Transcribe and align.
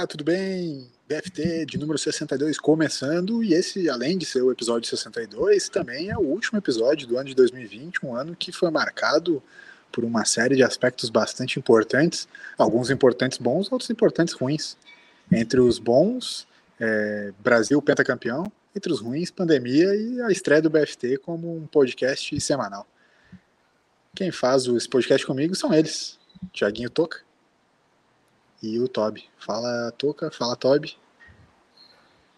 Olá, 0.00 0.06
tudo 0.06 0.24
bem? 0.24 0.90
BFT 1.06 1.66
de 1.66 1.76
número 1.76 1.98
62 1.98 2.58
começando, 2.58 3.44
e 3.44 3.52
esse, 3.52 3.86
além 3.90 4.16
de 4.16 4.24
ser 4.24 4.40
o 4.40 4.50
episódio 4.50 4.88
62, 4.88 5.68
também 5.68 6.08
é 6.08 6.16
o 6.16 6.22
último 6.22 6.58
episódio 6.58 7.06
do 7.06 7.18
ano 7.18 7.28
de 7.28 7.34
2020, 7.34 8.06
um 8.06 8.16
ano 8.16 8.34
que 8.34 8.50
foi 8.50 8.70
marcado 8.70 9.42
por 9.92 10.02
uma 10.02 10.24
série 10.24 10.56
de 10.56 10.62
aspectos 10.62 11.10
bastante 11.10 11.58
importantes, 11.58 12.26
alguns 12.56 12.88
importantes 12.88 13.36
bons, 13.36 13.70
outros 13.70 13.90
importantes 13.90 14.32
ruins. 14.32 14.74
Entre 15.30 15.60
os 15.60 15.78
bons, 15.78 16.48
é, 16.80 17.34
Brasil 17.38 17.82
pentacampeão, 17.82 18.50
entre 18.74 18.90
os 18.90 19.00
ruins, 19.00 19.30
pandemia 19.30 19.94
e 19.94 20.22
a 20.22 20.30
estreia 20.30 20.62
do 20.62 20.70
BFT 20.70 21.18
como 21.18 21.54
um 21.54 21.66
podcast 21.66 22.40
semanal. 22.40 22.86
Quem 24.16 24.32
faz 24.32 24.64
esse 24.64 24.88
podcast 24.88 25.26
comigo 25.26 25.54
são 25.54 25.74
eles, 25.74 26.18
Tiaguinho 26.54 26.88
Toca 26.88 27.20
e 28.62 28.78
o 28.78 28.88
Toby. 28.88 29.24
Fala 29.38 29.92
Toca, 29.92 30.30
fala 30.30 30.56
Toby. 30.56 30.96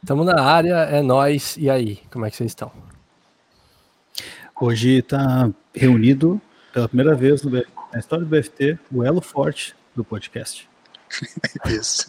Estamos 0.03 0.27
na 0.27 0.43
área, 0.43 0.75
é 0.85 1.03
nós. 1.03 1.57
E 1.57 1.71
aí, 1.71 2.01
como 2.11 2.27
é 2.27 2.31
que 2.31 2.37
vocês 2.37 2.51
estão? 2.51 2.73
Hoje 4.61 4.99
está 4.99 5.51
reunido 5.75 6.41
pela 6.73 6.89
primeira 6.89 7.15
vez 7.15 7.43
no, 7.43 7.51
na 7.51 7.99
história 7.99 8.25
do 8.25 8.29
BFT 8.29 8.79
o 8.91 9.05
elo 9.05 9.21
forte 9.21 9.75
do 9.95 10.05
podcast. 10.05 10.69
isso. 11.67 12.09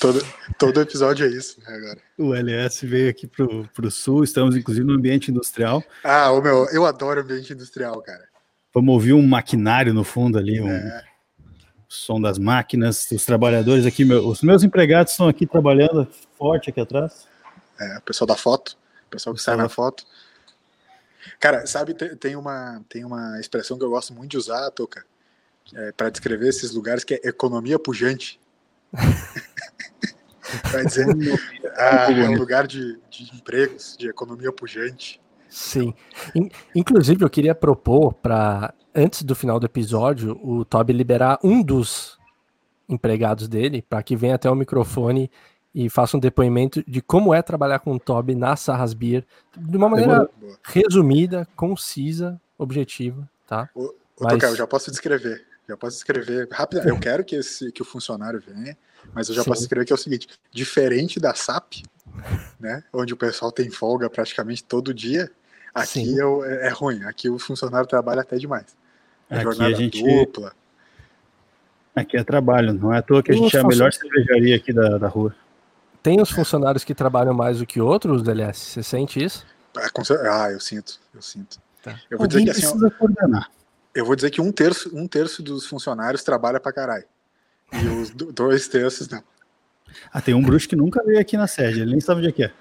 todo, 0.00 0.24
todo 0.58 0.80
episódio 0.80 1.26
é 1.26 1.28
isso, 1.28 1.60
né, 1.60 1.74
agora. 1.74 1.98
O 2.16 2.34
LS 2.34 2.86
veio 2.86 3.10
aqui 3.10 3.26
pro, 3.26 3.68
pro 3.74 3.90
sul, 3.90 4.22
estamos 4.22 4.56
inclusive 4.56 4.86
no 4.86 4.94
ambiente 4.94 5.30
industrial. 5.30 5.82
Ah, 6.04 6.30
o 6.30 6.40
meu, 6.40 6.66
eu 6.70 6.86
adoro 6.86 7.20
ambiente 7.20 7.52
industrial, 7.52 8.00
cara. 8.02 8.28
Vamos 8.72 8.94
ouvir 8.94 9.12
um 9.12 9.26
maquinário 9.26 9.92
no 9.92 10.04
fundo 10.04 10.38
ali, 10.38 10.60
um 10.60 10.70
é. 10.70 11.07
Som 11.88 12.20
das 12.20 12.38
máquinas, 12.38 13.10
os 13.10 13.24
trabalhadores 13.24 13.86
aqui, 13.86 14.04
meu, 14.04 14.28
os 14.28 14.42
meus 14.42 14.62
empregados 14.62 15.12
estão 15.12 15.26
aqui 15.26 15.46
trabalhando 15.46 16.06
forte 16.36 16.68
aqui 16.68 16.80
atrás. 16.80 17.26
É, 17.80 17.98
o 17.98 18.02
pessoal 18.02 18.26
da 18.26 18.36
foto, 18.36 18.76
o 19.06 19.10
pessoal 19.10 19.34
que 19.34 19.40
sai 19.40 19.56
na 19.56 19.68
foto. 19.68 20.04
Cara, 21.40 21.66
sabe, 21.66 21.94
tem 21.94 22.36
uma, 22.36 22.82
tem 22.88 23.04
uma 23.04 23.40
expressão 23.40 23.78
que 23.78 23.84
eu 23.84 23.90
gosto 23.90 24.12
muito 24.12 24.32
de 24.32 24.36
usar, 24.36 24.70
Toca, 24.70 25.04
é, 25.74 25.92
para 25.92 26.10
descrever 26.10 26.48
esses 26.48 26.72
lugares, 26.72 27.04
que 27.04 27.14
é 27.14 27.20
economia 27.24 27.78
pujante. 27.78 28.38
Vai 30.72 30.84
dizer, 30.84 31.06
ah, 31.76 32.10
é 32.10 32.28
um 32.28 32.36
lugar 32.38 32.66
de, 32.66 32.98
de 33.10 33.34
empregos, 33.34 33.96
de 33.98 34.08
economia 34.08 34.50
pujante. 34.50 35.20
Sim. 35.48 35.94
Inclusive, 36.74 37.22
eu 37.24 37.30
queria 37.30 37.54
propor 37.54 38.14
para, 38.14 38.74
antes 38.98 39.22
do 39.22 39.34
final 39.34 39.60
do 39.60 39.66
episódio, 39.66 40.38
o 40.42 40.64
Toby 40.64 40.92
liberar 40.92 41.38
um 41.42 41.62
dos 41.62 42.18
empregados 42.88 43.46
dele 43.46 43.82
para 43.82 44.02
que 44.02 44.16
venha 44.16 44.34
até 44.34 44.50
o 44.50 44.54
microfone 44.54 45.30
e 45.74 45.88
faça 45.88 46.16
um 46.16 46.20
depoimento 46.20 46.82
de 46.88 47.00
como 47.00 47.32
é 47.32 47.40
trabalhar 47.40 47.78
com 47.78 47.94
o 47.94 48.00
Toby 48.00 48.34
na 48.34 48.56
Sarras 48.56 48.94
Beer, 48.94 49.24
de 49.56 49.76
uma 49.76 49.88
maneira 49.88 50.28
resumida, 50.64 51.46
concisa, 51.54 52.40
objetiva, 52.56 53.28
tá? 53.46 53.68
O, 53.74 53.94
Mas... 54.18 54.32
Tocar, 54.32 54.48
eu 54.48 54.56
já 54.56 54.66
posso 54.66 54.90
descrever, 54.90 55.46
já 55.68 55.76
posso 55.76 55.96
descrever 55.96 56.48
rápido. 56.50 56.88
Eu 56.88 56.98
quero 57.00 57.24
que, 57.24 57.36
esse, 57.36 57.70
que 57.70 57.82
o 57.82 57.84
funcionário 57.84 58.42
venha, 58.44 58.76
mas 59.14 59.28
eu 59.28 59.34
já 59.34 59.44
Sim. 59.44 59.50
posso 59.50 59.62
escrever 59.62 59.84
que 59.84 59.92
é 59.92 59.94
o 59.94 59.98
seguinte: 59.98 60.26
diferente 60.50 61.20
da 61.20 61.34
SAP, 61.34 61.84
né, 62.58 62.82
onde 62.92 63.12
o 63.12 63.16
pessoal 63.16 63.52
tem 63.52 63.70
folga 63.70 64.10
praticamente 64.10 64.64
todo 64.64 64.92
dia, 64.92 65.30
aqui 65.74 66.16
é, 66.20 66.66
é, 66.66 66.70
ruim. 66.70 67.04
Aqui 67.04 67.28
o 67.28 67.38
funcionário 67.38 67.86
trabalha 67.86 68.22
até 68.22 68.36
demais. 68.36 68.77
É 69.30 69.36
aqui 69.36 69.44
jornada 69.44 69.74
a 69.74 69.78
gente... 69.78 70.02
dupla. 70.02 70.52
Aqui 71.94 72.16
é 72.16 72.24
trabalho, 72.24 72.72
não 72.72 72.92
é 72.92 72.98
à 72.98 73.02
toa 73.02 73.22
que 73.22 73.32
a 73.32 73.34
gente 73.34 73.56
é 73.56 73.60
a 73.60 73.64
melhor 73.64 73.92
cervejaria 73.92 74.56
aqui 74.56 74.72
da, 74.72 74.98
da 74.98 75.08
rua. 75.08 75.34
Tem 76.02 76.20
os 76.20 76.30
funcionários 76.30 76.84
que 76.84 76.94
trabalham 76.94 77.34
mais 77.34 77.58
do 77.58 77.66
que 77.66 77.80
outros, 77.80 78.22
DLS? 78.22 78.58
Você 78.58 78.82
sente 78.82 79.22
isso? 79.22 79.44
É, 79.76 80.28
ah, 80.28 80.50
eu 80.50 80.60
sinto, 80.60 81.00
eu 81.14 81.20
sinto. 81.20 81.60
Tá. 81.82 82.00
Eu 82.10 82.18
vou 82.18 82.26
dizer 82.26 82.44
que 82.44 82.50
assim, 82.50 82.90
coordenar. 82.90 83.50
Eu 83.94 84.04
vou 84.04 84.14
dizer 84.14 84.30
que 84.30 84.40
um 84.40 84.52
terço, 84.52 84.96
um 84.96 85.08
terço 85.08 85.42
dos 85.42 85.66
funcionários 85.66 86.22
trabalha 86.22 86.60
pra 86.60 86.72
caralho. 86.72 87.04
E 87.72 87.86
os 87.86 88.10
dois 88.10 88.68
terços 88.68 89.08
não. 89.08 89.22
Ah, 90.12 90.20
tem 90.20 90.34
um 90.34 90.42
bruxo 90.42 90.68
que 90.68 90.76
nunca 90.76 91.02
veio 91.04 91.18
aqui 91.18 91.36
na 91.36 91.46
sede, 91.46 91.80
ele 91.80 91.92
nem 91.92 92.00
sabe 92.00 92.20
onde 92.20 92.28
é 92.28 92.32
que 92.32 92.44
é. 92.44 92.52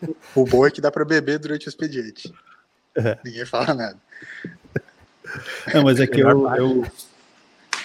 o 0.34 0.44
bom 0.44 0.66
é 0.66 0.70
que 0.70 0.80
dá 0.80 0.90
para 0.90 1.04
beber 1.04 1.38
durante 1.38 1.66
o 1.66 1.70
expediente. 1.70 2.32
É. 2.98 3.18
Ninguém 3.24 3.46
fala 3.46 3.74
nada. 3.74 3.96
Não, 5.72 5.84
mas 5.84 6.00
é 6.00 6.06
que 6.06 6.20
eu, 6.20 6.48
eu, 6.54 6.86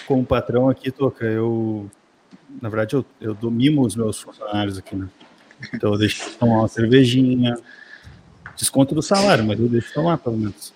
como 0.06 0.24
patrão 0.24 0.68
aqui, 0.68 0.90
Toca, 0.90 1.24
eu 1.24 1.90
na 2.60 2.68
verdade, 2.68 2.94
eu, 2.94 3.04
eu 3.20 3.34
domimo 3.34 3.84
os 3.84 3.96
meus 3.96 4.20
funcionários 4.20 4.78
aqui, 4.78 4.94
né? 4.94 5.08
Então 5.72 5.92
eu 5.92 5.98
deixo 5.98 6.30
tomar 6.38 6.60
uma 6.60 6.68
cervejinha, 6.68 7.56
desconto 8.56 8.94
do 8.94 9.02
salário, 9.02 9.44
mas 9.44 9.58
eu 9.58 9.68
deixo 9.68 9.92
tomar 9.92 10.18
pelo 10.18 10.36
menos. 10.36 10.72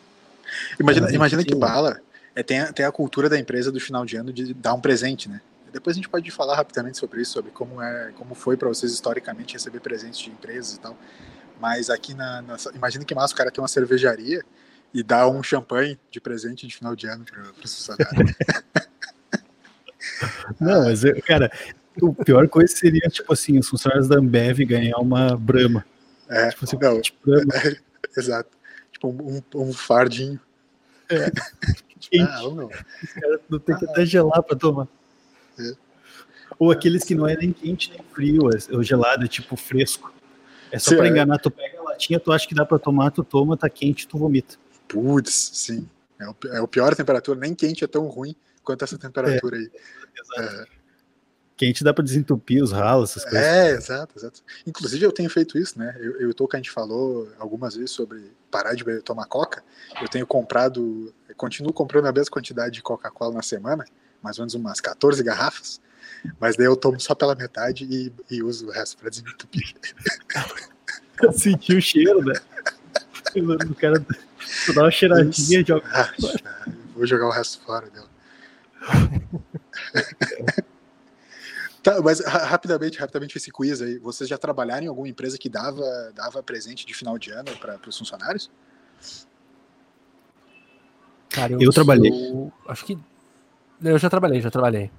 Imagina, 0.79 1.11
imagina 1.13 1.45
que 1.45 1.55
bala 1.55 2.01
é, 2.35 2.43
tem, 2.43 2.61
a, 2.61 2.73
tem 2.73 2.87
a 2.87 2.93
cultura 2.93 3.29
da 3.29 3.39
empresa 3.39 3.71
do 3.71 3.81
final 3.81 4.05
de 4.05 4.17
ano 4.17 4.33
de 4.33 4.55
dar 4.55 4.75
um 4.75 4.81
presente, 4.81 5.29
né? 5.29 5.41
Depois 5.73 5.95
a 5.95 5.99
gente 5.99 6.09
pode 6.09 6.31
falar 6.31 6.57
rapidamente 6.57 6.97
sobre 6.97 7.21
isso, 7.21 7.33
sobre 7.33 7.51
como 7.51 7.83
é, 7.83 8.11
como 8.17 8.35
foi 8.35 8.57
para 8.57 8.69
vocês 8.69 8.91
historicamente 8.93 9.53
receber 9.53 9.81
presentes 9.81 10.19
de 10.19 10.31
empresas 10.31 10.77
e 10.77 10.81
tal. 10.81 10.97
Mas 11.61 11.91
aqui 11.91 12.15
na, 12.15 12.43
na 12.43 12.57
imagina 12.75 13.05
que 13.05 13.15
massa 13.15 13.35
o 13.35 13.37
cara 13.37 13.51
tem 13.51 13.61
uma 13.61 13.69
cervejaria 13.69 14.43
e 14.93 15.03
dá 15.03 15.29
um 15.29 15.43
champanhe 15.43 15.99
de 16.11 16.21
presente 16.21 16.67
de 16.67 16.75
final 16.75 16.97
de 16.97 17.07
ano 17.07 17.25
para 17.25 17.43
os 17.65 17.75
funcionários. 17.75 18.35
Não, 20.61 20.85
mas, 20.85 21.03
cara, 21.27 21.51
o 22.01 22.15
pior 22.15 22.49
coisa 22.49 22.75
seria, 22.75 23.09
tipo 23.09 23.33
assim, 23.33 23.59
os 23.59 23.69
funcionários 23.69 24.09
da 24.09 24.17
Ambev 24.17 24.61
ganhar 24.65 24.99
uma 24.99 25.37
Brahma. 25.37 25.85
É, 26.29 26.51
tipo 26.51 26.65
assim, 26.65 26.79
não, 26.81 27.01
Brahma. 27.25 27.55
É, 27.55 27.77
exato. 28.19 28.51
Tipo 28.93 29.09
um, 29.09 29.43
um 29.55 29.73
fardinho. 29.73 30.41
É. 31.09 31.31
Ah, 32.21 32.41
não. 32.43 32.69
Os 32.69 33.13
caras 33.13 33.41
não 33.51 33.59
tem 33.59 33.77
que 33.77 33.85
ah, 33.85 33.91
até 33.91 34.07
gelar 34.07 34.43
pra 34.43 34.57
tomar. 34.57 34.89
É. 35.59 35.73
Ou 36.59 36.71
aqueles 36.71 37.05
que 37.05 37.15
não 37.15 37.27
é 37.27 37.37
nem 37.37 37.53
quente 37.53 37.91
nem 37.91 38.01
frio, 38.15 38.49
é, 38.49 38.75
ou 38.75 38.83
gelado, 38.83 39.25
é 39.25 39.29
tipo 39.29 39.57
fresco. 39.57 40.13
É 40.71 40.79
só 40.79 40.97
pra 40.97 41.07
é. 41.07 41.09
enganar, 41.09 41.39
tu 41.39 41.51
pega 41.51 41.79
a 41.79 41.83
latinha, 41.83 42.21
tu 42.21 42.33
acha 42.33 42.47
que 42.47 42.55
dá 42.55 42.65
pra 42.65 42.79
tomar, 42.79 43.11
tu 43.11 43.25
toma, 43.25 43.57
tá 43.57 43.69
quente, 43.69 44.07
tu 44.07 44.19
vomita. 44.19 44.57
Putz, 44.87 45.51
sim. 45.55 45.89
É 46.19 46.29
o, 46.29 46.37
é 46.53 46.61
o 46.61 46.69
pior 46.69 46.95
temperatura, 46.95 47.39
nem 47.39 47.55
quente 47.55 47.85
é 47.85 47.87
tão 47.87 48.07
ruim 48.07 48.35
quanto 48.63 48.85
essa 48.85 48.99
temperatura 48.99 49.57
é, 49.57 49.61
aí. 49.61 49.71
Exato. 50.17 50.63
É. 50.73 50.79
Quente 51.57 51.83
dá 51.83 51.93
para 51.93 52.05
desentupir 52.05 52.63
os 52.63 52.71
ralos, 52.71 53.11
essas 53.11 53.25
coisas. 53.25 53.43
É, 53.43 53.71
exato, 53.73 54.17
exato. 54.17 54.43
Inclusive 54.65 55.05
eu 55.05 55.11
tenho 55.11 55.29
feito 55.29 55.59
isso, 55.59 55.77
né? 55.77 55.97
Eu, 55.99 56.21
eu 56.21 56.35
tô 56.35 56.47
que 56.47 56.55
a 56.55 56.59
gente 56.59 56.71
falou 56.71 57.29
algumas 57.37 57.75
vezes 57.75 57.91
sobre 57.91 58.33
parar 58.49 58.75
de 58.75 58.85
tomar 59.03 59.27
coca. 59.27 59.65
Eu 60.01 60.09
tenho 60.09 60.25
comprado, 60.25 61.13
eu 61.29 61.35
continuo 61.35 61.73
comprando 61.73 62.07
a 62.07 62.13
mesma 62.13 62.31
quantidade 62.31 62.75
de 62.75 62.83
Coca-Cola 62.83 63.35
na 63.35 63.43
semana, 63.43 63.85
mais 64.23 64.39
ou 64.39 64.43
menos 64.43 64.55
umas 64.55 64.81
14 64.81 65.21
garrafas, 65.25 65.81
mas 66.41 66.57
daí 66.57 66.67
eu 66.67 66.77
tomo 66.77 67.01
só 67.01 67.15
pela 67.15 67.35
metade 67.35 67.85
e, 67.85 68.13
e 68.31 68.43
uso 68.43 68.69
o 68.69 68.71
resto 68.71 68.97
para 68.97 69.11
desentupir. 69.11 69.75
Senti 71.33 71.75
o 71.75 71.83
cheiro, 71.83 72.25
né? 72.25 72.35
O 73.37 73.75
cara 73.75 74.05
dá 74.75 74.83
uma 74.83 74.91
cheiradinha, 74.91 75.65
joga. 75.65 75.87
Ah, 75.93 76.11
vou 76.95 77.07
jogar 77.07 77.27
o 77.27 77.31
resto 77.31 77.61
fora 77.65 77.89
dela. 77.91 78.09
tá, 81.83 82.01
mas 82.01 82.25
rapidamente, 82.25 82.99
rapidamente 82.99 83.37
esse 83.37 83.51
quiz 83.51 83.83
aí. 83.83 83.99
Vocês 83.99 84.29
já 84.29 84.39
trabalharam 84.39 84.85
em 84.85 84.89
alguma 84.89 85.09
empresa 85.09 85.37
que 85.37 85.49
dava, 85.49 86.13
dava 86.15 86.43
presente 86.43 86.87
de 86.87 86.95
final 86.95 87.19
de 87.19 87.31
ano 87.31 87.57
para 87.59 87.79
os 87.87 87.99
funcionários? 87.99 88.51
Cara, 91.29 91.53
eu, 91.53 91.61
eu 91.61 91.73
trabalhei. 91.73 92.13
acho 92.69 92.85
que 92.85 92.99
eu 93.83 93.99
já 93.99 94.09
trabalhei, 94.11 94.41
já 94.41 94.51
trabalhei. 94.51 94.91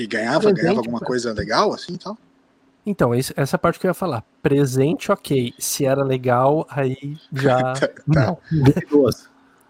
E 0.00 0.06
ganhava, 0.06 0.40
presente, 0.40 0.62
ganhava 0.62 0.78
alguma 0.78 1.00
coisa 1.00 1.32
legal 1.34 1.74
assim, 1.74 1.94
tal? 1.96 2.16
Então, 2.86 3.10
essa 3.14 3.58
parte 3.58 3.78
que 3.78 3.86
eu 3.86 3.90
ia 3.90 3.94
falar. 3.94 4.24
Presente, 4.42 5.12
ok. 5.12 5.52
Se 5.58 5.84
era 5.84 6.02
legal, 6.02 6.66
aí 6.70 7.18
já. 7.30 7.74
tá. 7.76 7.90
Não. 8.06 8.38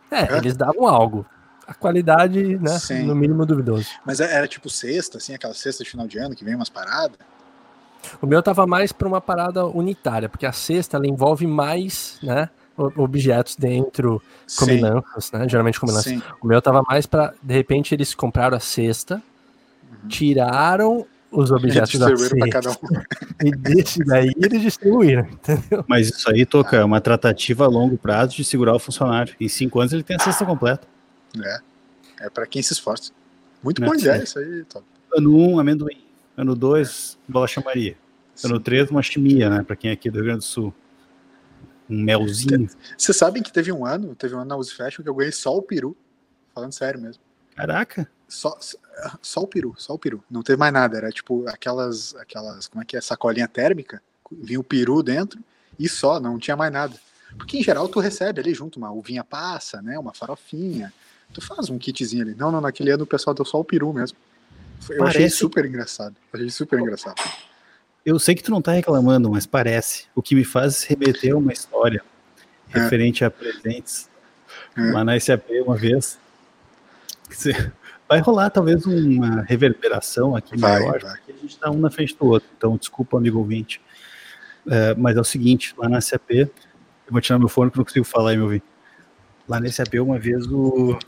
É, 0.08 0.36
eles 0.36 0.56
davam 0.56 0.86
algo 0.86 1.26
a 1.66 1.74
qualidade, 1.74 2.58
né, 2.58 2.78
Sim. 2.80 3.04
no 3.04 3.14
mínimo 3.14 3.46
duvidoso. 3.46 3.86
Mas 4.04 4.18
é, 4.18 4.34
era 4.34 4.48
tipo 4.48 4.68
sexta, 4.68 5.18
assim, 5.18 5.34
aquela 5.34 5.54
sexta 5.54 5.84
de 5.84 5.90
final 5.90 6.04
de 6.06 6.18
ano 6.18 6.34
que 6.34 6.44
vem 6.44 6.56
umas 6.56 6.68
paradas? 6.68 7.16
O 8.20 8.26
meu 8.26 8.42
tava 8.42 8.66
mais 8.66 8.90
para 8.90 9.06
uma 9.06 9.20
parada 9.20 9.64
unitária, 9.66 10.28
porque 10.28 10.46
a 10.46 10.52
sexta 10.52 10.96
ela 10.96 11.06
envolve 11.06 11.46
mais, 11.46 12.18
né, 12.24 12.50
objetos 12.76 13.54
dentro, 13.54 14.20
combinanças, 14.58 15.30
né, 15.32 15.48
geralmente 15.48 15.78
combinanças. 15.78 16.12
Sim. 16.12 16.22
O 16.42 16.46
meu 16.46 16.60
tava 16.60 16.82
mais 16.82 17.06
para 17.06 17.34
de 17.40 17.54
repente 17.54 17.94
eles 17.94 18.14
compraram 18.14 18.56
a 18.56 18.60
cesta. 18.60 19.22
Tiraram 20.08 21.06
os 21.30 21.50
objetos 21.50 21.98
da 21.98 22.16
cesta 22.16 22.70
um. 22.70 23.00
e 23.46 23.50
desse 23.52 24.04
daí 24.04 24.32
eles 24.36 24.62
distribuíram, 24.62 25.26
entendeu? 25.30 25.84
Mas 25.86 26.08
isso 26.08 26.30
aí, 26.30 26.44
Toca, 26.44 26.76
é 26.76 26.84
uma 26.84 27.00
tratativa 27.00 27.64
a 27.64 27.68
longo 27.68 27.96
prazo 27.96 28.34
de 28.34 28.44
segurar 28.44 28.74
o 28.74 28.78
funcionário. 28.78 29.34
Em 29.40 29.48
cinco 29.48 29.78
anos 29.80 29.92
ele 29.92 30.02
tem 30.02 30.16
a 30.16 30.18
cesta 30.18 30.44
completa. 30.44 30.86
É, 31.38 32.26
é 32.26 32.30
para 32.30 32.46
quem 32.46 32.62
se 32.62 32.72
esforça. 32.72 33.12
Muito 33.62 33.80
bom 33.80 33.94
dia, 33.94 34.22
isso 34.22 34.38
aí, 34.38 34.64
Tom. 34.64 34.82
Ano 35.14 35.36
1, 35.36 35.50
um, 35.50 35.58
amendoim. 35.58 36.02
Ano 36.36 36.56
2, 36.56 37.18
bolacha 37.28 37.60
Maria. 37.60 37.96
Ano 38.44 38.58
3, 38.58 38.90
uma 38.90 39.02
chimia, 39.02 39.50
né? 39.50 39.62
Pra 39.62 39.76
quem 39.76 39.90
é 39.90 39.92
aqui 39.92 40.10
do 40.10 40.16
Rio 40.16 40.24
Grande 40.24 40.38
do 40.38 40.44
Sul. 40.44 40.74
Um 41.88 42.02
melzinho. 42.02 42.68
Vocês 42.96 43.16
sabem 43.16 43.42
que 43.42 43.52
teve 43.52 43.70
um 43.72 43.84
ano, 43.84 44.14
teve 44.14 44.34
um 44.34 44.38
ano 44.38 44.48
na 44.48 44.56
Uzi 44.56 44.72
Fashion 44.74 45.02
que 45.02 45.08
eu 45.08 45.14
ganhei 45.14 45.32
só 45.32 45.54
o 45.56 45.62
peru. 45.62 45.96
Falando 46.54 46.72
sério 46.72 47.00
mesmo. 47.00 47.22
Caraca. 47.60 48.08
Só, 48.28 48.56
só 49.20 49.40
o 49.40 49.46
peru, 49.46 49.74
só 49.76 49.94
o 49.94 49.98
peru. 49.98 50.22
Não 50.30 50.42
teve 50.42 50.58
mais 50.58 50.72
nada. 50.72 50.96
Era 50.96 51.10
tipo 51.10 51.46
aquelas, 51.48 52.14
aquelas, 52.16 52.68
como 52.68 52.82
é 52.82 52.84
que 52.84 52.96
é, 52.96 53.00
sacolinha 53.00 53.48
térmica. 53.48 54.02
Vinha 54.30 54.60
o 54.60 54.64
peru 54.64 55.02
dentro 55.02 55.40
e 55.78 55.88
só, 55.88 56.20
não 56.20 56.38
tinha 56.38 56.56
mais 56.56 56.72
nada. 56.72 56.94
Porque 57.36 57.58
em 57.58 57.62
geral 57.62 57.88
tu 57.88 58.00
recebe 58.00 58.40
ali 58.40 58.54
junto 58.54 58.78
uma 58.78 58.92
uvinha 58.92 59.24
passa, 59.24 59.82
né? 59.82 59.98
Uma 59.98 60.14
farofinha. 60.14 60.92
Tu 61.32 61.40
faz 61.40 61.70
um 61.70 61.78
kitzinho 61.78 62.22
ali. 62.22 62.34
Não, 62.34 62.50
não, 62.50 62.60
naquele 62.60 62.90
ano 62.90 63.04
o 63.04 63.06
pessoal 63.06 63.34
deu 63.34 63.44
só 63.44 63.58
o 63.58 63.64
peru 63.64 63.92
mesmo. 63.92 64.16
Eu 64.88 64.98
Parece... 64.98 65.18
achei 65.18 65.30
super 65.30 65.64
engraçado. 65.64 66.16
Achei 66.32 66.50
super 66.50 66.78
engraçado. 66.78 67.20
Eu 68.04 68.18
sei 68.18 68.34
que 68.34 68.42
tu 68.42 68.50
não 68.50 68.62
tá 68.62 68.72
reclamando, 68.72 69.30
mas 69.30 69.46
parece. 69.46 70.06
O 70.14 70.22
que 70.22 70.34
me 70.34 70.44
faz 70.44 70.84
remeter 70.84 71.34
a 71.34 71.36
uma 71.36 71.52
história 71.52 72.02
é. 72.72 72.78
referente 72.80 73.24
a 73.24 73.30
presentes 73.30 74.08
é. 74.76 74.92
lá 74.92 75.04
na 75.04 75.18
SAP 75.18 75.50
uma 75.64 75.76
vez. 75.76 76.18
Vai 78.08 78.18
rolar 78.18 78.50
talvez 78.50 78.84
uma 78.86 79.42
reverberação 79.42 80.34
aqui 80.34 80.56
vai, 80.56 80.80
maior, 80.80 81.00
vai. 81.00 81.16
porque 81.16 81.32
a 81.32 81.36
gente 81.36 81.56
tá 81.56 81.70
um 81.70 81.78
na 81.78 81.90
frente 81.90 82.16
do 82.16 82.26
outro. 82.26 82.48
Então, 82.56 82.76
desculpa, 82.76 83.16
amigo 83.16 83.38
ouvinte. 83.38 83.80
É, 84.68 84.94
mas 84.96 85.16
é 85.16 85.20
o 85.20 85.24
seguinte, 85.24 85.72
lá 85.78 85.88
na 85.88 86.00
SAP, 86.00 86.30
eu 86.30 86.50
vou 87.08 87.20
tirar 87.20 87.38
meu 87.38 87.48
fone 87.48 87.70
que 87.70 87.78
não 87.78 87.84
consigo 87.84 88.04
falar 88.04 88.30
aí, 88.30 88.36
meu 88.36 88.46
ouvinte. 88.46 88.64
Lá 89.48 89.60
na 89.60 89.70
SAP, 89.70 89.94
uma 89.94 90.18
vez 90.18 90.44
o. 90.46 90.98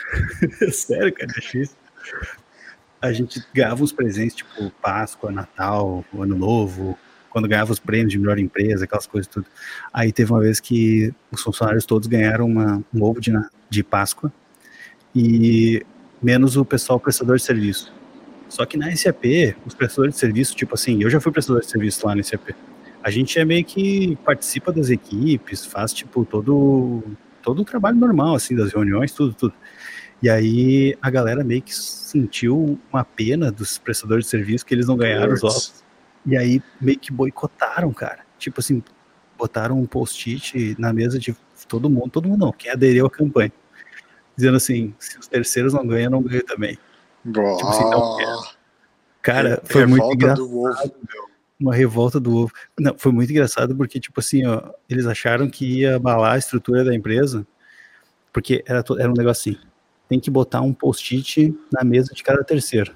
Sério, 0.72 1.12
cara, 1.12 1.30
é 1.30 1.40
difícil 1.40 1.76
a 3.02 3.12
gente 3.12 3.44
ganhava 3.52 3.82
uns 3.82 3.92
presentes, 3.92 4.36
tipo 4.36 4.70
Páscoa, 4.80 5.32
Natal, 5.32 6.04
Ano 6.16 6.36
Novo, 6.36 6.96
quando 7.28 7.48
ganhava 7.48 7.72
os 7.72 7.80
prêmios 7.80 8.12
de 8.12 8.18
melhor 8.18 8.38
empresa, 8.38 8.84
aquelas 8.84 9.08
coisas 9.08 9.26
tudo. 9.26 9.46
Aí 9.92 10.12
teve 10.12 10.30
uma 10.30 10.40
vez 10.40 10.60
que 10.60 11.12
os 11.32 11.42
funcionários 11.42 11.84
todos 11.84 12.06
ganharam 12.06 12.46
uma, 12.46 12.80
um 12.94 13.02
ovo 13.02 13.20
de, 13.20 13.32
de 13.68 13.82
Páscoa, 13.82 14.32
e 15.14 15.84
menos 16.22 16.56
o 16.56 16.64
pessoal 16.64 16.98
prestador 17.00 17.36
de 17.36 17.42
serviço. 17.42 17.92
Só 18.48 18.66
que 18.66 18.76
na 18.76 18.94
SAP, 18.94 19.56
os 19.66 19.74
prestadores 19.74 20.14
de 20.14 20.20
serviço, 20.20 20.54
tipo 20.54 20.74
assim, 20.74 21.02
eu 21.02 21.08
já 21.08 21.20
fui 21.20 21.32
prestador 21.32 21.62
de 21.62 21.70
serviço 21.70 22.06
lá 22.06 22.14
na 22.14 22.22
SAP. 22.22 22.50
A 23.02 23.10
gente 23.10 23.38
é 23.38 23.44
meio 23.44 23.64
que 23.64 24.16
participa 24.24 24.70
das 24.70 24.90
equipes, 24.90 25.64
faz 25.66 25.92
tipo 25.92 26.24
todo 26.24 27.02
todo 27.42 27.62
o 27.62 27.64
trabalho 27.64 27.96
normal 27.96 28.36
assim 28.36 28.54
das 28.54 28.72
reuniões, 28.72 29.12
tudo, 29.12 29.34
tudo. 29.34 29.54
E 30.22 30.30
aí 30.30 30.96
a 31.02 31.10
galera 31.10 31.42
meio 31.42 31.62
que 31.62 31.74
sentiu 31.74 32.78
uma 32.92 33.04
pena 33.04 33.50
dos 33.50 33.78
prestadores 33.78 34.26
de 34.26 34.30
serviço 34.30 34.64
que 34.64 34.72
eles 34.72 34.86
não 34.86 34.96
ganharam 34.96 35.32
os 35.32 35.42
ovos. 35.42 35.82
E 36.24 36.36
aí 36.36 36.62
meio 36.80 36.98
que 36.98 37.10
boicotaram, 37.10 37.92
cara. 37.92 38.20
Tipo 38.38 38.60
assim, 38.60 38.82
botaram 39.36 39.80
um 39.80 39.86
post-it 39.86 40.76
na 40.78 40.92
mesa 40.92 41.18
de 41.18 41.34
todo 41.66 41.90
mundo, 41.90 42.10
todo 42.10 42.28
mundo 42.28 42.46
não, 42.46 42.52
quem 42.52 42.70
aderiu 42.70 43.06
à 43.06 43.10
campanha. 43.10 43.52
Dizendo 44.42 44.56
assim, 44.56 44.92
se 44.98 45.18
os 45.18 45.28
terceiros 45.28 45.72
não 45.72 45.86
ganham, 45.86 46.10
não 46.10 46.22
ganho 46.22 46.44
também. 46.44 46.76
Boa. 47.24 47.56
Tipo 47.56 47.68
assim, 47.68 47.84
não 47.84 48.16
quero. 48.16 48.40
Cara, 49.22 49.62
foi 49.64 49.82
revolta 49.82 50.04
muito 50.04 50.14
engraçado. 50.14 51.00
Uma 51.60 51.74
revolta 51.74 52.18
do 52.18 52.36
ovo. 52.36 52.52
Não, 52.76 52.98
foi 52.98 53.12
muito 53.12 53.30
engraçado 53.30 53.76
porque, 53.76 54.00
tipo 54.00 54.18
assim, 54.18 54.44
ó, 54.44 54.72
eles 54.88 55.06
acharam 55.06 55.48
que 55.48 55.80
ia 55.80 55.94
abalar 55.94 56.32
a 56.32 56.38
estrutura 56.38 56.84
da 56.84 56.92
empresa, 56.92 57.46
porque 58.32 58.64
era, 58.66 58.82
era 58.98 59.10
um 59.10 59.14
negócio 59.14 59.52
assim 59.52 59.72
tem 60.12 60.20
que 60.20 60.30
botar 60.30 60.60
um 60.60 60.74
post-it 60.74 61.58
na 61.72 61.82
mesa 61.82 62.12
de 62.12 62.22
cada 62.22 62.44
terceiro, 62.44 62.92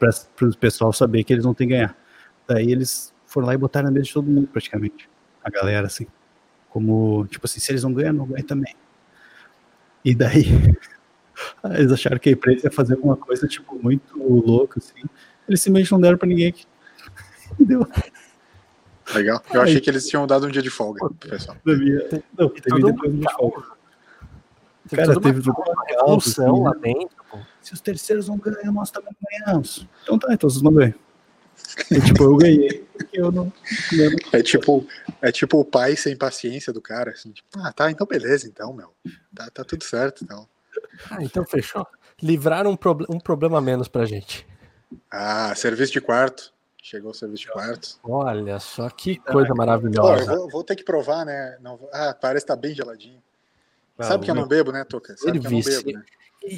para 0.00 0.10
o 0.42 0.56
pessoal 0.56 0.92
saber 0.92 1.22
que 1.22 1.32
eles 1.32 1.44
não 1.44 1.54
têm 1.54 1.68
que 1.68 1.74
ganhar. 1.74 1.96
Daí 2.48 2.72
eles 2.72 3.14
foram 3.24 3.46
lá 3.46 3.54
e 3.54 3.56
botaram 3.56 3.86
na 3.86 3.92
mesa 3.92 4.06
de 4.06 4.12
todo 4.12 4.28
mundo, 4.28 4.48
praticamente. 4.48 5.08
A 5.44 5.48
galera, 5.48 5.86
assim. 5.86 6.08
Como, 6.68 7.24
tipo 7.28 7.46
assim, 7.46 7.60
se 7.60 7.70
eles 7.70 7.84
não 7.84 7.92
ganham, 7.92 8.12
não 8.12 8.26
ganham 8.26 8.44
também. 8.44 8.74
E 10.04 10.14
daí, 10.14 10.44
eles 11.76 11.92
acharam 11.92 12.18
que 12.18 12.28
a 12.28 12.32
empresa 12.32 12.66
ia 12.66 12.70
fazer 12.70 12.94
alguma 12.94 13.16
coisa, 13.16 13.46
tipo, 13.46 13.78
muito 13.82 14.18
louca, 14.18 14.78
assim. 14.78 15.02
Eles 15.48 15.60
simplesmente 15.60 15.92
não 15.92 16.00
deram 16.00 16.18
para 16.18 16.28
ninguém. 16.28 16.54
Deu. 17.58 17.86
Legal. 19.14 19.42
Eu 19.52 19.62
achei 19.62 19.80
que 19.80 19.90
eles 19.90 20.06
tinham 20.06 20.26
dado 20.26 20.46
um 20.46 20.50
dia 20.50 20.62
de 20.62 20.70
folga, 20.70 21.10
pessoal. 21.18 21.56
Devia, 21.64 22.22
não, 22.38 22.48
teve 22.48 22.82
depois 22.82 23.12
um 23.12 23.18
dia 23.18 23.26
de 23.26 23.34
folga. 23.34 23.62
Teve 24.88 25.06
cara, 25.06 25.20
teve 25.20 25.50
uma, 25.50 25.58
uma 25.58 25.84
revolução 25.86 26.62
lá 26.62 26.72
dentro. 26.72 27.16
Pô. 27.30 27.38
Se 27.60 27.72
os 27.74 27.80
terceiros 27.80 28.28
não 28.28 28.38
ganham, 28.38 28.72
nós 28.72 28.90
também 28.90 29.12
ganhamos. 29.22 29.86
Então 30.02 30.18
tá, 30.18 30.32
então 30.32 30.48
vocês 30.48 30.62
não 30.62 30.72
ganham. 30.72 30.94
E, 31.90 32.00
tipo, 32.00 32.24
eu 32.24 32.36
ganhei. 32.36 32.84
Eu 33.12 33.30
não, 33.30 33.52
eu 33.92 34.10
não... 34.10 34.18
É 34.32 34.42
tipo, 34.42 34.86
é 35.22 35.32
tipo 35.32 35.58
o 35.58 35.64
pai 35.64 35.96
sem 35.96 36.16
paciência 36.16 36.72
do 36.72 36.80
cara, 36.80 37.12
assim, 37.12 37.32
tipo, 37.32 37.48
ah, 37.58 37.72
tá, 37.72 37.90
então 37.90 38.06
beleza, 38.06 38.46
então, 38.46 38.72
meu. 38.72 38.92
Tá, 39.34 39.50
tá 39.50 39.64
tudo 39.64 39.84
certo, 39.84 40.24
então. 40.24 40.48
Ah, 41.10 41.22
então 41.22 41.44
fechou. 41.44 41.86
Livraram 42.22 42.72
um, 42.72 42.76
pro, 42.76 42.98
um 43.08 43.18
problema 43.18 43.60
menos 43.60 43.88
pra 43.88 44.04
gente. 44.04 44.46
Ah, 45.10 45.54
serviço 45.54 45.92
de 45.92 46.00
quarto. 46.00 46.52
Chegou 46.82 47.10
o 47.10 47.14
serviço 47.14 47.44
de 47.44 47.52
quarto. 47.52 47.98
Olha 48.02 48.58
só 48.58 48.88
que 48.88 49.16
coisa 49.16 49.54
maravilhosa. 49.54 50.26
Pô, 50.26 50.38
vou, 50.38 50.50
vou, 50.50 50.64
ter 50.64 50.76
que 50.76 50.84
provar, 50.84 51.24
né? 51.24 51.58
Não, 51.60 51.78
ah, 51.92 52.16
parece 52.18 52.44
que 52.44 52.52
tá 52.52 52.56
bem 52.56 52.74
geladinho. 52.74 53.22
Sabe 54.00 54.24
que 54.24 54.30
eu 54.30 54.34
não 54.34 54.48
bebo, 54.48 54.72
né, 54.72 54.84
Toca? 54.84 55.14
Sabe 55.16 55.38
que 55.38 55.46
eu 55.46 55.50
não 55.50 55.60
bebo, 55.60 55.92
né? 55.92 56.02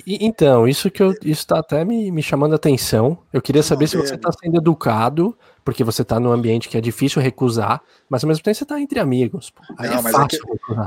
Então, 0.07 0.69
isso 0.69 0.91
que 0.91 1.03
eu 1.03 1.13
isso 1.25 1.47
tá 1.47 1.59
até 1.59 1.85
me, 1.85 2.11
me 2.11 2.23
chamando 2.23 2.53
a 2.53 2.57
atenção. 2.57 3.19
Eu 3.33 3.43
queria 3.43 3.63
saber 3.63 3.89
se 3.89 3.97
você 3.97 4.15
está 4.15 4.31
sendo 4.31 4.59
educado, 4.59 5.37
porque 5.65 5.83
você 5.83 6.03
está 6.03 6.21
num 6.21 6.31
ambiente 6.31 6.69
que 6.69 6.77
é 6.77 6.81
difícil 6.81 7.21
recusar, 7.21 7.83
mas 8.09 8.23
ao 8.23 8.29
mesmo 8.29 8.45
tempo 8.45 8.57
você 8.57 8.63
está 8.63 8.81
entre 8.81 9.01
amigos. 9.01 9.51
Pô. 9.51 9.63
Aí 9.77 9.91
não, 9.91 9.99
é 9.99 10.03
mas 10.03 10.15
é 10.15 10.27
que, 10.27 10.39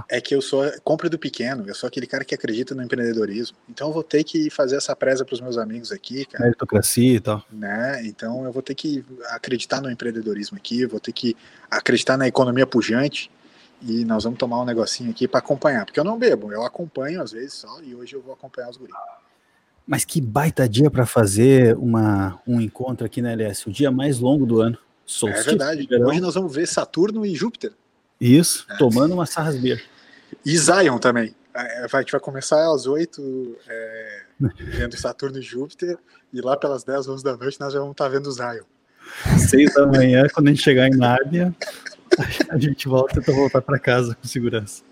é 0.09 0.21
que, 0.21 0.35
eu 0.35 0.41
sou 0.41 0.63
compra 0.81 1.09
do 1.09 1.19
pequeno, 1.19 1.65
eu 1.67 1.75
sou 1.75 1.87
aquele 1.87 2.07
cara 2.07 2.23
que 2.23 2.33
acredita 2.33 2.73
no 2.73 2.81
empreendedorismo. 2.81 3.57
Então 3.69 3.87
eu 3.87 3.93
vou 3.93 4.03
ter 4.03 4.23
que 4.23 4.49
fazer 4.49 4.77
essa 4.77 4.95
presa 4.95 5.25
para 5.25 5.33
os 5.33 5.41
meus 5.41 5.57
amigos 5.57 5.91
aqui, 5.91 6.25
cara. 6.25 6.45
Meritocracia 6.45 7.15
e 7.15 7.19
tal. 7.19 7.43
Né? 7.51 8.01
Então 8.05 8.45
eu 8.45 8.51
vou 8.51 8.61
ter 8.61 8.75
que 8.75 9.03
acreditar 9.29 9.81
no 9.81 9.91
empreendedorismo 9.91 10.57
aqui, 10.57 10.85
vou 10.85 11.01
ter 11.01 11.11
que 11.11 11.35
acreditar 11.69 12.17
na 12.17 12.27
economia 12.27 12.65
pujante 12.65 13.29
e 13.81 14.05
nós 14.05 14.23
vamos 14.23 14.39
tomar 14.39 14.61
um 14.61 14.65
negocinho 14.65 15.11
aqui 15.11 15.27
para 15.27 15.39
acompanhar, 15.39 15.85
porque 15.85 15.99
eu 15.99 16.03
não 16.03 16.17
bebo, 16.17 16.51
eu 16.51 16.63
acompanho 16.63 17.21
às 17.21 17.31
vezes 17.31 17.53
só 17.53 17.81
e 17.81 17.95
hoje 17.95 18.15
eu 18.15 18.21
vou 18.21 18.33
acompanhar 18.33 18.69
os 18.69 18.77
guris. 18.77 18.95
Mas 19.87 20.03
que 20.03 20.19
baita 20.19 20.67
dia 20.67 20.89
para 20.89 21.05
fazer 21.05 21.75
uma, 21.77 22.39
um 22.47 22.59
encontro 22.59 23.05
aqui 23.05 23.21
na 23.21 23.31
LS, 23.31 23.69
o 23.69 23.71
dia 23.71 23.91
mais 23.91 24.19
longo 24.19 24.45
do 24.45 24.61
ano. 24.61 24.77
Solstício 25.05 25.49
é 25.49 25.49
verdade. 25.51 25.87
Hoje 26.03 26.19
nós 26.19 26.33
vamos 26.33 26.53
ver 26.55 26.67
Saturno 26.67 27.23
e 27.25 27.35
Júpiter. 27.35 27.71
Isso, 28.19 28.65
é. 28.69 28.77
tomando 28.77 29.13
uma 29.13 29.25
sarras 29.25 29.55
E 30.43 30.57
Zion 30.57 30.97
também. 30.97 31.35
É, 31.53 31.85
a 31.91 31.99
gente 31.99 32.11
vai 32.11 32.19
começar 32.19 32.73
às 32.73 32.87
8 32.87 33.57
é, 33.67 34.23
vendo 34.39 34.97
Saturno 34.97 35.37
e 35.37 35.41
Júpiter, 35.41 35.97
e 36.33 36.41
lá 36.41 36.57
pelas 36.57 36.83
10, 36.83 37.07
11 37.07 37.23
da 37.23 37.37
noite 37.37 37.59
nós 37.59 37.71
já 37.71 37.79
vamos 37.79 37.93
estar 37.93 38.05
tá 38.05 38.09
vendo 38.09 38.31
Zion. 38.31 38.63
6 39.37 39.73
da 39.73 39.85
manhã, 39.85 40.27
quando 40.33 40.47
a 40.47 40.49
gente 40.49 40.63
chegar 40.63 40.87
em 40.87 40.97
Nárnia, 40.97 41.55
a 42.49 42.57
gente 42.57 42.87
volta 42.87 43.15
tenta 43.15 43.31
voltar 43.31 43.61
para 43.61 43.79
casa 43.79 44.15
com 44.15 44.27
segurança. 44.27 44.83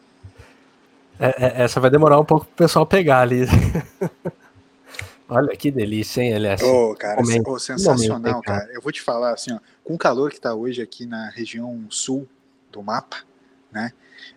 É, 1.19 1.27
é, 1.27 1.63
essa 1.63 1.79
vai 1.79 1.89
demorar 1.89 2.19
um 2.19 2.25
pouco 2.25 2.45
pro 2.45 2.55
pessoal 2.55 2.85
pegar 2.85 3.21
ali. 3.21 3.45
Olha 5.29 5.55
que 5.55 5.71
delícia, 5.71 6.21
hein, 6.21 6.33
LS? 6.33 6.63
Oh, 6.63 6.95
cara, 6.95 7.21
momento, 7.21 7.49
oh, 7.49 7.59
sensacional, 7.59 8.41
cara. 8.41 8.69
Eu 8.73 8.81
vou 8.81 8.91
te 8.91 9.01
falar 9.01 9.33
assim, 9.33 9.53
ó, 9.53 9.59
com 9.83 9.95
o 9.95 9.97
calor 9.97 10.31
que 10.31 10.39
tá 10.39 10.53
hoje 10.53 10.81
aqui 10.81 11.05
na 11.05 11.29
região 11.29 11.85
sul 11.89 12.27
do 12.71 12.83
mapa, 12.83 13.23
né? 13.71 13.93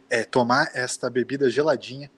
É, 0.09 0.25
tomar 0.25 0.71
esta 0.75 1.11
bebida 1.11 1.51
geladinha, 1.51 2.11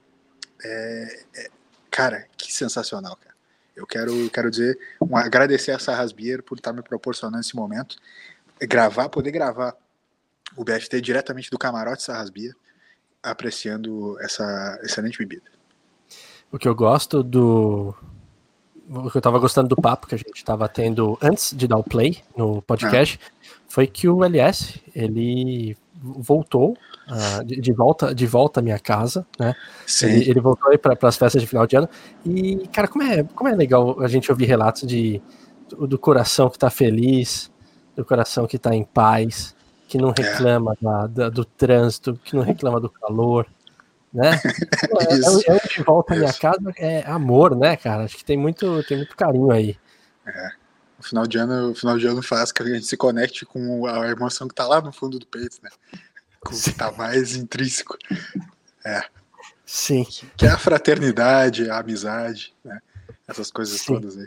é, 0.62 1.24
é, 1.34 1.48
cara, 1.90 2.26
que 2.36 2.52
sensacional, 2.52 3.16
cara. 3.16 3.34
Eu 3.74 3.86
quero, 3.86 4.28
quero 4.30 4.50
dizer, 4.50 4.78
um, 5.00 5.16
agradecer 5.16 5.72
a 5.72 5.78
Sarras 5.78 6.12
Beer 6.12 6.42
por 6.42 6.58
estar 6.58 6.72
me 6.72 6.82
proporcionando 6.82 7.40
esse 7.40 7.56
momento, 7.56 7.96
gravar, 8.60 9.08
poder 9.08 9.30
gravar 9.30 9.74
o 10.58 10.64
BFT 10.64 11.00
diretamente 11.00 11.50
do 11.50 11.56
camarote 11.56 12.02
Sarrasbia, 12.02 12.52
apreciando 13.22 14.18
essa 14.20 14.78
excelente 14.82 15.16
bebida. 15.16 15.44
O 16.50 16.58
que 16.58 16.68
eu 16.68 16.74
gosto 16.74 17.22
do. 17.22 17.94
O 18.90 19.10
que 19.10 19.18
eu 19.18 19.22
tava 19.22 19.38
gostando 19.38 19.68
do 19.68 19.76
papo 19.76 20.06
que 20.06 20.14
a 20.14 20.18
gente 20.18 20.44
tava 20.44 20.68
tendo 20.68 21.16
antes 21.22 21.54
de 21.54 21.68
dar 21.68 21.76
o 21.76 21.84
play 21.84 22.22
no 22.36 22.62
podcast 22.62 23.20
ah. 23.22 23.44
foi 23.68 23.86
que 23.86 24.08
o 24.08 24.24
LS 24.24 24.80
ele 24.94 25.76
voltou 25.94 26.72
uh, 26.72 27.44
de, 27.44 27.60
de, 27.60 27.72
volta 27.72 28.14
de 28.14 28.26
volta 28.26 28.60
à 28.60 28.62
minha 28.62 28.78
casa, 28.78 29.26
né? 29.38 29.54
Sim. 29.86 30.06
Ele, 30.06 30.30
ele 30.30 30.40
voltou 30.40 30.70
aí 30.70 30.78
para 30.78 30.96
as 31.02 31.16
festas 31.18 31.42
de 31.42 31.46
final 31.46 31.66
de 31.66 31.76
ano 31.76 31.88
e 32.24 32.66
cara 32.68 32.88
como 32.88 33.04
é 33.04 33.22
como 33.22 33.48
é 33.48 33.54
legal 33.54 34.00
a 34.00 34.08
gente 34.08 34.30
ouvir 34.30 34.46
relatos 34.46 34.88
de 34.88 35.20
do, 35.68 35.86
do 35.86 35.98
coração 35.98 36.48
que 36.48 36.58
tá 36.58 36.70
feliz, 36.70 37.50
do 37.94 38.06
coração 38.06 38.46
que 38.46 38.58
tá 38.58 38.74
em 38.74 38.84
paz, 38.84 39.54
que 39.88 39.98
não 39.98 40.10
é. 40.10 40.22
reclama 40.22 40.74
é. 40.74 40.84
da, 40.84 41.06
da, 41.06 41.28
do 41.30 41.44
trânsito, 41.44 42.20
que 42.22 42.36
não 42.36 42.42
reclama 42.42 42.78
do 42.78 42.90
calor. 42.90 43.46
né? 44.12 44.30
é, 45.48 45.52
é, 45.52 45.56
é 45.56 45.66
de 45.66 45.82
volta 45.82 46.14
à 46.14 46.16
minha 46.16 46.32
casa, 46.32 46.72
é 46.76 47.02
amor, 47.06 47.56
né, 47.56 47.76
cara? 47.76 48.04
Acho 48.04 48.16
que 48.16 48.24
tem 48.24 48.36
muito, 48.36 48.82
tem 48.84 48.98
muito 48.98 49.16
carinho 49.16 49.50
aí. 49.50 49.76
É. 50.26 50.50
O 50.98 51.02
final 51.02 51.26
de 51.26 51.38
ano, 51.38 51.70
o 51.70 51.74
final 51.74 51.96
de 51.96 52.06
ano 52.06 52.22
faz 52.22 52.52
que 52.52 52.62
a 52.62 52.66
gente 52.66 52.86
se 52.86 52.96
conecte 52.96 53.46
com 53.46 53.86
a 53.86 54.08
emoção 54.08 54.46
que 54.46 54.54
tá 54.54 54.66
lá 54.66 54.80
no 54.80 54.92
fundo 54.92 55.18
do 55.18 55.26
peito, 55.26 55.58
né? 55.62 55.70
Com 56.40 56.54
o 56.54 56.60
que 56.60 56.72
tá 56.72 56.92
mais 56.92 57.34
intrínseco. 57.34 57.96
É. 58.84 59.02
Sim. 59.64 60.06
Que 60.36 60.46
é 60.46 60.50
a 60.50 60.58
fraternidade, 60.58 61.70
a 61.70 61.78
amizade, 61.78 62.54
né? 62.64 62.78
Essas 63.26 63.50
coisas 63.50 63.80
Sim. 63.80 63.94
todas 63.94 64.18
aí. 64.18 64.26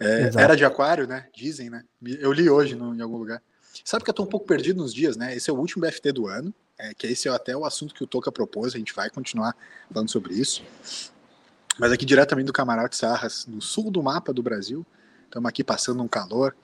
É, 0.00 0.30
era 0.36 0.56
de 0.56 0.64
aquário, 0.64 1.06
né? 1.06 1.26
Dizem, 1.34 1.68
né? 1.68 1.82
Eu 2.02 2.32
li 2.32 2.48
hoje 2.48 2.74
no, 2.74 2.94
em 2.94 3.00
algum 3.00 3.18
lugar. 3.18 3.42
Sabe 3.84 4.04
que 4.04 4.10
eu 4.10 4.14
tô 4.14 4.22
um 4.22 4.26
pouco 4.26 4.46
perdido 4.46 4.82
nos 4.82 4.92
dias, 4.92 5.16
né? 5.16 5.34
Esse 5.34 5.50
é 5.50 5.52
o 5.52 5.56
último 5.56 5.86
BFT 5.86 6.12
do 6.12 6.26
ano, 6.26 6.52
é, 6.78 6.94
que 6.94 7.06
esse 7.06 7.28
é 7.28 7.30
até 7.30 7.56
o 7.56 7.64
assunto 7.64 7.94
que 7.94 8.04
o 8.04 8.06
Toca 8.06 8.30
propôs, 8.30 8.74
a 8.74 8.78
gente 8.78 8.94
vai 8.94 9.10
continuar 9.10 9.54
falando 9.92 10.10
sobre 10.10 10.34
isso. 10.34 10.62
Mas 11.78 11.92
aqui 11.92 12.04
diretamente 12.04 12.46
do 12.46 12.52
Camarote 12.52 12.96
Sarras, 12.96 13.46
no 13.46 13.60
sul 13.60 13.90
do 13.90 14.02
mapa 14.02 14.32
do 14.32 14.42
Brasil, 14.42 14.84
estamos 15.24 15.48
aqui 15.48 15.62
passando 15.62 16.02
um 16.02 16.08
calor, 16.08 16.54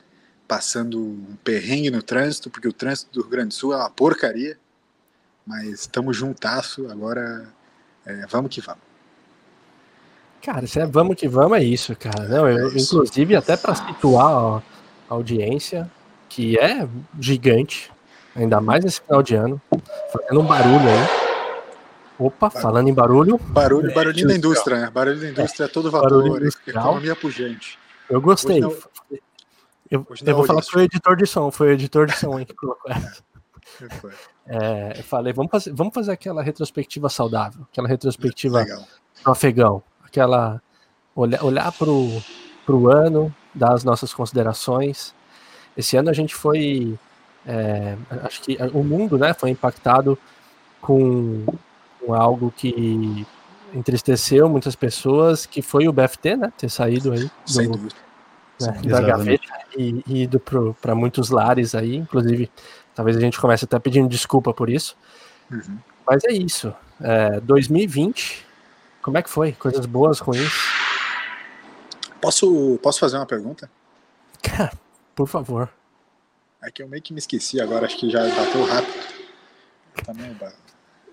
passando 0.49 0.99
um 0.99 1.37
perrengue 1.45 1.90
no 1.90 2.02
trânsito, 2.02 2.50
porque 2.50 2.69
o 2.69 2.73
trânsito 2.73 3.12
do 3.12 3.21
Rio 3.23 3.31
Grande 3.31 3.49
do 3.49 3.54
Sul 3.54 3.73
é 3.73 3.76
uma 3.76 3.90
porcaria, 3.90 4.59
mas 5.47 5.81
estamos 5.81 6.16
juntasso, 6.16 6.88
agora 6.90 7.49
é, 8.07 8.26
vamos 8.26 8.54
que 8.54 8.61
vamos. 8.61 8.83
Cara, 10.42 10.66
se 10.66 10.81
é 10.81 10.87
vamos 10.87 11.16
que 11.16 11.28
vamos, 11.28 11.57
é 11.57 11.62
isso, 11.62 11.95
cara. 11.95 12.26
Não, 12.26 12.49
eu, 12.49 12.69
é 12.69 12.76
isso. 12.76 12.97
Inclusive, 12.97 13.37
até 13.37 13.57
para 13.57 13.75
situar 13.76 14.26
a 14.28 14.62
audiência, 15.09 15.88
que 16.33 16.59
é 16.59 16.89
gigante, 17.21 17.93
ainda 18.35 18.59
mais 18.59 18.83
nesse 18.83 19.03
final 19.03 19.23
de 19.23 19.35
ano, 19.35 19.61
fazendo 20.11 20.41
um 20.41 20.47
barulho 20.47 20.89
aí. 20.89 21.33
Opa, 22.19 22.49
falando 22.49 22.89
em 22.89 22.95
barulho. 22.95 23.37
Barulho, 23.39 23.91
é, 23.91 23.95
barulhinho 23.95 24.29
da 24.29 24.35
indústria, 24.35 24.81
né? 24.81 24.91
Barulho 24.91 25.21
da 25.21 25.29
indústria 25.29 25.67
é 25.67 25.69
todo 25.69 25.91
vapor, 25.91 26.43
economia 26.67 27.15
pujante. 27.15 27.79
Eu 28.09 28.21
gostei. 28.21 28.61
Não, 28.61 28.75
eu, 29.91 30.07
eu 30.25 30.37
vou 30.37 30.47
falar 30.47 30.62
que 30.62 30.71
foi 30.71 30.83
o 30.83 30.85
editor 30.85 31.17
de 31.17 31.27
som, 31.27 31.51
foi 31.51 31.69
o 31.69 31.73
editor 31.73 32.07
de 32.07 32.17
som 32.17 32.39
aí 32.39 32.47
que 32.47 32.55
colocou 32.55 32.91
essa. 32.91 33.23
É, 34.45 34.99
eu 34.99 35.05
falei, 35.05 35.33
vamos 35.33 35.53
fazer, 35.53 35.73
vamos 35.73 35.95
fazer 35.95 36.11
aquela 36.11 36.43
retrospectiva 36.43 37.09
saudável, 37.09 37.65
aquela 37.71 37.87
retrospectiva 37.87 38.59
Legal. 38.59 38.85
pro 39.23 39.33
afegão, 39.33 39.83
aquela 40.05 40.61
olhar, 41.15 41.45
olhar 41.45 41.71
pro, 41.71 42.21
pro 42.67 42.91
ano, 42.91 43.33
dar 43.55 43.73
as 43.73 43.85
nossas 43.85 44.12
considerações. 44.12 45.15
Esse 45.76 45.97
ano 45.97 46.11
a 46.11 46.12
gente 46.12 46.35
foi 46.35 46.99
é, 47.47 47.97
acho 48.23 48.41
que 48.43 48.57
o 48.73 48.83
mundo 48.85 49.19
né, 49.19 49.35
foi 49.35 49.50
impactado 49.50 50.19
com, 50.81 51.45
com, 52.00 52.14
algo 52.14 52.52
que 52.57 53.26
entristeceu 53.75 54.49
muitas 54.49 54.76
pessoas, 54.76 55.47
que 55.47 55.61
foi 55.62 55.88
o 55.88 55.93
BFT, 55.93 56.37
né? 56.37 56.52
Ter 56.57 56.69
saído 56.69 57.12
aí 57.12 57.31
do, 57.49 57.88
né, 58.61 58.81
da 58.85 59.00
gaveta 59.00 59.52
e, 59.76 60.02
e 60.07 60.23
ido 60.23 60.41
para 60.81 60.95
muitos 60.95 61.31
lares 61.31 61.75
aí, 61.75 61.97
inclusive 61.97 62.50
talvez 62.95 63.17
a 63.17 63.21
gente 63.21 63.41
comece 63.41 63.64
até 63.64 63.79
pedindo 63.79 64.09
desculpa 64.09 64.52
por 64.52 64.69
isso. 64.69 64.97
Uhum. 65.50 65.79
Mas 66.07 66.23
é 66.25 66.33
isso. 66.33 66.73
É, 67.00 67.41
2020, 67.41 68.47
como 69.00 69.19
é 69.19 69.23
que 69.23 69.31
foi? 69.31 69.52
Coisas 69.52 69.87
boas, 69.87 70.21
ruins? 70.21 70.52
Posso, 72.21 72.79
posso 72.83 73.00
fazer 73.00 73.17
uma 73.17 73.26
pergunta? 73.26 73.69
Cara, 74.43 74.73
por 75.14 75.28
favor. 75.28 75.69
É 76.62 76.71
que 76.71 76.83
eu 76.83 76.88
meio 76.88 77.02
que 77.02 77.12
me 77.12 77.19
esqueci 77.19 77.61
agora, 77.61 77.87
acho 77.87 77.99
que 77.99 78.11
já 78.11 78.23
bateu 78.23 78.64
rápido. 78.64 79.12
Tá 80.04 80.14
meio 80.14 80.37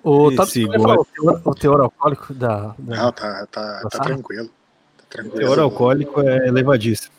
o, 0.02 0.34
tá, 0.34 0.44
o, 0.44 1.06
teor, 1.06 1.42
o 1.44 1.56
teor 1.56 1.82
alcoólico 1.82 2.34
da, 2.34 2.74
da. 2.78 2.96
Não, 2.96 3.12
tá, 3.12 3.46
tá, 3.48 3.82
tá 3.90 4.00
tranquilo. 4.00 4.50
Tá 4.98 5.04
tranquilo. 5.10 5.36
O 5.36 5.40
teor 5.40 5.60
alcoólico 5.60 6.22
é 6.22 6.48
elevadíssimo. 6.48 7.14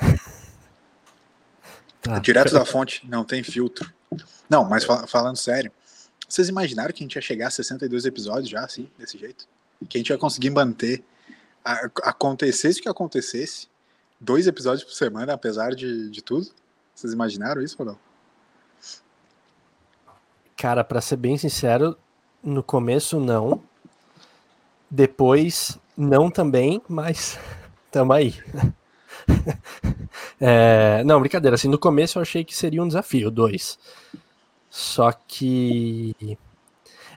Tá. 2.00 2.16
É 2.16 2.20
direto 2.20 2.52
da 2.52 2.64
fonte, 2.64 3.04
não 3.08 3.24
tem 3.24 3.42
filtro. 3.42 3.92
Não, 4.48 4.64
mas 4.64 4.84
falando 4.84 5.36
sério, 5.36 5.72
vocês 6.28 6.48
imaginaram 6.48 6.92
que 6.92 7.02
a 7.02 7.04
gente 7.04 7.16
ia 7.16 7.20
chegar 7.20 7.48
a 7.48 7.50
62 7.50 8.04
episódios 8.04 8.48
já, 8.48 8.64
assim, 8.64 8.88
desse 8.96 9.18
jeito? 9.18 9.48
Que 9.88 9.98
a 9.98 10.00
gente 10.00 10.10
ia 10.10 10.16
conseguir 10.16 10.50
manter, 10.50 11.02
a, 11.64 11.90
acontecesse 12.04 12.78
o 12.78 12.82
que 12.84 12.88
acontecesse, 12.88 13.66
dois 14.20 14.46
episódios 14.46 14.84
por 14.84 14.92
semana, 14.92 15.32
apesar 15.32 15.74
de, 15.74 16.10
de 16.10 16.22
tudo? 16.22 16.48
Vocês 16.94 17.12
imaginaram 17.12 17.62
isso 17.62 17.76
ou 17.78 17.86
não? 17.86 17.98
Cara, 20.56 20.82
para 20.82 21.00
ser 21.00 21.16
bem 21.16 21.38
sincero, 21.38 21.96
no 22.42 22.62
começo 22.62 23.20
não. 23.20 23.62
Depois 24.90 25.78
não 25.96 26.30
também, 26.30 26.82
mas 26.88 27.38
tamo 27.92 28.12
aí. 28.12 28.34
é, 30.40 31.04
não, 31.04 31.20
brincadeira. 31.20 31.54
Assim, 31.54 31.68
no 31.68 31.78
começo 31.78 32.18
eu 32.18 32.22
achei 32.22 32.44
que 32.44 32.56
seria 32.56 32.82
um 32.82 32.88
desafio, 32.88 33.30
dois. 33.30 33.78
Só 34.68 35.12
que. 35.12 36.38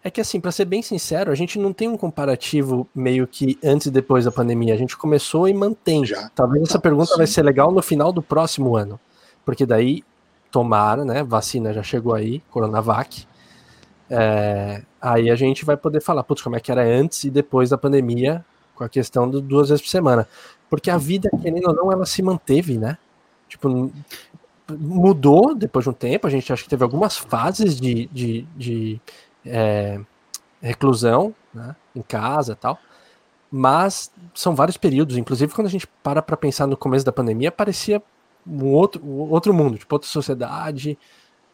É 0.04 0.10
que 0.10 0.20
assim, 0.20 0.40
para 0.40 0.52
ser 0.52 0.66
bem 0.66 0.82
sincero, 0.82 1.32
a 1.32 1.36
gente 1.36 1.60
não 1.60 1.72
tem 1.72 1.88
um 1.88 1.98
comparativo 1.98 2.88
meio 2.94 3.28
que 3.28 3.58
antes 3.64 3.88
e 3.88 3.92
depois 3.92 4.26
da 4.26 4.32
pandemia. 4.32 4.74
A 4.74 4.78
gente 4.78 4.98
começou 4.98 5.48
e 5.48 5.54
mantém. 5.54 6.06
Já. 6.06 6.30
Talvez 6.30 6.70
essa 6.70 6.80
pergunta 6.80 7.12
sim. 7.12 7.18
vai 7.18 7.28
ser 7.28 7.44
legal 7.44 7.72
no 7.72 7.82
final 7.82 8.12
do 8.12 8.22
próximo 8.22 8.76
ano 8.76 9.00
porque 9.46 9.66
daí 9.66 10.04
tomaram, 10.52 11.06
né? 11.06 11.24
Vacina 11.24 11.74
já 11.74 11.84
chegou 11.84 12.14
aí, 12.14 12.42
Coronavac. 12.50 13.26
É, 14.10 14.82
aí 15.02 15.30
a 15.30 15.36
gente 15.36 15.64
vai 15.64 15.78
poder 15.78 16.02
falar, 16.02 16.24
putz, 16.24 16.42
como 16.42 16.56
é 16.56 16.60
que 16.60 16.72
era 16.72 16.84
antes 16.84 17.24
e 17.24 17.30
depois 17.30 17.70
da 17.70 17.78
pandemia, 17.78 18.46
com 18.76 18.84
a 18.84 18.90
questão 18.90 19.30
do 19.30 19.42
duas 19.42 19.70
vezes 19.70 19.82
por 19.82 19.90
semana. 19.90 20.28
Porque 20.70 20.90
a 20.90 20.98
vida, 20.98 21.30
querendo 21.42 21.68
ou 21.68 21.76
não, 21.76 21.92
ela 21.92 22.06
se 22.06 22.22
manteve, 22.22 22.78
né? 22.78 22.98
Tipo, 23.48 23.92
mudou 24.70 25.54
depois 25.56 25.84
de 25.84 25.90
um 25.90 25.94
tempo, 25.94 26.28
a 26.28 26.30
gente 26.30 26.52
acha 26.52 26.64
que 26.64 26.70
teve 26.70 26.84
algumas 26.84 27.18
fases 27.18 27.80
de, 27.80 28.08
de, 28.08 28.44
de 28.56 29.02
é, 29.46 30.00
reclusão, 30.62 31.34
né? 31.54 31.76
Em 31.96 32.02
casa 32.02 32.56
tal. 32.56 32.80
Mas 33.52 34.12
são 34.34 34.56
vários 34.56 34.78
períodos, 34.78 35.18
inclusive 35.18 35.54
quando 35.54 35.68
a 35.68 35.70
gente 35.70 35.88
para 36.02 36.22
para 36.22 36.38
pensar 36.38 36.68
no 36.68 36.78
começo 36.78 37.06
da 37.06 37.12
pandemia, 37.12 37.52
parecia 37.52 38.02
um 38.48 38.68
outro, 38.68 39.04
um 39.04 39.30
outro 39.30 39.54
mundo, 39.54 39.78
tipo 39.78 39.94
outra 39.94 40.10
sociedade. 40.10 40.98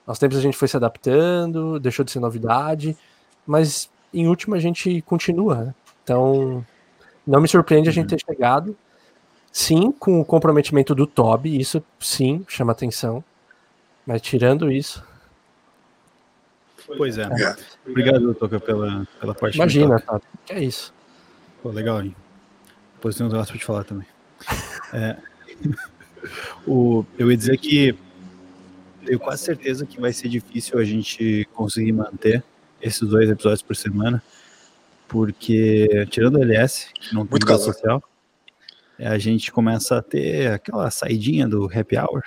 Aos 0.06 0.20
tempos 0.20 0.38
a 0.38 0.42
gente 0.42 0.56
foi 0.56 0.68
se 0.68 0.78
adaptando, 0.78 1.80
deixou 1.80 2.06
de 2.06 2.12
ser 2.12 2.20
novidade, 2.20 2.96
mas 3.46 3.90
em 4.14 4.28
último 4.28 4.56
a 4.56 4.60
gente 4.60 5.02
continua. 5.02 5.56
Né? 5.56 5.76
Então, 6.04 6.66
não 7.26 7.42
me 7.42 7.48
surpreende 7.48 7.90
a 7.90 7.92
gente 7.92 8.08
ter 8.08 8.20
chegado. 8.20 8.78
Sim, 9.52 9.92
com 9.92 10.22
o 10.22 10.26
comprometimento 10.26 10.94
do 10.94 11.08
Toby, 11.08 11.60
isso 11.60 11.84
sim 12.00 12.46
chama 12.48 12.72
atenção. 12.72 13.24
Mas 14.06 14.22
tirando 14.22 14.72
isso. 14.72 15.04
Pois 16.96 17.18
é. 17.18 17.24
é. 17.24 17.56
Obrigado, 17.86 18.34
Toca, 18.34 18.60
pela, 18.60 19.06
pela 19.20 19.36
parte 19.36 19.56
Imagina, 19.56 20.00
tá? 20.00 20.22
Que 20.46 20.54
é 20.54 20.64
isso. 20.64 20.94
Pô, 21.62 21.70
legal, 21.70 22.02
hein? 22.02 22.16
Depois 22.96 23.16
tem 23.16 23.26
um 23.26 23.30
negócio 23.30 23.52
pra 23.52 23.60
te 23.60 23.66
falar 23.66 23.84
também. 23.84 24.08
É. 24.94 25.18
O, 26.68 27.06
eu 27.18 27.32
ia 27.32 27.38
dizer 27.38 27.58
que 27.58 27.96
tenho 29.06 29.20
quase 29.20 29.44
certeza 29.44 29.86
que 29.86 30.02
vai 30.02 30.12
ser 30.12 30.28
difícil 30.28 30.78
a 30.78 30.84
gente 30.84 31.48
conseguir 31.54 31.94
manter 31.94 32.44
esses 32.82 33.08
dois 33.08 33.30
episódios 33.30 33.62
por 33.62 33.76
semana, 33.76 34.22
porque 35.08 36.06
tirando 36.10 36.36
o 36.36 36.44
LS, 36.44 36.92
que 36.94 37.16
não 37.16 37.26
tem 37.26 37.40
vida 37.40 37.58
social, 37.58 38.04
a 39.00 39.18
gente 39.18 39.52
começa 39.52 39.98
a 39.98 40.02
ter 40.02 40.52
aquela 40.52 40.92
saidinha 40.92 41.48
do 41.48 41.66
happy 41.66 41.98
hour, 41.98 42.24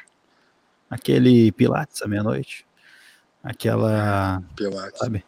aquele 0.89 1.53
pilates 1.53 2.01
à 2.01 2.09
meia-noite, 2.09 2.65
aquela, 3.43 4.43
pilates. 4.57 4.99
sabe, 4.99 5.25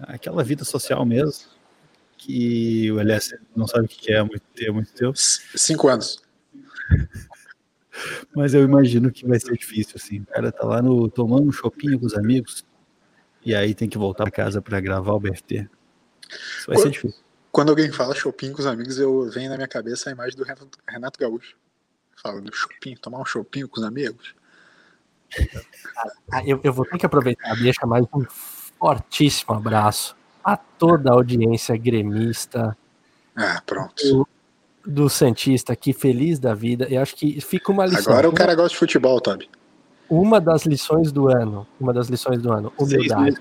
aquela 0.00 0.44
vida 0.44 0.64
social 0.64 1.04
mesmo, 1.04 1.46
que 2.16 2.90
o 2.90 3.00
LS 3.00 3.38
não 3.54 3.66
sabe 3.66 3.86
o 3.86 3.88
que 3.88 4.12
é 4.12 4.22
muito 4.22 4.42
ter 4.54 4.72
muito 4.72 4.92
tempo. 4.92 5.16
Cinco 5.16 5.88
anos. 5.88 6.22
Mas 8.34 8.54
eu 8.54 8.62
imagino 8.62 9.10
que 9.10 9.26
vai 9.26 9.40
ser 9.40 9.56
difícil, 9.56 9.94
assim. 9.96 10.20
O 10.20 10.26
cara 10.26 10.52
tá 10.52 10.64
lá 10.66 10.80
no, 10.80 11.08
tomando 11.08 11.48
um 11.48 11.52
chopinho 11.52 11.98
com 11.98 12.06
os 12.06 12.14
amigos 12.14 12.64
e 13.44 13.54
aí 13.54 13.74
tem 13.74 13.88
que 13.88 13.98
voltar 13.98 14.24
para 14.24 14.30
casa 14.30 14.62
para 14.62 14.80
gravar 14.80 15.12
o 15.12 15.20
BFT. 15.20 15.68
Isso 16.30 16.66
vai 16.66 16.76
quando, 16.76 16.82
ser 16.82 16.90
difícil. 16.90 17.24
Quando 17.50 17.70
alguém 17.70 17.90
fala 17.90 18.14
chopinho 18.14 18.52
com 18.52 18.60
os 18.60 18.66
amigos, 18.66 18.98
eu 18.98 19.28
venho 19.30 19.50
na 19.50 19.56
minha 19.56 19.68
cabeça 19.68 20.10
a 20.10 20.12
imagem 20.12 20.36
do 20.36 20.44
Renato, 20.44 20.78
Renato 20.86 21.18
Gaúcho. 21.18 21.56
Falando 22.16 22.54
chopinho, 22.54 22.98
tomar 22.98 23.20
um 23.20 23.24
chopinho 23.24 23.68
com 23.68 23.80
os 23.80 23.86
amigos. 23.86 24.34
Ah, 26.30 26.42
eu, 26.46 26.60
eu 26.62 26.72
vou 26.72 26.84
ter 26.84 26.98
que 26.98 27.06
aproveitar 27.06 27.56
e 27.56 27.62
deixar 27.62 27.86
mais 27.86 28.04
um 28.14 28.24
fortíssimo 28.78 29.54
abraço 29.54 30.16
a 30.44 30.56
toda 30.56 31.10
a 31.10 31.14
audiência 31.14 31.76
gremista. 31.76 32.76
Ah, 33.36 33.62
pronto 33.64 34.26
do 34.88 35.08
Santista 35.10 35.74
aqui, 35.74 35.92
feliz 35.92 36.38
da 36.38 36.54
vida. 36.54 36.86
Eu 36.88 37.02
acho 37.02 37.14
que 37.14 37.40
fica 37.42 37.70
uma 37.70 37.84
lição. 37.84 38.10
Agora 38.10 38.28
o 38.28 38.32
cara 38.32 38.54
gosta 38.54 38.70
de 38.70 38.78
futebol, 38.78 39.20
Toby. 39.20 39.48
Uma 40.08 40.40
das 40.40 40.64
lições 40.64 41.12
do 41.12 41.28
ano. 41.28 41.66
Uma 41.78 41.92
das 41.92 42.08
lições 42.08 42.40
do 42.40 42.50
ano. 42.50 42.72
Humildade. 42.78 43.36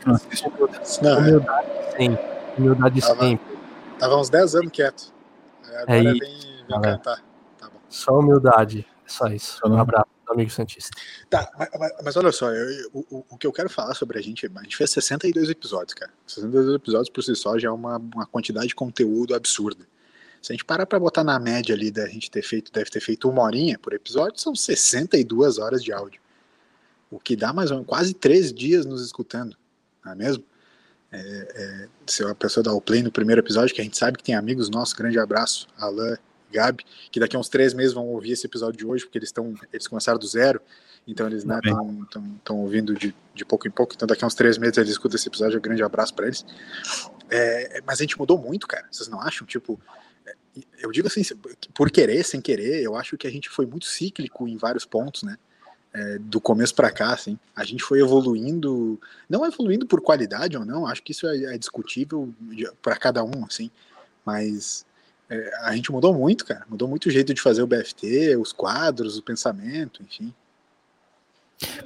Não. 1.01 1.19
Humildade, 1.19 1.69
sim. 1.97 2.17
Humildade 2.57 3.01
tava, 3.01 3.19
sempre. 3.21 3.57
Tava 3.97 4.17
uns 4.17 4.29
10 4.29 4.55
anos 4.55 4.71
quieto. 4.71 5.13
Agora 5.65 5.85
é 5.87 6.03
vem, 6.03 6.19
vem 6.19 6.81
cantar. 6.81 7.23
Tá 7.57 7.67
bom. 7.69 7.79
Só 7.87 8.19
humildade. 8.19 8.85
Só 9.05 9.27
isso. 9.27 9.61
Um 9.65 9.79
abraço, 9.79 10.07
amigo 10.33 10.49
Santista. 10.49 10.91
Tá, 11.29 11.49
mas, 11.57 11.93
mas 12.03 12.17
olha 12.17 12.31
só, 12.31 12.51
eu, 12.51 12.89
o, 12.93 13.25
o, 13.29 13.37
que 13.37 13.47
eu 13.47 13.51
quero 13.51 13.69
falar 13.69 13.93
sobre 13.93 14.19
a 14.19 14.21
gente, 14.21 14.45
a 14.45 14.63
gente 14.63 14.77
fez 14.77 14.91
62 14.91 15.49
episódios, 15.49 15.93
cara. 15.93 16.11
62 16.25 16.75
episódios 16.75 17.09
por 17.09 17.23
si 17.23 17.35
só 17.35 17.57
já 17.57 17.69
é 17.69 17.71
uma, 17.71 17.97
uma 17.97 18.25
quantidade 18.25 18.67
de 18.67 18.75
conteúdo 18.75 19.35
absurda. 19.35 19.85
Se 20.41 20.51
a 20.51 20.53
gente 20.53 20.65
parar 20.65 20.85
para 20.85 20.99
botar 20.99 21.23
na 21.23 21.39
média 21.39 21.73
ali 21.73 21.91
da 21.91 22.07
gente 22.07 22.29
ter 22.29 22.41
feito, 22.41 22.71
deve 22.71 22.89
ter 22.89 23.01
feito 23.01 23.29
uma 23.29 23.43
horinha 23.43 23.77
por 23.77 23.93
episódio, 23.93 24.39
são 24.39 24.55
62 24.55 25.57
horas 25.57 25.83
de 25.83 25.91
áudio. 25.91 26.21
O 27.09 27.19
que 27.19 27.35
dá 27.35 27.53
mais 27.53 27.71
ou 27.71 27.77
menos 27.77 27.87
quase 27.87 28.13
três 28.13 28.53
dias 28.53 28.85
nos 28.85 29.03
escutando, 29.03 29.57
não 30.03 30.11
é 30.11 30.15
mesmo? 30.15 30.43
É, 31.11 31.19
é, 31.19 31.87
se 32.05 32.23
a 32.23 32.35
pessoa 32.35 32.63
dá 32.63 32.73
o 32.73 32.81
play 32.81 33.01
no 33.01 33.11
primeiro 33.11 33.41
episódio, 33.41 33.73
que 33.73 33.81
a 33.81 33.83
gente 33.83 33.97
sabe 33.97 34.17
que 34.17 34.23
tem 34.23 34.35
amigos 34.35 34.69
nossos, 34.69 34.93
grande 34.93 35.17
abraço, 35.17 35.67
Alain, 35.77 36.17
Gabi, 36.51 36.83
que 37.11 37.19
daqui 37.19 37.35
a 37.35 37.39
uns 37.39 37.49
três 37.49 37.73
meses 37.73 37.93
vão 37.93 38.07
ouvir 38.07 38.31
esse 38.31 38.45
episódio 38.45 38.77
de 38.77 38.85
hoje, 38.85 39.03
porque 39.05 39.17
eles 39.17 39.29
estão 39.29 39.53
eles 39.71 39.87
começaram 39.87 40.19
do 40.19 40.27
zero, 40.27 40.61
então 41.07 41.27
eles 41.27 41.43
estão 41.43 42.21
né, 42.21 42.31
ouvindo 42.49 42.93
de, 42.93 43.15
de 43.33 43.45
pouco 43.45 43.67
em 43.67 43.71
pouco, 43.71 43.93
então 43.95 44.07
daqui 44.07 44.23
a 44.23 44.27
uns 44.27 44.35
três 44.35 44.57
meses 44.57 44.77
eles 44.77 44.91
escutam 44.91 45.15
esse 45.15 45.27
episódio, 45.27 45.57
um 45.57 45.61
grande 45.61 45.83
abraço 45.83 46.13
para 46.13 46.27
eles. 46.27 46.45
É, 47.29 47.81
mas 47.85 47.99
a 47.99 48.03
gente 48.03 48.17
mudou 48.17 48.37
muito, 48.37 48.67
cara, 48.67 48.85
vocês 48.91 49.07
não 49.07 49.21
acham? 49.21 49.47
Tipo, 49.47 49.79
é, 50.25 50.35
eu 50.79 50.91
digo 50.91 51.07
assim, 51.07 51.21
por 51.73 51.89
querer, 51.89 52.23
sem 52.23 52.41
querer, 52.41 52.81
eu 52.81 52.95
acho 52.95 53.17
que 53.17 53.27
a 53.27 53.31
gente 53.31 53.49
foi 53.49 53.65
muito 53.65 53.85
cíclico 53.85 54.47
em 54.47 54.57
vários 54.57 54.85
pontos, 54.85 55.23
né? 55.23 55.37
É, 55.93 56.19
do 56.19 56.39
começo 56.39 56.75
para 56.75 56.91
cá, 56.91 57.13
assim, 57.13 57.39
a 57.55 57.63
gente 57.63 57.81
foi 57.81 57.99
evoluindo, 57.99 58.99
não 59.29 59.45
evoluindo 59.45 59.87
por 59.87 60.01
qualidade 60.01 60.57
ou 60.57 60.65
não, 60.65 60.85
acho 60.85 61.01
que 61.01 61.11
isso 61.11 61.25
é, 61.25 61.55
é 61.55 61.57
discutível 61.57 62.31
para 62.81 62.97
cada 62.97 63.23
um, 63.23 63.45
assim, 63.45 63.71
mas 64.25 64.85
é, 65.29 65.51
a 65.61 65.75
gente 65.75 65.91
mudou 65.91 66.13
muito, 66.13 66.45
cara, 66.45 66.65
mudou 66.69 66.87
muito 66.87 67.07
o 67.07 67.11
jeito 67.11 67.33
de 67.33 67.41
fazer 67.41 67.61
o 67.61 67.67
BFT, 67.67 68.35
os 68.37 68.53
quadros, 68.53 69.17
o 69.17 69.23
pensamento, 69.23 70.01
enfim. 70.01 70.33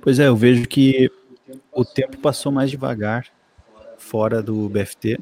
Pois 0.01 0.19
é, 0.19 0.27
eu 0.27 0.35
vejo 0.35 0.67
que 0.67 1.11
o 1.71 1.83
tempo 1.83 2.17
passou 2.17 2.51
mais 2.51 2.69
devagar 2.69 3.27
fora 3.97 4.41
do 4.41 4.69
BFT, 4.69 5.19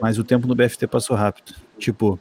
mas 0.00 0.18
o 0.18 0.24
tempo 0.24 0.46
no 0.46 0.54
BFT 0.54 0.86
passou 0.86 1.16
rápido. 1.16 1.54
Tipo, 1.78 2.18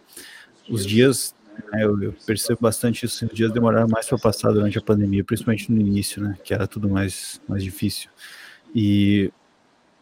os 0.70 0.86
dias, 0.86 1.36
né, 1.72 1.84
eu, 1.84 2.02
eu, 2.02 2.14
percebo 2.26 2.60
bastante 2.62 3.06
isso, 3.06 3.26
os 3.26 3.34
dias 3.34 3.52
demoraram 3.52 3.88
mais 3.88 4.08
para 4.08 4.18
passar 4.18 4.52
durante 4.52 4.78
a 4.78 4.82
pandemia, 4.82 5.24
principalmente 5.24 5.72
no 5.72 5.80
início, 5.80 6.22
né, 6.22 6.38
que 6.44 6.54
era 6.54 6.68
tudo 6.68 6.90
mais, 6.90 7.42
mais 7.48 7.64
difícil. 7.64 8.10
E 8.74 9.32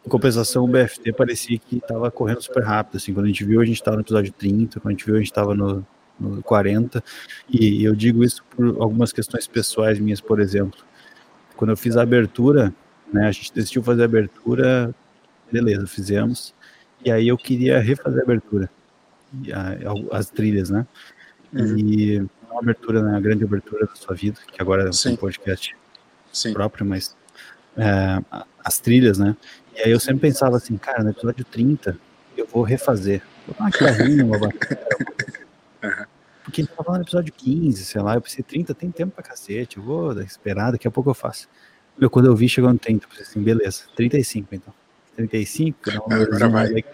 em 0.06 0.08
compensação, 0.08 0.64
o 0.64 0.68
BFT 0.68 1.12
parecia 1.12 1.58
que 1.58 1.78
estava 1.78 2.10
correndo 2.10 2.42
super 2.42 2.62
rápido, 2.62 2.96
assim, 2.96 3.14
quando 3.14 3.24
a 3.24 3.28
gente 3.28 3.44
viu, 3.44 3.60
a 3.60 3.64
gente 3.64 3.76
estava 3.76 3.96
no 3.96 4.02
episódio 4.02 4.32
30, 4.32 4.80
quando 4.80 4.88
a 4.88 4.96
gente 4.96 5.06
viu, 5.06 5.14
a 5.14 5.18
gente 5.18 5.28
estava 5.28 5.54
no, 5.54 5.86
no 6.20 6.42
40, 6.42 7.02
e 7.48 7.82
eu 7.82 7.94
digo 7.94 8.22
isso 8.22 8.44
por 8.50 8.82
algumas 8.82 9.12
questões 9.12 9.46
pessoais 9.46 9.98
minhas, 9.98 10.20
por 10.20 10.40
exemplo. 10.40 10.78
Quando 11.56 11.70
eu 11.70 11.76
fiz 11.76 11.96
a 11.96 12.02
abertura, 12.02 12.74
né, 13.10 13.28
a 13.28 13.32
gente 13.32 13.52
decidiu 13.54 13.82
fazer 13.82 14.02
a 14.02 14.04
abertura, 14.04 14.94
beleza, 15.50 15.86
fizemos, 15.86 16.54
e 17.02 17.10
aí 17.10 17.28
eu 17.28 17.36
queria 17.38 17.80
refazer 17.80 18.20
a 18.20 18.24
abertura, 18.24 18.70
a, 19.52 20.18
as 20.18 20.28
trilhas, 20.30 20.68
né? 20.68 20.86
Uhum. 21.52 21.78
E 21.78 22.18
uma 22.50 22.60
abertura, 22.60 23.02
né, 23.02 23.16
a 23.16 23.20
grande 23.20 23.44
abertura 23.44 23.86
da 23.86 23.94
sua 23.94 24.14
vida, 24.14 24.38
que 24.52 24.60
agora 24.60 24.84
é 24.84 25.08
um 25.08 25.16
podcast 25.16 25.74
Sim. 26.32 26.52
próprio, 26.52 26.84
mas 26.84 27.16
é, 27.76 28.22
as 28.62 28.78
trilhas, 28.78 29.18
né? 29.18 29.36
E 29.74 29.80
aí 29.80 29.90
eu 29.90 30.00
sempre 30.00 30.20
pensava 30.20 30.56
assim, 30.56 30.76
cara, 30.76 31.02
no 31.02 31.10
episódio 31.10 31.44
30 31.44 31.98
eu 32.36 32.46
vou 32.46 32.62
refazer. 32.62 33.22
Vou 33.46 33.54
dar 33.56 33.64
uma 33.64 33.70
guitarrinha, 33.70 34.24
uma 34.24 34.38
bateria. 34.38 34.86
Porque 36.44 36.62
gente 36.62 36.74
tava 36.74 36.98
no 36.98 37.02
episódio 37.02 37.32
15, 37.32 37.84
sei 37.84 38.02
lá, 38.02 38.14
eu 38.14 38.20
pensei, 38.20 38.44
30 38.44 38.74
tem 38.74 38.90
tempo 38.90 39.14
pra 39.14 39.24
cacete, 39.24 39.78
eu 39.78 39.82
vou 39.82 40.20
esperar, 40.20 40.72
daqui 40.72 40.86
a 40.86 40.90
pouco 40.90 41.10
eu 41.10 41.14
faço. 41.14 41.48
Meu, 41.98 42.10
quando 42.10 42.26
eu 42.26 42.36
vi, 42.36 42.48
chegou 42.48 42.72
no 42.72 42.78
30, 42.78 43.04
eu 43.04 43.08
pensei 43.08 43.24
assim, 43.24 43.42
beleza, 43.42 43.84
35 43.96 44.54
então. 44.54 44.74
35, 45.16 45.90
não, 45.90 46.04
agora 46.22 46.48
vai. 46.48 46.84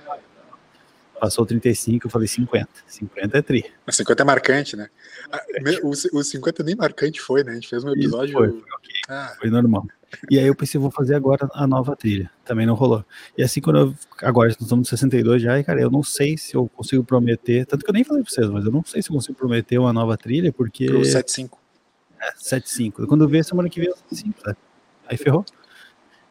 Passou 1.19 1.45
35, 1.45 2.07
eu 2.07 2.11
falei 2.11 2.29
50. 2.29 2.69
50 2.87 3.39
é 3.39 3.43
tri. 3.43 3.65
50 3.89 4.23
é 4.23 4.25
marcante, 4.25 4.77
né? 4.77 4.89
Ah, 5.31 5.43
o, 5.83 5.91
o 5.91 6.25
50 6.25 6.63
nem 6.63 6.75
marcante 6.75 7.21
foi, 7.21 7.45
né? 7.45 7.53
A 7.53 7.55
gente 7.55 7.69
fez 7.69 7.85
um 7.85 7.91
episódio. 7.91 8.33
Foi, 8.33 8.49
foi, 8.49 8.59
okay. 8.59 9.01
ah. 9.09 9.35
foi 9.39 9.51
normal. 9.51 9.87
E 10.31 10.39
aí 10.39 10.47
eu 10.47 10.55
pensei, 10.55 10.81
vou 10.81 10.91
fazer 10.91 11.15
agora 11.15 11.49
a 11.53 11.67
nova 11.67 11.95
trilha. 11.95 12.31
Também 12.45 12.67
não 12.67 12.75
rolou. 12.75 13.05
E 13.37 13.43
assim, 13.43 13.61
quando 13.61 13.79
eu. 13.79 13.95
Agora 14.23 14.49
nós 14.49 14.61
estamos 14.61 14.91
no 14.91 14.97
62 14.99 15.43
já, 15.43 15.59
e 15.59 15.65
cara, 15.65 15.81
eu 15.81 15.91
não 15.91 16.03
sei 16.03 16.37
se 16.37 16.55
eu 16.55 16.69
consigo 16.69 17.05
prometer. 17.05 17.67
Tanto 17.67 17.85
que 17.85 17.91
eu 17.91 17.95
nem 17.95 18.05
falei 18.05 18.23
pra 18.23 18.33
vocês, 18.33 18.49
mas 18.51 18.65
eu 18.65 18.73
não 18.73 18.85
sei 18.85 19.03
se 19.03 19.11
eu 19.11 19.15
consigo 19.15 19.39
prometer 19.39 19.79
uma 19.79 19.93
nova 19.93 20.17
trilha, 20.17 20.53
porque. 20.53 20.87
Pro 20.87 21.05
75. 21.05 21.59
É, 22.21 22.33
75. 22.37 23.07
Quando 23.07 23.25
eu 23.25 23.29
ver 23.29 23.45
semana 23.45 23.69
que 23.69 23.81
vem, 23.81 23.89
eu 23.89 23.97
75, 23.97 24.41
sabe? 24.41 24.57
Aí 25.09 25.17
ferrou. 25.17 25.45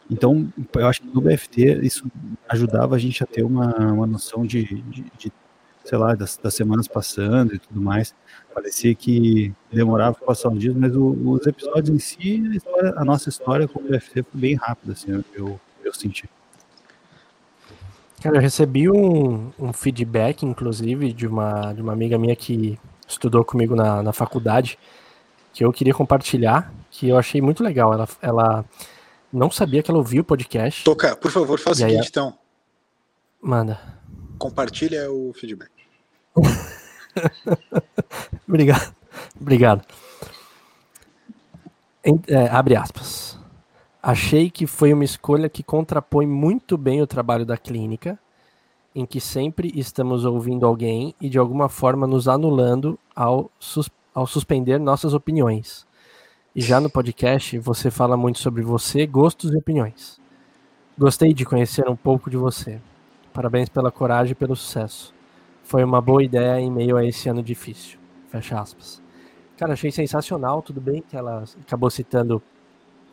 Então, 0.10 0.52
eu 0.76 0.88
acho 0.88 1.02
que 1.02 1.08
no 1.08 1.22
BFT 1.22 1.86
isso 1.86 2.10
ajudava 2.48 2.96
a 2.96 3.00
gente 3.00 3.24
a 3.24 3.28
ter 3.28 3.44
uma, 3.44 3.76
uma 3.92 4.08
noção 4.08 4.44
de, 4.44 4.64
de, 4.64 5.06
de 5.18 5.32
sei 5.84 5.98
lá, 5.98 6.14
das, 6.16 6.38
das, 6.38 6.54
semanas 6.54 6.88
passando 6.88 7.56
e 7.56 7.60
tudo 7.60 7.82
mais. 7.82 8.14
Parecia 8.54 8.94
que 8.94 9.54
demorava 9.72 10.16
para 10.16 10.28
passar 10.28 10.50
uns 10.50 10.60
dias, 10.60 10.76
mas 10.76 10.96
o, 10.96 11.10
os 11.10 11.48
episódios 11.48 11.90
em 11.90 12.00
si, 12.00 12.44
a, 12.52 12.56
história, 12.56 12.94
a, 12.98 13.06
nossa 13.06 13.30
história 13.30 13.68
com 13.68 13.80
o 13.80 13.84
BFT 13.84 14.24
foi 14.24 14.40
bem 14.40 14.56
rápida, 14.56 14.94
assim, 14.94 15.12
eu, 15.12 15.24
eu, 15.34 15.60
eu 15.84 15.94
senti. 15.94 16.30
Cara, 18.22 18.36
eu 18.36 18.42
recebi 18.42 18.90
um, 18.90 19.52
um, 19.58 19.72
feedback, 19.72 20.44
inclusive, 20.44 21.14
de 21.14 21.26
uma, 21.26 21.72
de 21.74 21.82
uma 21.82 21.94
amiga 21.94 22.18
minha 22.18 22.36
que 22.36 22.78
estudou 23.08 23.46
comigo 23.46 23.76
na, 23.76 24.04
na 24.04 24.12
faculdade, 24.12 24.78
que 25.54 25.64
eu 25.64 25.72
queria 25.72 25.94
compartilhar, 25.94 26.72
que 26.92 27.08
eu 27.08 27.18
achei 27.18 27.42
muito 27.42 27.64
legal. 27.64 27.94
Ela, 27.94 28.08
ela 28.22 28.66
não 29.32 29.50
sabia 29.50 29.82
que 29.82 29.90
ela 29.90 30.00
ouvia 30.00 30.20
o 30.20 30.24
podcast. 30.24 30.84
Toca, 30.84 31.16
por 31.16 31.32
favor, 31.32 31.58
faça 31.58 31.72
o 31.72 31.88
seguinte, 31.88 32.02
aí, 32.02 32.08
então. 32.08 32.38
Manda. 33.42 33.99
Compartilha 34.40 35.12
o 35.12 35.34
feedback. 35.34 35.70
Obrigado. 38.48 38.96
Obrigado. 39.40 39.86
É, 42.28 42.48
abre 42.48 42.76
aspas. 42.76 43.38
Achei 44.02 44.50
que 44.50 44.66
foi 44.66 44.94
uma 44.94 45.04
escolha 45.04 45.50
que 45.50 45.62
contrapõe 45.62 46.26
muito 46.26 46.78
bem 46.78 47.02
o 47.02 47.08
trabalho 47.08 47.46
da 47.46 47.58
clínica, 47.58 48.18
em 48.96 49.06
que 49.06 49.20
sempre 49.20 49.72
estamos 49.76 50.24
ouvindo 50.24 50.66
alguém 50.66 51.14
e 51.20 51.30
de 51.30 51.38
alguma 51.38 51.68
forma 51.68 52.08
nos 52.08 52.28
anulando 52.28 52.98
ao, 53.16 53.52
sus 53.60 53.90
ao 54.14 54.26
suspender 54.26 54.80
nossas 54.80 55.14
opiniões. 55.14 55.86
E 56.56 56.62
já 56.62 56.80
no 56.80 56.90
podcast 56.90 57.58
você 57.60 57.92
fala 57.92 58.18
muito 58.18 58.40
sobre 58.40 58.64
você, 58.64 59.06
gostos 59.06 59.54
e 59.54 59.58
opiniões. 59.58 60.20
Gostei 60.98 61.34
de 61.34 61.46
conhecer 61.46 61.88
um 61.88 61.96
pouco 61.96 62.30
de 62.30 62.38
você. 62.38 62.80
Parabéns 63.34 63.70
pela 63.70 63.92
coragem 63.92 64.32
e 64.32 64.36
pelo 64.36 64.56
sucesso. 64.56 65.14
Foi 65.64 65.84
uma 65.84 66.02
boa 66.02 66.24
ideia 66.24 66.60
em 66.60 66.72
meio 66.72 66.98
a 66.98 67.06
esse 67.06 67.30
ano 67.30 67.44
difícil. 67.44 68.00
Fecha 68.30 68.60
aspas. 68.60 69.02
Cara, 69.58 69.74
achei 69.74 69.92
sensacional. 69.92 70.62
Tudo 70.62 70.82
bem 70.82 71.02
que 71.02 71.16
ela 71.16 71.44
acabou 71.62 71.90
citando 71.90 72.42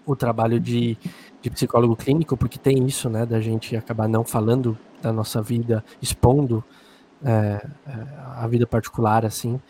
o 0.07 0.15
trabalho 0.15 0.61
de, 0.61 0.97
de 1.43 1.51
psicólogo 1.51 1.97
clínico, 1.97 2.37
porque 2.37 2.59
tem 2.59 2.87
isso, 2.87 3.11
né, 3.11 3.27
da 3.27 3.41
gente 3.41 3.77
acabar 3.77 4.09
não 4.09 4.25
falando 4.25 4.79
da 5.03 5.13
nossa 5.13 5.43
vida, 5.43 5.85
expondo 6.01 6.65
é, 7.25 7.67
é 7.87 7.93
a 8.37 8.47
vida 8.47 8.67
particular, 8.67 9.27
assim. 9.27 9.61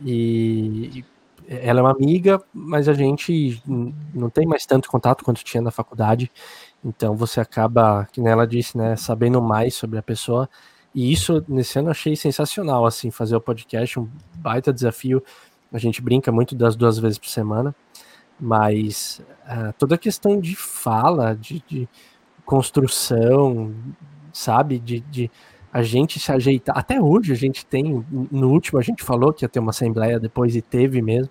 E, 0.00 1.02
ela 1.48 1.80
é 1.80 1.82
uma 1.82 1.92
amiga, 1.92 2.42
mas 2.52 2.88
a 2.88 2.92
gente 2.92 3.62
não 4.12 4.28
tem 4.28 4.46
mais 4.46 4.66
tanto 4.66 4.90
contato 4.90 5.24
quanto 5.24 5.44
tinha 5.44 5.62
na 5.62 5.70
faculdade. 5.70 6.30
Então 6.86 7.16
você 7.16 7.40
acaba, 7.40 8.06
que 8.12 8.20
ela 8.20 8.46
disse, 8.46 8.78
né, 8.78 8.94
sabendo 8.94 9.42
mais 9.42 9.74
sobre 9.74 9.98
a 9.98 10.02
pessoa. 10.02 10.48
E 10.94 11.12
isso 11.12 11.44
nesse 11.48 11.78
ano 11.80 11.88
eu 11.88 11.90
achei 11.90 12.14
sensacional, 12.14 12.86
assim, 12.86 13.10
fazer 13.10 13.34
o 13.34 13.40
podcast, 13.40 13.98
um 13.98 14.08
baita 14.36 14.72
desafio. 14.72 15.20
A 15.72 15.78
gente 15.78 16.00
brinca 16.00 16.30
muito 16.30 16.54
das 16.54 16.76
duas 16.76 16.96
vezes 16.96 17.18
por 17.18 17.28
semana, 17.28 17.74
mas 18.40 19.20
uh, 19.46 19.72
toda 19.76 19.96
a 19.96 19.98
questão 19.98 20.40
de 20.40 20.54
fala, 20.54 21.34
de, 21.34 21.62
de 21.66 21.88
construção, 22.44 23.74
sabe, 24.32 24.78
de, 24.78 25.00
de 25.00 25.30
a 25.72 25.82
gente 25.82 26.20
se 26.20 26.30
ajeitar. 26.30 26.78
Até 26.78 27.00
hoje 27.00 27.32
a 27.32 27.36
gente 27.36 27.66
tem, 27.66 28.06
no 28.30 28.48
último 28.50 28.78
a 28.78 28.82
gente 28.82 29.02
falou 29.02 29.32
que 29.32 29.44
ia 29.44 29.48
ter 29.48 29.58
uma 29.58 29.70
assembleia 29.70 30.20
depois 30.20 30.54
e 30.54 30.62
teve 30.62 31.02
mesmo. 31.02 31.30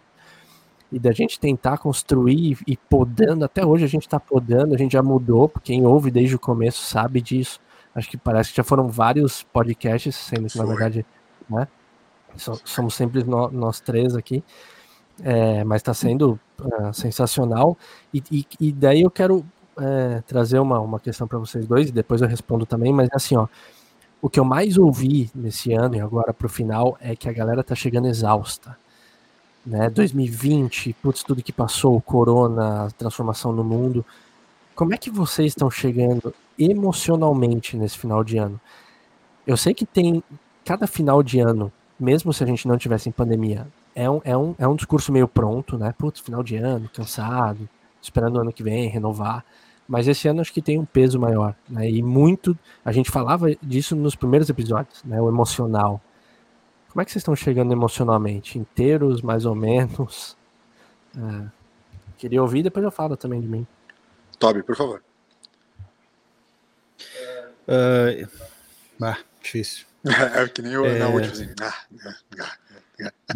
E 0.91 1.00
da 1.00 1.12
gente 1.12 1.39
tentar 1.39 1.78
construir 1.78 2.60
e 2.67 2.78
podando, 2.78 3.43
até 3.43 3.65
hoje 3.65 3.84
a 3.84 3.88
gente 3.88 4.06
está 4.06 4.19
podando, 4.19 4.76
a 4.76 4.78
gente 4.78 4.93
já 4.93 5.04
mudou, 5.04 5.52
quem 5.63 5.86
ouve 5.86 6.12
desde 6.12 6.36
o 6.36 6.39
começo 6.39 6.86
sabe 6.86 7.21
disso. 7.21 7.60
Acho 7.93 8.10
que 8.10 8.17
parece 8.17 8.52
que 8.52 8.58
já 8.58 8.63
foram 8.63 8.88
vários 8.88 9.43
podcasts, 9.43 10.15
sendo 10.15 10.48
que 10.48 10.58
na 10.58 10.65
verdade, 10.65 11.06
né? 11.50 11.67
Somos 12.38 12.93
sempre 12.93 13.24
no, 13.24 13.50
nós 13.50 13.80
três 13.80 14.15
aqui. 14.15 14.43
É, 15.24 15.63
mas 15.63 15.80
está 15.80 15.93
sendo 15.93 16.38
uh, 16.60 16.93
sensacional. 16.93 17.78
E, 18.13 18.21
e, 18.30 18.45
e, 18.60 18.71
daí 18.74 19.02
eu 19.02 19.10
quero 19.10 19.45
é, 19.80 20.21
trazer 20.28 20.60
uma, 20.60 20.80
uma 20.80 21.00
questão 21.00 21.26
para 21.26 21.39
vocês 21.39 21.65
dois, 21.65 21.89
e 21.89 21.91
depois 21.91 22.21
eu 22.21 22.28
respondo 22.28 22.65
também, 22.65 22.93
mas 22.93 23.08
assim, 23.13 23.36
ó, 23.38 23.48
o 24.21 24.30
que 24.30 24.39
eu 24.39 24.45
mais 24.45 24.78
ouvi 24.78 25.30
nesse 25.36 25.74
ano 25.74 25.95
e 25.95 26.02
agora 26.02 26.34
pro 26.34 26.50
final 26.50 26.98
é 27.00 27.15
que 27.15 27.30
a 27.30 27.34
galera 27.34 27.63
tá 27.63 27.76
chegando 27.76 28.08
exausta. 28.08 28.78
Né? 29.65 29.89
2020, 29.89 30.93
putz, 31.01 31.23
tudo 31.23 31.41
que 31.41 31.51
passou, 31.51 31.95
o 31.95 32.01
corona, 32.01 32.86
a 32.86 32.91
transformação 32.91 33.51
no 33.51 33.63
mundo. 33.63 34.06
Como 34.75 34.93
é 34.93 34.97
que 34.97 35.10
vocês 35.10 35.47
estão 35.47 35.71
chegando 35.71 36.34
emocionalmente 36.60 37.75
nesse 37.75 37.97
final 37.97 38.23
de 38.23 38.38
ano? 38.38 38.60
Eu 39.47 39.58
sei 39.58 39.73
que 39.73 39.86
tem 39.86 40.23
cada 40.63 40.86
final 40.86 41.23
de 41.23 41.39
ano, 41.39 41.71
mesmo 41.99 42.34
se 42.34 42.43
a 42.43 42.47
gente 42.47 42.67
não 42.67 42.78
tivesse 42.78 43.10
em 43.10 43.12
pandemia, 43.12 43.67
é 43.95 44.10
um, 44.10 44.21
é 44.25 44.38
um, 44.38 44.56
é 44.60 44.67
um 44.67 44.75
discurso 44.75 45.12
meio 45.12 45.28
pronto, 45.28 45.78
né? 45.78 45.93
Putz, 45.97 46.19
final 46.19 46.43
de 46.43 46.58
ano, 46.58 46.89
cansado, 46.93 47.69
esperando 48.01 48.36
o 48.36 48.41
ano 48.41 48.51
que 48.51 48.62
vem 48.62 48.89
renovar. 48.89 49.45
Mas 49.88 50.08
esse 50.08 50.28
ano 50.28 50.41
acho 50.41 50.51
que 50.51 50.62
tem 50.62 50.80
um 50.80 50.86
peso 50.86 51.19
maior, 51.19 51.56
né? 51.69 51.89
E 51.89 52.04
muito, 52.04 52.58
a 52.84 52.91
gente 52.91 53.10
falava 53.10 53.56
disso 53.62 53.95
nos 53.95 54.15
primeiros 54.15 54.49
episódios, 54.49 55.04
né? 55.04 55.21
O 55.21 55.30
emocional. 55.30 56.01
Como 56.95 57.01
é 57.01 57.05
que 57.05 57.12
vocês 57.12 57.23
estão 57.23 57.36
chegando 57.36 57.73
emocionalmente? 57.73 58.58
Inteiros, 58.58 59.21
mais 59.21 59.45
ou 59.45 59.53
menos? 59.53 60.38
É, 61.13 61.47
queria 62.17 62.41
ouvir, 62.41 62.63
depois 62.63 62.86
eu 62.86 62.89
falo 62.89 63.17
também 63.17 63.41
de 63.41 63.47
mim. 63.47 63.67
Toby, 64.39 64.63
por 64.63 64.77
favor. 64.77 65.03
Uh, 67.67 68.25
ah, 69.01 69.17
difícil. 69.43 69.86
É 70.05 70.47
que 70.47 70.62
nem 70.62 70.71
eu 70.71 70.86
é... 70.86 70.99
na 70.99 71.10
última, 71.10 71.34
assim. 71.34 71.53
Ah, 71.62 71.84
ah, 72.05 72.15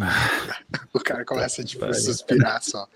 ah. 0.00 0.60
o 0.94 1.00
cara 1.00 1.22
começa 1.26 1.62
tipo, 1.62 1.84
a 1.84 1.92
suspirar 1.92 2.62
só. 2.62 2.88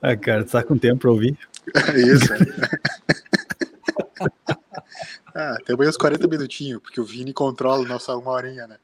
Ah, 0.00 0.16
cara, 0.16 0.42
tá 0.46 0.64
com 0.64 0.78
tempo 0.78 1.02
pra 1.02 1.10
ouvir? 1.10 1.38
Isso. 1.94 2.32
ah, 5.34 5.56
tem 5.64 5.76
uns 5.76 5.96
40 5.96 6.26
minutinhos, 6.28 6.80
porque 6.80 7.00
o 7.00 7.04
Vini 7.04 7.32
controla 7.32 7.86
nossa 7.86 8.16
uma 8.16 8.30
horinha, 8.30 8.66
né? 8.66 8.76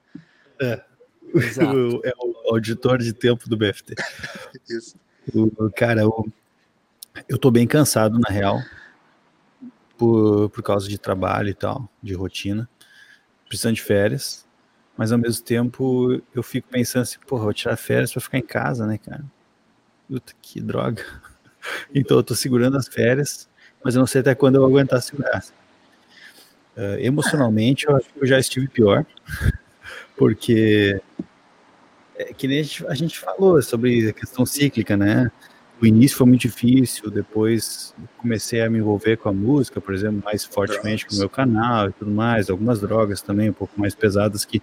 É. 0.60 0.82
Exato. 1.34 2.00
é 2.04 2.12
o 2.18 2.54
auditor 2.54 2.98
de 2.98 3.12
tempo 3.12 3.48
do 3.48 3.56
BFT. 3.56 3.94
Isso. 4.68 4.96
O, 5.34 5.70
cara, 5.70 6.00
eu, 6.00 6.26
eu 7.28 7.38
tô 7.38 7.50
bem 7.50 7.66
cansado, 7.66 8.18
na 8.18 8.30
real, 8.30 8.62
por, 9.96 10.48
por 10.50 10.62
causa 10.62 10.88
de 10.88 10.98
trabalho 10.98 11.48
e 11.48 11.54
tal, 11.54 11.88
de 12.02 12.14
rotina, 12.14 12.68
precisando 13.46 13.74
de 13.74 13.82
férias, 13.82 14.46
mas 14.96 15.12
ao 15.12 15.18
mesmo 15.18 15.44
tempo 15.44 16.22
eu 16.34 16.42
fico 16.42 16.68
pensando 16.68 17.02
assim, 17.02 17.18
porra, 17.26 17.44
vou 17.44 17.52
tirar 17.52 17.76
férias 17.76 18.10
pra 18.10 18.20
ficar 18.22 18.38
em 18.38 18.46
casa, 18.46 18.86
né, 18.86 18.96
cara? 18.96 19.24
Puta, 20.08 20.32
que 20.40 20.60
droga. 20.60 21.04
Então 21.92 22.16
eu 22.16 22.22
tô 22.22 22.34
segurando 22.36 22.78
as 22.78 22.86
férias, 22.88 23.48
mas 23.84 23.94
eu 23.94 23.98
não 23.98 24.06
sei 24.06 24.22
até 24.22 24.34
quando 24.34 24.54
eu 24.54 24.62
vou 24.62 24.70
aguentar 24.70 25.02
segurar. 25.02 25.44
Uh, 26.78 26.96
emocionalmente, 27.00 27.88
eu 27.88 27.96
acho 27.96 28.08
que 28.08 28.22
eu 28.22 28.26
já 28.26 28.38
estive 28.38 28.68
pior, 28.68 29.04
porque 30.16 31.00
é 32.16 32.32
que 32.32 32.46
nem 32.46 32.60
a 32.60 32.62
gente, 32.62 32.86
a 32.86 32.94
gente 32.94 33.18
falou 33.18 33.60
sobre 33.60 34.08
a 34.08 34.12
questão 34.12 34.46
cíclica, 34.46 34.96
né? 34.96 35.28
O 35.82 35.86
início 35.86 36.16
foi 36.16 36.28
muito 36.28 36.42
difícil, 36.42 37.10
depois 37.10 37.92
comecei 38.16 38.60
a 38.60 38.70
me 38.70 38.78
envolver 38.78 39.16
com 39.16 39.28
a 39.28 39.32
música, 39.32 39.80
por 39.80 39.92
exemplo, 39.92 40.22
mais 40.24 40.44
fortemente 40.44 41.04
com 41.04 41.16
o 41.16 41.18
meu 41.18 41.28
canal 41.28 41.88
e 41.88 41.92
tudo 41.92 42.12
mais, 42.12 42.48
algumas 42.48 42.80
drogas 42.80 43.22
também 43.22 43.50
um 43.50 43.52
pouco 43.52 43.80
mais 43.80 43.96
pesadas 43.96 44.44
que, 44.44 44.62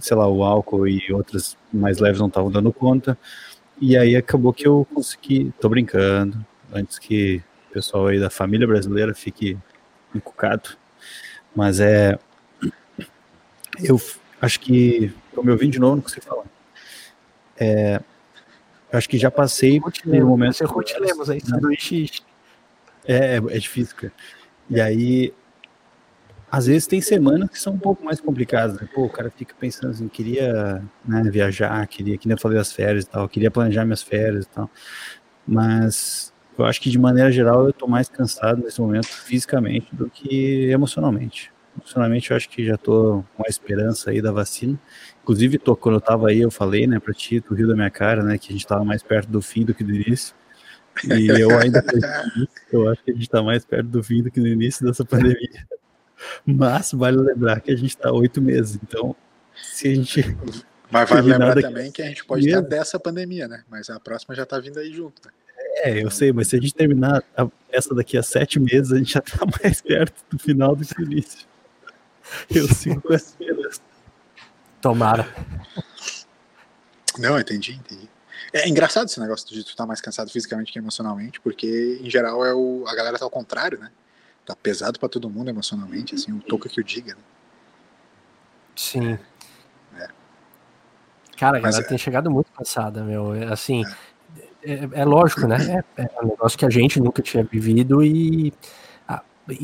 sei 0.00 0.16
lá, 0.16 0.26
o 0.26 0.42
álcool 0.42 0.88
e 0.88 1.12
outras 1.12 1.56
mais 1.70 1.98
leves 1.98 2.18
não 2.18 2.28
estavam 2.28 2.50
dando 2.50 2.72
conta. 2.72 3.18
E 3.78 3.94
aí 3.94 4.16
acabou 4.16 4.54
que 4.54 4.66
eu 4.66 4.86
consegui, 4.94 5.52
tô 5.60 5.68
brincando, 5.68 6.42
antes 6.72 6.98
que 6.98 7.42
o 7.68 7.72
pessoal 7.74 8.06
aí 8.06 8.18
da 8.18 8.30
família 8.30 8.66
brasileira 8.66 9.14
fique 9.14 9.58
encucado, 10.14 10.76
mas 11.54 11.80
é, 11.80 12.18
eu 13.82 14.00
acho 14.40 14.60
que, 14.60 15.12
tô 15.34 15.42
me 15.42 15.50
ouvindo 15.50 15.72
de 15.72 15.78
novo, 15.78 15.96
não 15.96 16.02
consigo 16.02 16.24
falar. 16.24 16.44
É, 17.56 18.00
acho 18.92 19.08
que 19.08 19.18
já 19.18 19.30
passei 19.30 19.80
por 19.80 19.92
um 20.06 20.26
momento... 20.26 20.56
Você 20.56 20.66
continuemos 20.66 21.30
aí, 21.30 21.40
sanduíche. 21.40 22.22
É, 23.06 23.36
é 23.36 23.58
difícil, 23.58 23.96
cara. 23.96 24.12
E 24.68 24.80
aí, 24.80 25.34
às 26.50 26.66
vezes 26.66 26.86
tem 26.86 27.00
semanas 27.00 27.50
que 27.50 27.58
são 27.58 27.72
um 27.74 27.78
pouco 27.78 28.04
mais 28.04 28.20
complicadas. 28.20 28.80
Né? 28.80 28.88
Pô, 28.94 29.04
o 29.04 29.10
cara 29.10 29.30
fica 29.30 29.54
pensando 29.58 29.90
assim, 29.90 30.08
queria 30.08 30.82
né, 31.04 31.22
viajar, 31.30 31.86
queria, 31.86 32.18
que 32.18 32.28
nem 32.28 32.34
eu 32.34 32.40
falei 32.40 32.58
das 32.58 32.72
férias 32.72 33.04
e 33.04 33.08
tal, 33.08 33.28
queria 33.28 33.50
planejar 33.50 33.84
minhas 33.84 34.02
férias 34.02 34.44
e 34.44 34.48
tal. 34.48 34.70
Mas 35.46 36.31
eu 36.58 36.64
acho 36.64 36.80
que 36.80 36.90
de 36.90 36.98
maneira 36.98 37.30
geral 37.30 37.66
eu 37.66 37.72
tô 37.72 37.86
mais 37.86 38.08
cansado 38.08 38.62
nesse 38.62 38.80
momento 38.80 39.06
fisicamente 39.06 39.94
do 39.94 40.08
que 40.08 40.70
emocionalmente. 40.70 41.52
Emocionalmente 41.76 42.30
eu 42.30 42.36
acho 42.36 42.48
que 42.48 42.64
já 42.64 42.76
tô 42.76 43.24
com 43.34 43.42
a 43.46 43.48
esperança 43.48 44.10
aí 44.10 44.20
da 44.20 44.30
vacina. 44.30 44.78
Inclusive, 45.22 45.58
tô, 45.58 45.74
quando 45.74 45.94
eu 45.96 46.00
tava 46.00 46.28
aí, 46.28 46.40
eu 46.40 46.50
falei, 46.50 46.86
né, 46.86 47.00
pra 47.00 47.14
ti, 47.14 47.40
tu 47.40 47.54
riu 47.54 47.66
da 47.66 47.74
minha 47.74 47.90
cara, 47.90 48.22
né, 48.22 48.36
que 48.36 48.48
a 48.50 48.52
gente 48.52 48.66
tava 48.66 48.84
mais 48.84 49.02
perto 49.02 49.28
do 49.28 49.40
fim 49.40 49.64
do 49.64 49.74
que 49.74 49.82
do 49.82 49.94
início. 49.94 50.34
E 51.04 51.28
eu 51.28 51.58
ainda 51.58 51.82
eu 52.70 52.90
acho 52.90 53.02
que 53.02 53.10
a 53.10 53.14
gente 53.14 53.30
tá 53.30 53.42
mais 53.42 53.64
perto 53.64 53.86
do 53.86 54.02
fim 54.02 54.22
do 54.22 54.30
que 54.30 54.40
do 54.40 54.46
início 54.46 54.84
dessa 54.84 55.04
pandemia. 55.04 55.66
Mas 56.44 56.92
vale 56.92 57.16
lembrar 57.16 57.60
que 57.60 57.70
a 57.70 57.76
gente 57.76 57.90
está 57.90 58.12
oito 58.12 58.40
meses, 58.40 58.78
então 58.82 59.16
se 59.54 59.88
a 59.88 59.94
gente. 59.94 60.36
Mas 60.90 61.08
vale 61.08 61.32
lembrar 61.32 61.54
também 61.60 61.90
que 61.90 62.02
a 62.02 62.06
gente 62.06 62.24
pode 62.24 62.46
estar 62.46 62.60
dessa 62.60 63.00
pandemia, 63.00 63.48
né? 63.48 63.64
Mas 63.70 63.88
a 63.88 63.98
próxima 63.98 64.34
já 64.34 64.42
está 64.42 64.58
vindo 64.58 64.78
aí 64.78 64.92
junto, 64.92 65.22
né? 65.26 65.32
É, 65.76 66.02
eu 66.02 66.10
sei, 66.10 66.32
mas 66.32 66.48
se 66.48 66.56
a 66.56 66.60
gente 66.60 66.74
terminar 66.74 67.24
a, 67.36 67.46
essa 67.70 67.94
daqui 67.94 68.16
a 68.16 68.22
sete 68.22 68.60
meses, 68.60 68.92
a 68.92 68.98
gente 68.98 69.12
já 69.12 69.20
está 69.20 69.44
mais 69.62 69.80
perto 69.80 70.22
do 70.30 70.38
final 70.38 70.76
do 70.76 70.84
que 70.84 70.94
do 70.94 71.02
início. 71.02 71.46
Eu 72.50 72.66
com 73.00 73.12
essa 73.12 73.30
esperança. 73.30 73.80
Tomara. 74.80 75.28
Não, 77.18 77.38
entendi, 77.38 77.72
entendi. 77.72 78.08
É 78.52 78.68
engraçado 78.68 79.06
esse 79.06 79.20
negócio 79.20 79.48
de 79.48 79.64
tu 79.64 79.70
estar 79.70 79.84
tá 79.84 79.86
mais 79.86 80.00
cansado 80.00 80.30
fisicamente 80.30 80.72
que 80.72 80.78
emocionalmente, 80.78 81.40
porque 81.40 81.98
em 82.02 82.10
geral 82.10 82.44
é 82.44 82.54
o, 82.54 82.84
a 82.86 82.94
galera 82.94 83.18
tá 83.18 83.24
ao 83.24 83.30
contrário, 83.30 83.78
né? 83.78 83.90
tá 84.44 84.56
pesado 84.56 84.98
para 84.98 85.08
todo 85.08 85.30
mundo 85.30 85.48
emocionalmente, 85.48 86.14
assim, 86.14 86.32
o 86.32 86.40
toca 86.40 86.68
que 86.68 86.80
o 86.80 86.84
diga, 86.84 87.14
né? 87.14 87.20
Sim. 88.74 89.18
É. 89.96 90.08
Cara, 91.36 91.58
a 91.58 91.60
galera 91.60 91.84
é... 91.84 91.88
tem 91.88 91.98
chegado 91.98 92.30
muito 92.30 92.50
cansada, 92.52 93.02
meu. 93.04 93.32
Assim, 93.52 93.84
é. 93.84 93.96
É, 94.64 94.88
é 94.92 95.04
lógico, 95.04 95.46
né? 95.46 95.84
É, 95.96 96.02
é, 96.02 96.08
um 96.22 96.28
negócio 96.28 96.58
que 96.58 96.64
a 96.64 96.70
gente 96.70 97.00
nunca 97.00 97.22
tinha 97.22 97.44
vivido 97.44 98.02
e, 98.02 98.52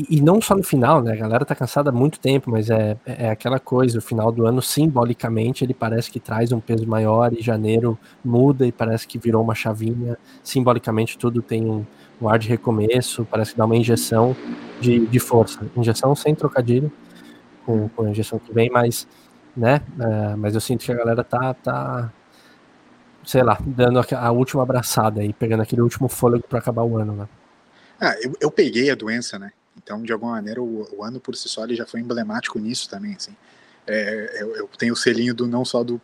e, 0.09 0.21
não 0.21 0.41
só 0.41 0.55
no 0.55 0.63
final, 0.63 1.01
né? 1.01 1.13
A 1.13 1.15
galera 1.15 1.45
tá 1.45 1.55
cansada 1.55 1.89
há 1.89 1.93
muito 1.93 2.19
tempo, 2.19 2.51
mas 2.51 2.69
é, 2.69 2.97
é 3.05 3.29
aquela 3.29 3.59
coisa, 3.59 3.97
o 3.97 4.01
final 4.01 4.31
do 4.31 4.45
ano, 4.45 4.61
simbolicamente, 4.61 5.63
ele 5.63 5.73
parece 5.73 6.11
que 6.11 6.19
traz 6.19 6.51
um 6.51 6.59
peso 6.59 6.85
maior 6.85 7.31
e 7.33 7.41
janeiro 7.41 7.97
muda 8.23 8.67
e 8.67 8.71
parece 8.71 9.07
que 9.07 9.17
virou 9.17 9.41
uma 9.41 9.55
chavinha. 9.55 10.17
Simbolicamente, 10.43 11.17
tudo 11.17 11.41
tem 11.41 11.65
um, 11.65 11.85
um 12.21 12.27
ar 12.27 12.37
de 12.37 12.49
recomeço, 12.49 13.25
parece 13.29 13.51
que 13.51 13.57
dá 13.57 13.65
uma 13.65 13.75
injeção 13.75 14.35
de, 14.81 15.05
de 15.07 15.19
força. 15.19 15.65
Injeção 15.77 16.13
sem 16.13 16.35
trocadilho 16.35 16.91
com, 17.65 17.87
com 17.89 18.03
a 18.03 18.09
injeção 18.09 18.37
que 18.37 18.53
vem, 18.53 18.69
mas, 18.69 19.07
né? 19.55 19.81
É, 19.99 20.35
mas 20.35 20.55
eu 20.55 20.61
sinto 20.61 20.83
que 20.83 20.91
a 20.91 20.95
galera 20.95 21.23
tá, 21.23 21.53
tá 21.53 22.11
sei 23.29 23.43
lá, 23.43 23.59
dando 23.63 23.99
a, 23.99 24.31
última 24.31 24.63
abraçada 24.63 25.23
e 25.23 25.31
pegando 25.31 25.61
aquele 25.61 25.81
último 25.83 26.09
fôlego 26.09 26.43
para 26.47 26.57
acabar 26.57 26.81
o 26.81 26.97
ano, 26.97 27.15
né? 27.15 27.29
Ah, 28.01 28.15
eu, 28.23 28.33
eu 28.41 28.49
peguei 28.49 28.89
a 28.89 28.95
doença, 28.95 29.37
né? 29.37 29.51
Então, 29.77 30.01
de 30.01 30.11
alguma 30.11 30.31
maneira, 30.31 30.59
o, 30.59 30.87
o 30.97 31.03
ano 31.03 31.19
por 31.19 31.35
si 31.35 31.47
só 31.47 31.63
ele 31.63 31.75
já 31.75 31.85
foi 31.85 31.99
emblemático 31.99 32.57
nisso 32.57 32.89
também, 32.89 33.13
assim. 33.13 33.35
É, 33.85 34.41
eu, 34.41 34.55
eu, 34.55 34.69
tenho 34.79 34.93
o 34.93 34.95
selinho 34.95 35.35
do 35.35 35.45
não 35.45 35.63
só 35.63 35.83
do, 35.83 36.01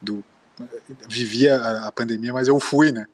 do 0.00 0.24
vivia 1.08 1.56
a, 1.56 1.88
a 1.88 1.92
pandemia, 1.92 2.32
mas 2.32 2.46
eu 2.46 2.60
fui, 2.60 2.92
né? 2.92 3.06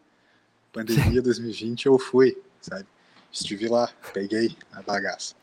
Pandemia 0.70 1.22
2020 1.22 1.86
eu 1.86 1.98
fui, 1.98 2.36
sabe? 2.60 2.84
Estive 3.32 3.68
lá, 3.68 3.88
peguei 4.12 4.54
a 4.70 4.82
bagaça. 4.82 5.34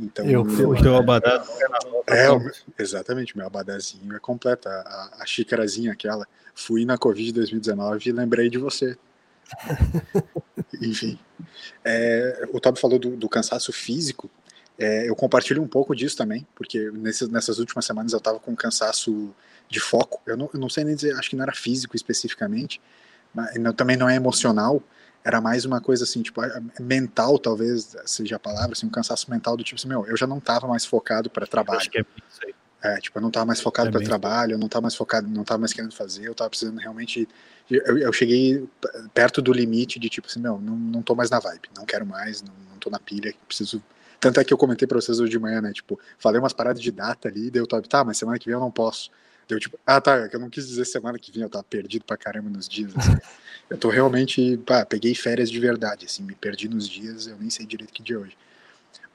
Então, 0.00 0.24
eu 0.24 0.44
fui. 0.44 0.64
O 0.64 0.82
teu 0.82 0.96
abadá 0.96 1.44
é, 2.08 2.26
é 2.26 2.38
exatamente, 2.78 3.36
meu 3.36 3.46
abadazinho 3.46 4.16
é 4.16 4.18
completo. 4.18 4.68
A, 4.68 5.16
a 5.20 5.26
xícarazinha 5.26 5.92
aquela. 5.92 6.26
Fui 6.54 6.84
na 6.84 6.96
Covid 6.96 7.32
2019 7.32 8.08
e 8.08 8.12
lembrei 8.12 8.48
de 8.48 8.58
você. 8.58 8.96
Enfim. 10.80 11.18
É, 11.84 12.48
o 12.52 12.60
Todd 12.60 12.80
falou 12.80 12.98
do, 12.98 13.16
do 13.16 13.28
cansaço 13.28 13.72
físico. 13.72 14.30
É, 14.78 15.08
eu 15.08 15.14
compartilho 15.14 15.62
um 15.62 15.68
pouco 15.68 15.94
disso 15.94 16.16
também, 16.16 16.46
porque 16.54 16.90
nessas, 16.92 17.28
nessas 17.28 17.58
últimas 17.58 17.84
semanas 17.84 18.12
eu 18.12 18.18
estava 18.18 18.40
com 18.40 18.56
cansaço 18.56 19.34
de 19.68 19.78
foco. 19.78 20.22
Eu 20.26 20.36
não, 20.36 20.48
eu 20.54 20.58
não 20.58 20.70
sei 20.70 20.84
nem 20.84 20.94
dizer, 20.94 21.14
acho 21.16 21.28
que 21.28 21.36
não 21.36 21.42
era 21.42 21.52
físico 21.52 21.94
especificamente, 21.94 22.80
não, 23.56 23.72
também 23.74 23.96
não 23.96 24.08
é 24.08 24.16
emocional, 24.16 24.82
era 25.24 25.40
mais 25.40 25.64
uma 25.64 25.80
coisa 25.80 26.04
assim, 26.04 26.22
tipo, 26.22 26.40
mental, 26.80 27.38
talvez 27.38 27.94
seja 28.06 28.36
a 28.36 28.38
palavra, 28.38 28.72
assim, 28.72 28.86
um 28.86 28.90
cansaço 28.90 29.30
mental 29.30 29.56
do 29.56 29.62
tipo 29.62 29.78
assim, 29.78 29.88
meu, 29.88 30.06
eu 30.06 30.16
já 30.16 30.26
não 30.26 30.38
estava 30.38 30.66
mais 30.66 30.84
focado 30.84 31.28
para 31.28 31.46
trabalho. 31.46 31.78
Acho 31.78 31.90
que 31.90 31.98
é 31.98 32.00
isso 32.00 32.40
aí. 32.44 32.54
É, 32.82 32.98
tipo, 32.98 33.18
eu 33.18 33.22
não 33.22 33.30
tava 33.30 33.44
mais 33.44 33.60
focado 33.60 33.90
é 33.90 33.92
para 33.92 34.02
trabalho, 34.02 34.52
eu 34.52 34.58
não 34.58 34.68
tava 34.68 34.82
mais 34.82 34.94
focado, 34.94 35.28
não 35.28 35.44
tava 35.44 35.58
mais 35.58 35.72
querendo 35.72 35.94
fazer, 35.94 36.26
eu 36.26 36.34
tava 36.34 36.48
precisando 36.48 36.78
realmente. 36.78 37.28
Eu, 37.70 37.98
eu 37.98 38.12
cheguei 38.12 38.66
perto 39.12 39.42
do 39.42 39.52
limite 39.52 39.98
de 39.98 40.08
tipo 40.08 40.26
assim, 40.26 40.40
meu, 40.40 40.58
não, 40.58 40.74
não 40.74 41.02
tô 41.02 41.14
mais 41.14 41.28
na 41.28 41.38
vibe, 41.38 41.68
não 41.76 41.84
quero 41.84 42.06
mais, 42.06 42.42
não, 42.42 42.54
não 42.70 42.78
tô 42.78 42.88
na 42.88 42.98
pilha, 42.98 43.34
preciso. 43.46 43.82
Tanto 44.18 44.40
é 44.40 44.44
que 44.44 44.52
eu 44.52 44.58
comentei 44.58 44.88
pra 44.88 44.98
vocês 44.98 45.20
hoje 45.20 45.30
de 45.30 45.38
manhã, 45.38 45.60
né? 45.60 45.72
Tipo, 45.72 46.00
falei 46.18 46.40
umas 46.40 46.54
paradas 46.54 46.80
de 46.80 46.90
data 46.90 47.28
ali, 47.28 47.50
deu 47.50 47.66
top, 47.66 47.86
tá, 47.86 48.02
mas 48.02 48.16
semana 48.16 48.38
que 48.38 48.46
vem 48.46 48.54
eu 48.54 48.60
não 48.60 48.70
posso. 48.70 49.10
Deu 49.50 49.60
tipo, 49.60 49.78
ah 49.84 50.00
tá, 50.00 50.16
é 50.16 50.30
eu 50.32 50.38
não 50.38 50.48
quis 50.48 50.68
dizer 50.68 50.84
semana 50.84 51.18
que 51.18 51.32
vem, 51.32 51.42
eu 51.42 51.50
tava 51.50 51.64
perdido 51.64 52.04
pra 52.04 52.16
caramba 52.16 52.48
nos 52.48 52.68
dias. 52.68 52.92
Assim. 52.96 53.16
eu 53.68 53.76
tô 53.76 53.88
realmente, 53.88 54.56
pá, 54.58 54.86
peguei 54.86 55.14
férias 55.14 55.50
de 55.50 55.58
verdade, 55.58 56.06
assim, 56.06 56.22
me 56.22 56.34
perdi 56.34 56.68
nos 56.68 56.88
dias, 56.88 57.26
eu 57.26 57.36
nem 57.36 57.50
sei 57.50 57.66
direito 57.66 57.92
que 57.92 58.02
dia 58.02 58.16
é 58.16 58.18
hoje 58.18 58.36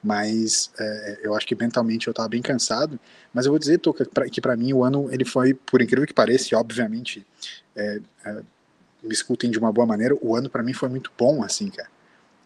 mas 0.02 0.70
é, 0.78 1.20
eu 1.24 1.34
acho 1.34 1.44
que 1.44 1.56
mentalmente 1.56 2.06
eu 2.06 2.12
estava 2.12 2.28
bem 2.28 2.40
cansado. 2.40 3.00
Mas 3.34 3.44
eu 3.44 3.50
vou 3.50 3.58
dizer, 3.58 3.78
Toca, 3.78 4.06
que 4.30 4.40
para 4.40 4.56
mim 4.56 4.72
o 4.72 4.84
ano 4.84 5.12
ele 5.12 5.24
foi, 5.24 5.52
por 5.52 5.82
incrível 5.82 6.06
que 6.06 6.14
pareça, 6.14 6.56
obviamente 6.56 7.26
é, 7.74 8.00
é, 8.24 8.42
me 9.02 9.12
escutem 9.12 9.50
de 9.50 9.58
uma 9.58 9.72
boa 9.72 9.86
maneira, 9.86 10.16
o 10.20 10.36
ano 10.36 10.48
para 10.48 10.62
mim 10.62 10.72
foi 10.72 10.88
muito 10.88 11.10
bom, 11.18 11.42
assim, 11.42 11.70
cara. 11.70 11.88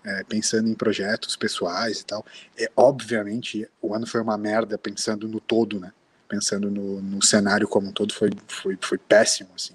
É, 0.03 0.24
pensando 0.24 0.66
em 0.66 0.74
projetos 0.74 1.37
pessoais 1.37 2.00
e 2.00 2.07
tal. 2.07 2.24
É, 2.57 2.70
obviamente, 2.74 3.68
o 3.83 3.94
ano 3.94 4.07
foi 4.07 4.22
uma 4.22 4.38
merda 4.38 4.79
pensando 4.79 5.29
no 5.29 5.38
todo, 5.38 5.79
né? 5.79 5.92
Pensando 6.30 6.70
no, 6.70 7.02
no 7.02 7.22
cenário 7.22 7.66
como 7.66 7.88
um 7.88 7.92
todo, 7.92 8.14
foi, 8.14 8.30
foi, 8.46 8.78
foi 8.80 8.98
péssimo, 8.98 9.50
assim. 9.56 9.74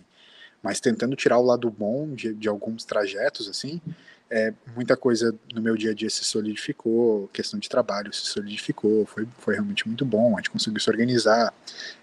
Mas 0.63 0.79
tentando 0.79 1.15
tirar 1.15 1.37
o 1.37 1.43
lado 1.43 1.69
bom 1.69 2.15
de, 2.15 2.33
de 2.33 2.47
alguns 2.47 2.85
trajetos, 2.85 3.49
assim, 3.49 3.81
é, 4.29 4.53
muita 4.75 4.97
coisa 4.97 5.35
no 5.53 5.61
meu 5.61 5.77
dia 5.77 5.91
a 5.91 5.93
dia 5.93 6.09
se 6.09 6.23
solidificou, 6.23 7.27
questão 7.31 7.59
de 7.59 7.69
trabalho 7.69 8.11
se 8.11 8.25
solidificou, 8.25 9.05
foi, 9.05 9.27
foi 9.37 9.53
realmente 9.53 9.87
muito 9.87 10.03
bom, 10.03 10.33
a 10.33 10.37
gente 10.37 10.49
conseguiu 10.49 10.79
se 10.79 10.89
organizar, 10.89 11.53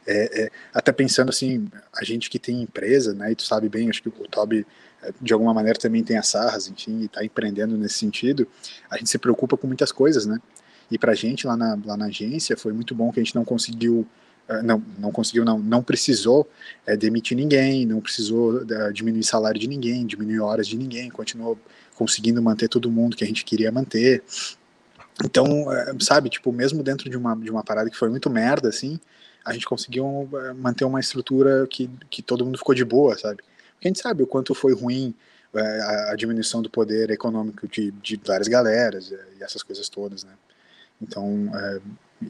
é, 0.06 0.44
é, 0.44 0.50
até 0.72 0.92
pensando 0.92 1.30
assim, 1.30 1.68
a 1.92 2.04
gente 2.04 2.30
que 2.30 2.38
tem 2.38 2.62
empresa, 2.62 3.12
né, 3.12 3.32
e 3.32 3.34
tu 3.34 3.42
sabe 3.42 3.68
bem, 3.68 3.90
acho 3.90 4.02
que 4.02 4.08
o 4.08 4.28
Toby 4.28 4.64
é, 5.02 5.12
de 5.20 5.32
alguma 5.32 5.52
maneira 5.52 5.78
também 5.78 6.04
tem 6.04 6.16
as 6.16 6.28
sarras, 6.28 6.68
enfim, 6.68 7.00
e 7.00 7.04
está 7.06 7.24
empreendendo 7.24 7.76
nesse 7.76 7.98
sentido, 7.98 8.46
a 8.88 8.96
gente 8.96 9.10
se 9.10 9.18
preocupa 9.18 9.56
com 9.56 9.66
muitas 9.66 9.90
coisas, 9.90 10.24
né, 10.24 10.40
e 10.90 10.98
pra 10.98 11.14
gente 11.14 11.46
lá 11.46 11.56
na, 11.56 11.76
lá 11.84 11.96
na 11.96 12.06
agência 12.06 12.56
foi 12.56 12.72
muito 12.72 12.94
bom 12.94 13.10
que 13.10 13.18
a 13.18 13.22
gente 13.22 13.34
não 13.34 13.44
conseguiu 13.44 14.06
não, 14.62 14.82
não 14.98 15.12
conseguiu, 15.12 15.44
não, 15.44 15.58
não 15.58 15.82
precisou 15.82 16.48
é, 16.86 16.96
demitir 16.96 17.36
ninguém, 17.36 17.86
não 17.86 18.00
precisou 18.00 18.62
é, 18.68 18.92
diminuir 18.92 19.22
salário 19.22 19.60
de 19.60 19.68
ninguém, 19.68 20.04
diminuir 20.06 20.40
horas 20.40 20.66
de 20.66 20.76
ninguém, 20.76 21.08
continuou 21.10 21.58
conseguindo 21.94 22.42
manter 22.42 22.68
todo 22.68 22.90
mundo 22.90 23.16
que 23.16 23.24
a 23.24 23.26
gente 23.26 23.44
queria 23.44 23.70
manter. 23.70 24.22
Então, 25.24 25.72
é, 25.72 25.94
sabe, 26.00 26.28
tipo, 26.28 26.52
mesmo 26.52 26.82
dentro 26.82 27.08
de 27.08 27.16
uma, 27.16 27.36
de 27.36 27.50
uma 27.50 27.62
parada 27.62 27.88
que 27.88 27.96
foi 27.96 28.08
muito 28.08 28.28
merda, 28.28 28.68
assim, 28.68 28.98
a 29.44 29.52
gente 29.52 29.66
conseguiu 29.66 30.28
é, 30.34 30.52
manter 30.52 30.84
uma 30.84 31.00
estrutura 31.00 31.66
que, 31.68 31.88
que 32.10 32.22
todo 32.22 32.44
mundo 32.44 32.58
ficou 32.58 32.74
de 32.74 32.84
boa, 32.84 33.16
sabe? 33.16 33.42
Porque 33.74 33.86
a 33.86 33.88
gente 33.88 34.00
sabe 34.00 34.22
o 34.22 34.26
quanto 34.26 34.54
foi 34.54 34.74
ruim 34.74 35.14
é, 35.54 36.10
a 36.10 36.16
diminuição 36.16 36.62
do 36.62 36.70
poder 36.70 37.10
econômico 37.10 37.68
de, 37.68 37.90
de 37.90 38.20
várias 38.24 38.48
galeras 38.48 39.12
e 39.38 39.42
essas 39.42 39.62
coisas 39.62 39.88
todas, 39.88 40.24
né? 40.24 40.32
Então, 41.00 41.50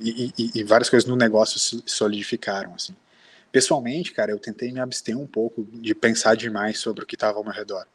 e, 0.01 0.33
e, 0.39 0.51
e, 0.61 0.65
várias 0.65 0.89
coisas 0.89 1.09
no 1.09 1.17
negócio 1.17 1.59
se 1.59 1.83
solidificaram, 1.87 2.75
assim. 2.75 2.95
Pessoalmente, 3.51 4.13
cara, 4.13 4.31
eu 4.31 4.39
tentei 4.39 4.73
me 4.73 4.81
abster 4.81 5.19
um 5.19 5.27
pouco 5.27 5.67
de 5.73 5.95
pensar 5.95 6.37
demais 6.37 6.79
sobre 6.79 7.05
o 7.05 7.07
que 7.07 7.17
estava 7.17 7.39
ao 7.39 7.45
meu 7.45 7.53
redor 7.53 7.87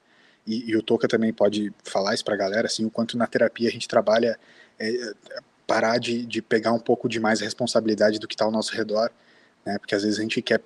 e, 0.47 0.71
e 0.71 0.77
o 0.77 0.81
Toca 0.81 1.07
também 1.07 1.33
pode 1.33 1.73
falar 1.83 2.13
isso 2.13 2.23
para 2.23 2.33
a 2.33 2.37
galera, 2.37 2.67
assim, 2.67 2.85
o 2.85 2.89
quanto 2.89 3.17
na 3.17 3.27
terapia 3.27 3.67
a 3.67 3.71
gente 3.71 3.87
trabalha 3.87 4.39
é, 4.79 4.89
é, 4.89 5.13
parar 5.67 5.97
de, 5.97 6.25
de 6.25 6.41
pegar 6.41 6.71
um 6.71 6.79
pouco 6.79 7.09
de 7.09 7.19
mais 7.19 7.41
responsabilidade 7.41 8.17
do 8.17 8.27
que 8.27 8.33
está 8.33 8.45
ao 8.45 8.51
nosso 8.51 8.73
redor, 8.73 9.11
né? 9.65 9.77
Porque 9.77 9.93
às 9.93 10.03
vezes 10.03 10.17
a 10.17 10.21
gente 10.21 10.41
quer 10.41 10.61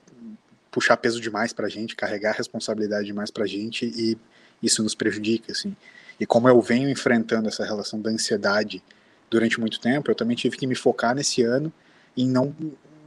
puxar 0.70 0.96
peso 0.98 1.20
demais 1.20 1.52
para 1.52 1.66
a 1.66 1.70
gente, 1.70 1.96
carregar 1.96 2.34
responsabilidade 2.34 3.08
demais 3.08 3.32
para 3.32 3.44
a 3.44 3.48
gente 3.48 3.86
e 3.86 4.16
isso 4.62 4.84
nos 4.84 4.94
prejudica, 4.94 5.52
assim. 5.52 5.76
E 6.20 6.26
como 6.28 6.48
eu 6.48 6.62
venho 6.62 6.88
enfrentando 6.88 7.48
essa 7.48 7.66
relação 7.66 8.00
da 8.00 8.12
ansiedade 8.12 8.84
durante 9.32 9.60
muito 9.60 9.80
tempo, 9.80 10.12
eu 10.12 10.16
também 10.16 10.36
tive 10.36 10.58
que 10.58 10.68
me 10.68 10.76
focar 10.76 11.16
nesse 11.16 11.42
ano 11.42 11.74
em 12.16 12.28
não 12.30 12.56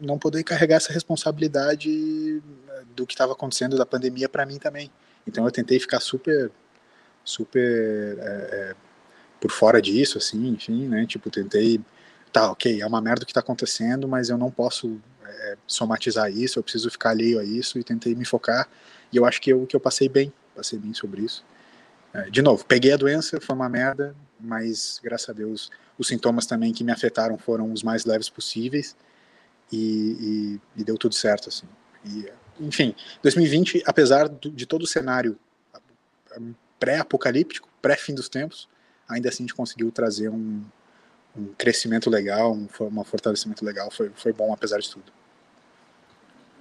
não 0.00 0.18
poder 0.18 0.42
carregar 0.42 0.76
essa 0.76 0.92
responsabilidade 0.92 2.42
do 2.96 3.06
que 3.06 3.14
estava 3.14 3.32
acontecendo 3.32 3.76
da 3.76 3.86
pandemia 3.86 4.28
para 4.28 4.44
mim 4.44 4.58
também. 4.58 4.90
Então 5.26 5.44
eu 5.44 5.50
tentei 5.52 5.78
ficar 5.78 6.00
super 6.00 6.50
super 7.24 8.18
é, 8.18 8.22
é, 8.22 8.74
por 9.40 9.50
fora 9.50 9.80
disso, 9.80 10.18
assim, 10.18 10.48
enfim, 10.48 10.88
né? 10.88 11.06
Tipo, 11.06 11.30
tentei, 11.30 11.80
tá, 12.32 12.50
ok, 12.50 12.82
é 12.82 12.86
uma 12.86 13.00
merda 13.00 13.22
o 13.22 13.26
que 13.26 13.32
tá 13.32 13.40
acontecendo, 13.40 14.08
mas 14.08 14.28
eu 14.28 14.36
não 14.36 14.50
posso 14.50 15.00
é, 15.24 15.56
somatizar 15.66 16.30
isso, 16.30 16.58
eu 16.58 16.62
preciso 16.62 16.90
ficar 16.90 17.10
alheio 17.10 17.38
a 17.38 17.44
isso 17.44 17.78
e 17.78 17.84
tentei 17.84 18.14
me 18.14 18.24
focar. 18.24 18.68
E 19.12 19.16
eu 19.16 19.24
acho 19.24 19.40
que 19.40 19.50
eu, 19.50 19.66
que 19.66 19.76
eu 19.76 19.80
passei 19.80 20.08
bem, 20.08 20.32
passei 20.54 20.78
bem 20.78 20.92
sobre 20.92 21.22
isso. 21.22 21.44
É, 22.14 22.30
de 22.30 22.40
novo, 22.40 22.64
peguei 22.64 22.92
a 22.92 22.96
doença, 22.96 23.40
foi 23.40 23.56
uma 23.56 23.68
merda, 23.68 24.14
mas 24.40 25.00
graças 25.02 25.28
a 25.28 25.32
Deus 25.32 25.70
os 25.98 26.06
sintomas 26.06 26.46
também 26.46 26.72
que 26.72 26.84
me 26.84 26.92
afetaram 26.92 27.36
foram 27.36 27.72
os 27.72 27.82
mais 27.82 28.04
leves 28.04 28.28
possíveis 28.28 28.96
e, 29.72 30.60
e, 30.76 30.80
e 30.80 30.84
deu 30.84 30.96
tudo 30.96 31.14
certo, 31.14 31.48
assim. 31.48 31.66
E, 32.04 32.30
enfim, 32.60 32.94
2020, 33.22 33.82
apesar 33.84 34.28
de 34.28 34.64
todo 34.64 34.82
o 34.82 34.86
cenário 34.86 35.36
pré-apocalíptico, 36.78 37.68
pré-fim 37.82 38.14
dos 38.14 38.28
tempos, 38.28 38.68
ainda 39.08 39.28
assim 39.28 39.42
a 39.42 39.46
gente 39.46 39.54
conseguiu 39.54 39.90
trazer 39.90 40.28
um, 40.28 40.62
um 41.36 41.46
crescimento 41.58 42.08
legal, 42.08 42.52
um, 42.52 42.68
um 42.80 43.04
fortalecimento 43.04 43.64
legal, 43.64 43.90
foi, 43.90 44.10
foi 44.14 44.32
bom 44.32 44.52
apesar 44.52 44.78
de 44.78 44.88
tudo. 44.88 45.12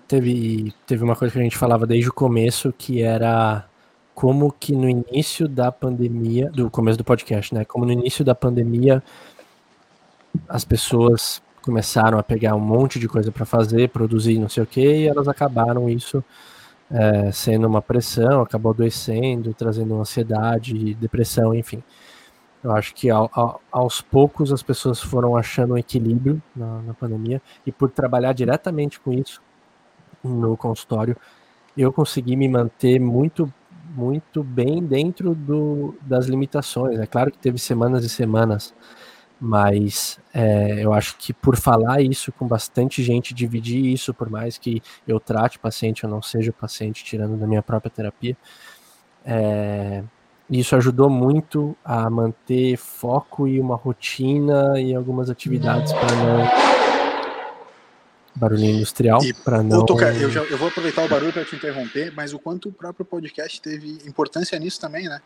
Teve, 0.07 0.73
teve 0.85 1.03
uma 1.03 1.15
coisa 1.15 1.31
que 1.31 1.39
a 1.39 1.43
gente 1.43 1.57
falava 1.57 1.85
desde 1.87 2.09
o 2.09 2.13
começo, 2.13 2.73
que 2.73 3.01
era 3.01 3.67
como 4.13 4.51
que 4.51 4.73
no 4.73 4.87
início 4.87 5.47
da 5.47 5.71
pandemia, 5.71 6.49
do 6.51 6.69
começo 6.69 6.97
do 6.97 7.03
podcast, 7.03 7.53
né? 7.53 7.65
Como 7.65 7.85
no 7.85 7.91
início 7.91 8.23
da 8.23 8.35
pandemia 8.35 9.03
as 10.47 10.65
pessoas 10.65 11.41
começaram 11.61 12.17
a 12.19 12.23
pegar 12.23 12.55
um 12.55 12.59
monte 12.59 12.99
de 12.99 13.07
coisa 13.07 13.31
para 13.31 13.45
fazer, 13.45 13.89
produzir 13.89 14.37
não 14.37 14.49
sei 14.49 14.63
o 14.63 14.65
que, 14.65 14.81
e 14.81 15.07
elas 15.07 15.27
acabaram 15.27 15.89
isso 15.89 16.23
é, 16.91 17.31
sendo 17.31 17.67
uma 17.67 17.81
pressão, 17.81 18.41
acabou 18.41 18.71
adoecendo, 18.71 19.53
trazendo 19.53 19.99
ansiedade, 19.99 20.93
depressão, 20.95 21.53
enfim. 21.55 21.81
Eu 22.63 22.71
acho 22.71 22.93
que 22.93 23.09
ao, 23.09 23.29
ao, 23.33 23.61
aos 23.71 24.01
poucos 24.01 24.53
as 24.53 24.63
pessoas 24.63 24.99
foram 25.01 25.35
achando 25.35 25.73
um 25.73 25.77
equilíbrio 25.77 26.41
na, 26.55 26.81
na, 26.81 26.93
pandemia 26.93 27.41
e 27.65 27.71
por 27.71 27.89
trabalhar 27.89 28.31
diretamente 28.33 28.99
com 28.99 29.11
isso 29.11 29.41
no 30.23 30.55
consultório, 30.55 31.17
eu 31.75 31.91
consegui 31.91 32.35
me 32.35 32.47
manter 32.47 32.99
muito 32.99 33.51
muito 33.93 34.43
bem 34.43 34.83
dentro 34.83 35.33
do, 35.35 35.95
das 36.01 36.25
limitações. 36.25 36.99
É 36.99 37.05
claro 37.05 37.31
que 37.31 37.37
teve 37.37 37.57
semanas 37.57 38.03
e 38.03 38.09
semanas 38.09 38.73
mas 39.45 40.21
é, 40.33 40.85
eu 40.85 40.93
acho 40.93 41.17
que 41.17 41.33
por 41.33 41.57
falar 41.57 42.01
isso 42.01 42.31
com 42.31 42.47
bastante 42.47 43.03
gente, 43.03 43.33
dividir 43.33 43.85
isso, 43.87 44.13
por 44.13 44.29
mais 44.29 44.57
que 44.57 44.81
eu 45.05 45.19
trate 45.19 45.59
paciente 45.59 46.05
ou 46.05 46.09
não 46.09 46.21
seja 46.21 46.53
paciente, 46.53 47.03
tirando 47.03 47.35
da 47.35 47.45
minha 47.45 47.61
própria 47.61 47.91
terapia, 47.91 48.37
é, 49.25 50.01
isso 50.49 50.75
ajudou 50.77 51.09
muito 51.09 51.75
a 51.83 52.09
manter 52.09 52.77
foco 52.77 53.45
e 53.45 53.59
uma 53.59 53.75
rotina 53.75 54.79
e 54.79 54.95
algumas 54.95 55.29
atividades 55.29 55.91
para 55.91 56.15
não 56.15 56.82
barulho 58.35 58.65
industrial 58.65 59.19
para 59.43 59.61
não. 59.61 59.85
Eu, 60.19 60.29
já, 60.29 60.41
eu 60.41 60.57
vou 60.57 60.67
aproveitar 60.67 61.03
o 61.03 61.07
barulho 61.07 61.33
para 61.33 61.45
te 61.45 61.55
interromper, 61.55 62.13
mas 62.15 62.33
o 62.33 62.39
quanto 62.39 62.69
o 62.69 62.71
próprio 62.71 63.05
podcast 63.05 63.61
teve 63.61 63.99
importância 64.05 64.57
nisso 64.59 64.79
também, 64.79 65.07
né? 65.07 65.21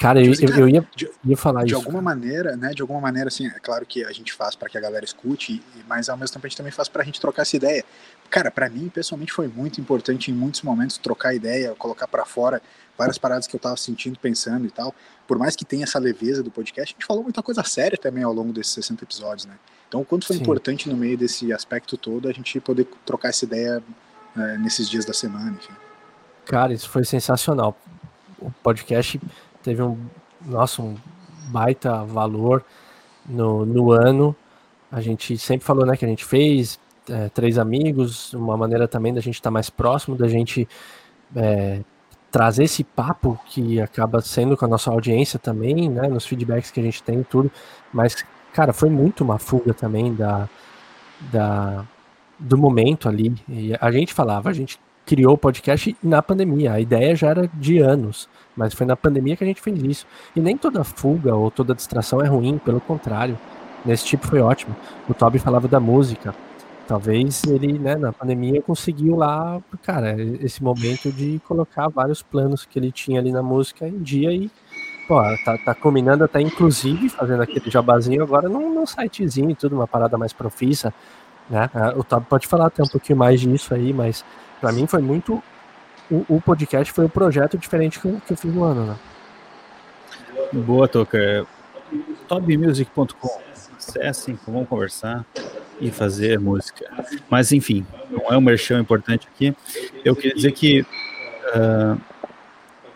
Cara, 0.00 0.18
eu, 0.18 0.32
tipo 0.32 0.50
assim, 0.50 0.60
eu, 0.60 0.68
ia, 0.68 0.88
de, 0.96 1.10
ia 1.26 1.36
falar 1.36 1.60
de 1.60 1.72
isso. 1.72 1.78
De 1.78 1.86
alguma 1.86 2.00
maneira, 2.00 2.56
né? 2.56 2.70
De 2.70 2.80
alguma 2.80 3.00
maneira, 3.00 3.28
assim, 3.28 3.46
é 3.46 3.60
claro 3.60 3.84
que 3.84 4.02
a 4.02 4.12
gente 4.12 4.32
faz 4.32 4.56
para 4.56 4.66
que 4.66 4.78
a 4.78 4.80
galera 4.80 5.04
escute, 5.04 5.62
mas 5.86 6.08
ao 6.08 6.16
mesmo 6.16 6.32
tempo 6.32 6.46
a 6.46 6.48
gente 6.48 6.56
também 6.56 6.72
faz 6.72 6.88
para 6.88 7.02
a 7.02 7.04
gente 7.04 7.20
trocar 7.20 7.42
essa 7.42 7.54
ideia. 7.54 7.84
Cara, 8.30 8.50
para 8.50 8.70
mim, 8.70 8.88
pessoalmente, 8.88 9.30
foi 9.30 9.46
muito 9.46 9.78
importante 9.78 10.30
em 10.30 10.34
muitos 10.34 10.62
momentos 10.62 10.96
trocar 10.96 11.34
ideia, 11.34 11.74
colocar 11.74 12.08
para 12.08 12.24
fora 12.24 12.62
várias 12.96 13.18
paradas 13.18 13.46
que 13.46 13.54
eu 13.54 13.60
tava 13.60 13.76
sentindo, 13.76 14.18
pensando 14.18 14.66
e 14.66 14.70
tal. 14.70 14.94
Por 15.28 15.38
mais 15.38 15.54
que 15.54 15.66
tenha 15.66 15.84
essa 15.84 15.98
leveza 15.98 16.42
do 16.42 16.50
podcast, 16.50 16.94
a 16.94 16.96
gente 16.96 17.06
falou 17.06 17.22
muita 17.22 17.42
coisa 17.42 17.62
séria 17.62 17.98
também 17.98 18.24
ao 18.24 18.32
longo 18.32 18.54
desses 18.54 18.72
60 18.72 19.04
episódios, 19.04 19.44
né? 19.44 19.54
Então, 19.90 20.02
o 20.02 20.04
quanto 20.04 20.24
foi 20.24 20.36
Sim. 20.36 20.42
importante 20.42 20.88
no 20.88 20.96
meio 20.96 21.18
desse 21.18 21.52
aspecto 21.52 21.96
todo 21.96 22.28
a 22.28 22.32
gente 22.32 22.60
poder 22.60 22.86
trocar 23.04 23.30
essa 23.30 23.44
ideia 23.44 23.82
é, 24.36 24.56
nesses 24.58 24.88
dias 24.88 25.04
da 25.04 25.12
semana, 25.12 25.50
enfim. 25.50 25.72
Cara, 26.46 26.72
isso 26.72 26.88
foi 26.88 27.04
sensacional. 27.04 27.76
O 28.40 28.52
podcast 28.62 29.20
teve 29.64 29.82
um, 29.82 29.98
nossa, 30.46 30.80
um 30.80 30.96
baita 31.48 32.04
valor 32.04 32.64
no, 33.28 33.66
no 33.66 33.90
ano. 33.90 34.34
A 34.92 35.00
gente 35.00 35.36
sempre 35.36 35.66
falou, 35.66 35.84
né, 35.84 35.96
que 35.96 36.04
a 36.04 36.08
gente 36.08 36.24
fez 36.24 36.78
é, 37.08 37.28
três 37.28 37.58
amigos, 37.58 38.32
uma 38.32 38.56
maneira 38.56 38.86
também 38.86 39.12
da 39.12 39.20
gente 39.20 39.34
estar 39.34 39.48
tá 39.48 39.52
mais 39.52 39.68
próximo, 39.68 40.14
da 40.14 40.28
gente 40.28 40.68
é, 41.34 41.80
trazer 42.30 42.62
esse 42.62 42.84
papo 42.84 43.36
que 43.46 43.80
acaba 43.80 44.20
sendo 44.20 44.56
com 44.56 44.64
a 44.64 44.68
nossa 44.68 44.88
audiência 44.88 45.36
também, 45.36 45.90
né, 45.90 46.06
nos 46.06 46.24
feedbacks 46.24 46.70
que 46.70 46.78
a 46.78 46.82
gente 46.82 47.02
tem 47.02 47.24
tudo, 47.24 47.50
mas, 47.92 48.24
cara, 48.52 48.72
foi 48.72 48.90
muito 48.90 49.22
uma 49.24 49.38
fuga 49.38 49.74
também 49.74 50.14
da, 50.14 50.48
da 51.32 51.84
do 52.38 52.56
momento 52.56 53.08
ali. 53.08 53.34
E 53.48 53.72
a 53.80 53.90
gente 53.92 54.14
falava, 54.14 54.48
a 54.48 54.52
gente 54.52 54.78
criou 55.04 55.34
o 55.34 55.38
podcast 55.38 55.96
na 56.02 56.22
pandemia. 56.22 56.72
A 56.72 56.80
ideia 56.80 57.14
já 57.14 57.28
era 57.28 57.50
de 57.52 57.78
anos, 57.78 58.28
mas 58.56 58.72
foi 58.72 58.86
na 58.86 58.96
pandemia 58.96 59.36
que 59.36 59.44
a 59.44 59.46
gente 59.46 59.60
fez 59.60 59.82
isso. 59.82 60.06
E 60.34 60.40
nem 60.40 60.56
toda 60.56 60.84
fuga 60.84 61.34
ou 61.34 61.50
toda 61.50 61.74
distração 61.74 62.20
é 62.22 62.26
ruim, 62.28 62.58
pelo 62.58 62.80
contrário. 62.80 63.38
Nesse 63.84 64.04
tipo 64.04 64.26
foi 64.26 64.40
ótimo. 64.40 64.74
O 65.08 65.14
Toby 65.14 65.38
falava 65.38 65.66
da 65.66 65.80
música. 65.80 66.34
Talvez 66.86 67.44
ele, 67.44 67.78
né, 67.78 67.94
na 67.94 68.12
pandemia 68.12 68.60
conseguiu 68.62 69.14
lá, 69.14 69.62
cara, 69.82 70.20
esse 70.40 70.62
momento 70.62 71.12
de 71.12 71.40
colocar 71.46 71.88
vários 71.88 72.20
planos 72.20 72.64
que 72.64 72.78
ele 72.78 72.90
tinha 72.90 73.20
ali 73.20 73.30
na 73.30 73.42
música 73.42 73.86
em 73.86 73.98
dia 73.98 74.32
e, 74.32 74.50
pô, 75.10 75.20
tá, 75.44 75.58
tá 75.58 75.74
combinando 75.74 76.22
até 76.22 76.40
inclusive 76.40 77.08
fazendo 77.08 77.42
aquele 77.42 77.68
jabazinho 77.68 78.22
agora 78.22 78.48
num, 78.48 78.72
num 78.72 78.86
sitezinho 78.86 79.50
e 79.50 79.56
tudo, 79.56 79.74
uma 79.74 79.88
parada 79.88 80.16
mais 80.16 80.32
profissa, 80.32 80.94
né? 81.50 81.68
Ah, 81.74 81.94
o 81.96 82.04
Toby 82.04 82.26
pode 82.26 82.46
falar 82.46 82.66
até 82.66 82.80
um 82.80 82.86
pouquinho 82.86 83.18
mais 83.18 83.40
disso 83.40 83.74
aí, 83.74 83.92
mas 83.92 84.24
para 84.60 84.70
mim 84.70 84.86
foi 84.86 85.02
muito. 85.02 85.42
O, 86.08 86.36
o, 86.36 86.40
podcast 86.40 86.92
foi 86.92 87.06
um 87.06 87.08
projeto 87.08 87.58
diferente 87.58 87.98
que 87.98 88.06
eu, 88.06 88.20
que 88.24 88.32
eu 88.32 88.36
fiz 88.36 88.54
no 88.54 88.62
ano, 88.62 88.86
né? 88.86 88.96
Boa, 90.52 90.86
Toca. 90.86 91.44
Tobmusic.com. 92.28 93.40
Acessem, 93.76 94.38
vamos 94.46 94.68
conversar 94.68 95.26
e 95.80 95.90
fazer 95.90 96.38
música. 96.38 96.88
Mas, 97.28 97.50
enfim, 97.50 97.84
não 98.10 98.26
é 98.28 98.36
um 98.36 98.40
merchan 98.40 98.78
importante 98.78 99.26
aqui. 99.32 99.56
Eu 100.04 100.14
queria 100.14 100.34
dizer 100.34 100.52
que 100.52 100.82
uh, 100.82 102.00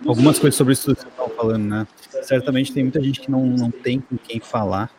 algumas 0.06 0.38
coisas 0.38 0.56
sobre 0.56 0.74
isso 0.74 0.94
que 0.94 1.00
você 1.00 1.08
estava 1.08 1.30
falando, 1.30 1.64
né? 1.64 1.86
Certamente 2.24 2.72
tem 2.72 2.82
muita 2.82 3.02
gente 3.02 3.20
que 3.20 3.30
não, 3.30 3.44
não 3.46 3.70
tem 3.70 4.00
com 4.00 4.16
quem 4.16 4.40
falar 4.40 4.90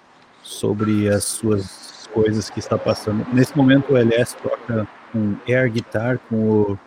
sobre 0.42 1.10
as 1.10 1.24
suas 1.24 2.08
coisas 2.14 2.50
que 2.50 2.60
está 2.60 2.78
passando. 2.78 3.26
Nesse 3.34 3.56
momento, 3.58 3.94
o 3.94 3.98
LS 3.98 4.36
toca 4.38 4.88
com 5.12 5.36
air 5.48 5.72
guitar, 5.72 6.20
com 6.30 6.36
o, 6.36 6.80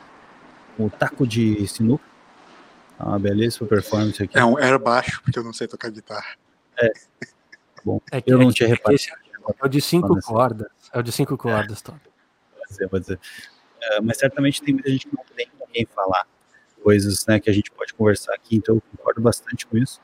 com 0.76 0.86
o 0.86 0.90
taco 0.90 1.26
de 1.26 1.66
sinuca. 1.66 2.04
Ah, 2.98 3.10
uma 3.10 3.18
belíssima 3.18 3.68
performance 3.68 4.22
aqui. 4.22 4.36
É 4.36 4.44
um 4.44 4.58
air 4.58 4.78
baixo, 4.78 5.22
porque 5.22 5.38
eu 5.38 5.44
não 5.44 5.52
sei 5.52 5.68
tocar 5.68 5.90
guitarra. 5.90 6.36
É. 6.80 6.90
Bom, 7.84 8.00
é 8.10 8.20
que, 8.20 8.32
eu 8.32 8.38
não 8.38 8.48
é 8.48 8.52
tinha 8.52 8.68
reparado. 8.68 9.00
É 9.60 9.66
o 9.66 9.68
de 9.68 9.80
cinco 9.80 10.20
cordas. 10.20 10.68
É 10.92 10.98
o 10.98 11.02
de 11.02 11.12
cinco 11.12 11.38
cordas, 11.38 11.80
Tom. 11.80 11.98
Pode 12.56 12.74
ser, 12.74 12.88
pode 12.88 13.06
ser. 13.06 13.14
Uh, 13.14 14.02
mas 14.02 14.18
certamente 14.18 14.60
tem 14.60 14.74
muita 14.74 14.90
gente 14.90 15.06
que 15.06 15.16
não 15.16 15.24
tem 15.36 15.48
com 15.56 15.66
quem 15.66 15.86
falar 15.86 16.26
coisas 16.82 17.24
né, 17.26 17.38
que 17.38 17.48
a 17.48 17.52
gente 17.52 17.70
pode 17.70 17.94
conversar 17.94 18.34
aqui, 18.34 18.56
então 18.56 18.76
eu 18.76 18.82
concordo 18.96 19.20
bastante 19.20 19.66
com 19.66 19.76
isso. 19.76 20.00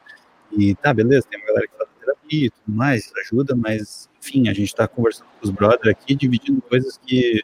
E 0.56 0.74
tá, 0.76 0.92
beleza, 0.94 1.26
tem 1.28 1.38
uma 1.38 1.46
galera 1.46 1.66
que 1.66 1.76
faz 1.76 1.88
terapia 2.00 2.46
e 2.46 2.50
tudo 2.50 2.76
mais, 2.76 3.12
ajuda, 3.24 3.54
mas 3.54 4.08
enfim, 4.20 4.48
a 4.48 4.52
gente 4.52 4.68
está 4.68 4.86
conversando 4.86 5.28
com 5.28 5.44
os 5.44 5.50
brothers 5.50 5.88
aqui, 5.88 6.14
dividindo 6.14 6.60
coisas 6.62 6.98
que, 6.98 7.42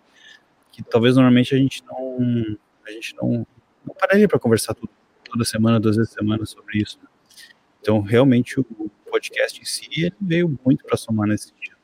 que 0.72 0.82
talvez 0.82 1.16
normalmente 1.16 1.54
a 1.54 1.58
gente 1.58 1.84
não 1.84 2.58
a 2.86 2.90
gente 2.90 3.14
não, 3.16 3.46
não 3.86 3.94
pararia 3.94 4.26
para 4.26 4.38
conversar 4.38 4.74
tudo, 4.74 4.90
toda 5.24 5.44
semana, 5.44 5.78
duas 5.78 5.96
vezes 5.96 6.12
por 6.12 6.20
semana 6.20 6.46
sobre 6.46 6.78
isso. 6.78 6.98
Né? 7.02 7.08
Então, 7.80 8.00
realmente, 8.00 8.58
o 8.58 8.90
podcast 9.10 9.60
em 9.60 9.64
si 9.64 10.12
veio 10.20 10.58
muito 10.64 10.84
para 10.84 10.96
somar 10.96 11.28
nesse 11.28 11.48
sentido. 11.48 11.76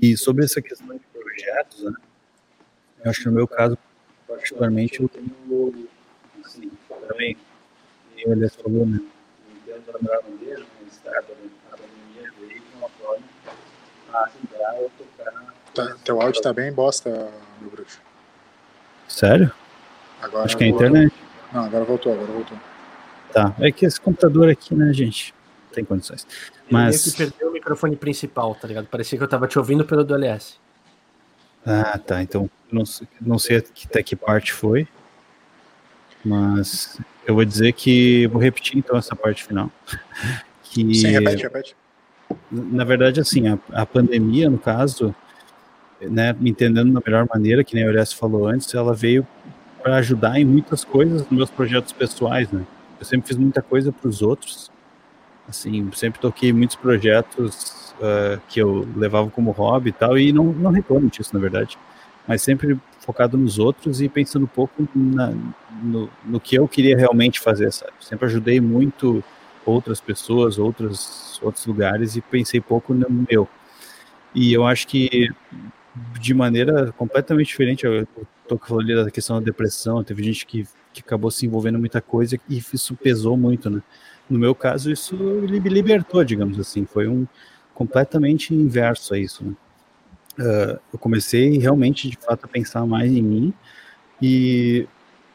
E 0.00 0.16
sobre 0.16 0.44
essa 0.44 0.62
questão 0.62 0.96
de 0.96 1.02
projetos, 1.12 1.82
né, 1.84 1.92
eu 3.04 3.10
acho 3.10 3.20
que 3.20 3.26
no 3.26 3.32
meu 3.32 3.46
caso, 3.46 3.76
particularmente, 4.26 5.00
eu 5.00 5.08
tenho, 5.08 5.88
assim, 6.44 6.70
também, 7.06 7.36
o 8.26 8.32
Elias 8.32 8.56
falou, 8.56 8.86
né, 8.86 9.00
mas 9.92 10.10
a 10.12 11.76
veio 12.40 12.60
de 12.60 12.76
uma 12.76 12.88
forma 12.88 13.24
a 14.12 14.24
ajudar 14.24 14.90
tocar. 14.96 15.54
Tá, 15.74 15.96
teu 16.04 16.20
áudio 16.20 16.42
tá 16.42 16.52
bem 16.52 16.72
bosta, 16.72 17.30
meu 17.60 17.70
bruxo. 17.70 18.00
Sério? 19.06 19.52
Agora 20.20 20.44
acho 20.44 20.56
que 20.56 20.64
é 20.64 20.66
a 20.66 20.70
internet. 20.70 21.14
Não, 21.52 21.64
agora 21.64 21.84
voltou, 21.84 22.12
agora 22.12 22.32
voltou. 22.32 22.58
Tá, 23.32 23.54
é 23.60 23.70
que 23.70 23.86
esse 23.86 24.00
computador 24.00 24.48
aqui, 24.48 24.74
né, 24.74 24.92
gente? 24.92 25.34
tem 25.78 25.84
condições. 25.84 26.26
Mas. 26.70 27.06
Eu 27.06 27.12
que 27.12 27.18
perdeu 27.18 27.48
o 27.48 27.52
microfone 27.52 27.96
principal, 27.96 28.54
tá 28.54 28.66
ligado? 28.66 28.86
Parecia 28.86 29.16
que 29.16 29.24
eu 29.24 29.28
tava 29.28 29.46
te 29.46 29.58
ouvindo 29.58 29.84
pelo 29.84 30.04
do 30.04 30.14
LS. 30.14 30.58
Ah, 31.64 31.98
tá. 31.98 32.22
Então, 32.22 32.50
não, 32.70 32.82
não 33.20 33.38
sei 33.38 33.58
até 33.58 34.02
que 34.02 34.16
parte 34.16 34.52
foi. 34.52 34.88
Mas 36.24 36.98
eu 37.26 37.34
vou 37.34 37.44
dizer 37.44 37.72
que. 37.72 38.26
Vou 38.28 38.40
repetir 38.40 38.78
então 38.78 38.96
essa 38.96 39.14
parte 39.14 39.44
final. 39.44 39.70
que, 40.64 40.94
Sim, 40.94 41.08
repete, 41.08 41.42
repete. 41.42 41.76
Na 42.50 42.84
verdade, 42.84 43.20
assim, 43.20 43.48
a, 43.48 43.58
a 43.72 43.86
pandemia, 43.86 44.50
no 44.50 44.58
caso, 44.58 45.14
né, 46.00 46.34
me 46.38 46.50
entendendo 46.50 46.92
da 46.92 47.00
melhor 47.04 47.26
maneira, 47.32 47.64
que 47.64 47.74
nem 47.74 47.84
o 47.86 47.90
LS 47.90 48.14
falou 48.14 48.46
antes, 48.46 48.74
ela 48.74 48.94
veio 48.94 49.26
para 49.82 49.96
ajudar 49.96 50.38
em 50.38 50.44
muitas 50.44 50.84
coisas 50.84 51.22
nos 51.22 51.30
meus 51.30 51.50
projetos 51.50 51.92
pessoais, 51.92 52.50
né? 52.50 52.66
Eu 53.00 53.06
sempre 53.06 53.28
fiz 53.28 53.36
muita 53.36 53.62
coisa 53.62 53.92
para 53.92 54.08
os 54.08 54.20
outros 54.20 54.70
Assim, 55.48 55.90
sempre 55.94 56.20
toquei 56.20 56.52
muitos 56.52 56.76
projetos 56.76 57.94
uh, 57.94 58.38
que 58.48 58.60
eu 58.60 58.86
levava 58.94 59.30
como 59.30 59.50
hobby 59.50 59.88
e 59.88 59.92
tal, 59.92 60.18
e 60.18 60.30
não, 60.30 60.44
não 60.44 60.70
reclamo 60.70 61.08
disso, 61.08 61.30
na 61.32 61.40
verdade. 61.40 61.78
Mas 62.26 62.42
sempre 62.42 62.78
focado 63.08 63.38
nos 63.38 63.58
outros 63.58 64.02
e 64.02 64.08
pensando 64.08 64.44
um 64.44 64.48
pouco 64.48 64.86
na, 64.94 65.32
no, 65.82 66.10
no 66.26 66.38
que 66.38 66.56
eu 66.56 66.68
queria 66.68 66.94
realmente 66.94 67.40
fazer, 67.40 67.72
sabe? 67.72 67.92
Sempre 68.00 68.26
ajudei 68.26 68.60
muito 68.60 69.24
outras 69.64 69.98
pessoas, 69.98 70.58
outros, 70.58 71.40
outros 71.42 71.64
lugares 71.64 72.16
e 72.16 72.20
pensei 72.20 72.60
pouco 72.60 72.92
no 72.92 73.26
meu. 73.30 73.48
E 74.34 74.52
eu 74.52 74.66
acho 74.66 74.86
que 74.86 75.30
de 76.20 76.34
maneira 76.34 76.92
completamente 76.98 77.46
diferente, 77.46 77.86
eu 77.86 78.06
tô 78.46 78.58
falando 78.58 79.04
da 79.06 79.10
questão 79.10 79.38
da 79.38 79.44
depressão, 79.44 80.04
teve 80.04 80.22
gente 80.22 80.44
que, 80.44 80.68
que 80.92 81.00
acabou 81.00 81.30
se 81.30 81.46
envolvendo 81.46 81.78
muita 81.78 82.02
coisa 82.02 82.38
e 82.46 82.58
isso 82.58 82.94
pesou 82.94 83.38
muito, 83.38 83.70
né? 83.70 83.82
No 84.28 84.38
meu 84.38 84.54
caso, 84.54 84.92
isso 84.92 85.16
me 85.16 85.58
libertou, 85.60 86.22
digamos 86.22 86.60
assim. 86.60 86.84
Foi 86.84 87.08
um 87.08 87.26
completamente 87.72 88.54
inverso 88.54 89.14
a 89.14 89.18
isso. 89.18 89.42
Né? 89.42 89.54
Uh, 90.38 90.78
eu 90.92 90.98
comecei 90.98 91.58
realmente, 91.58 92.08
de 92.08 92.16
fato, 92.16 92.44
a 92.44 92.48
pensar 92.48 92.86
mais 92.86 93.10
em 93.10 93.22
mim 93.22 93.52
e, 94.22 94.86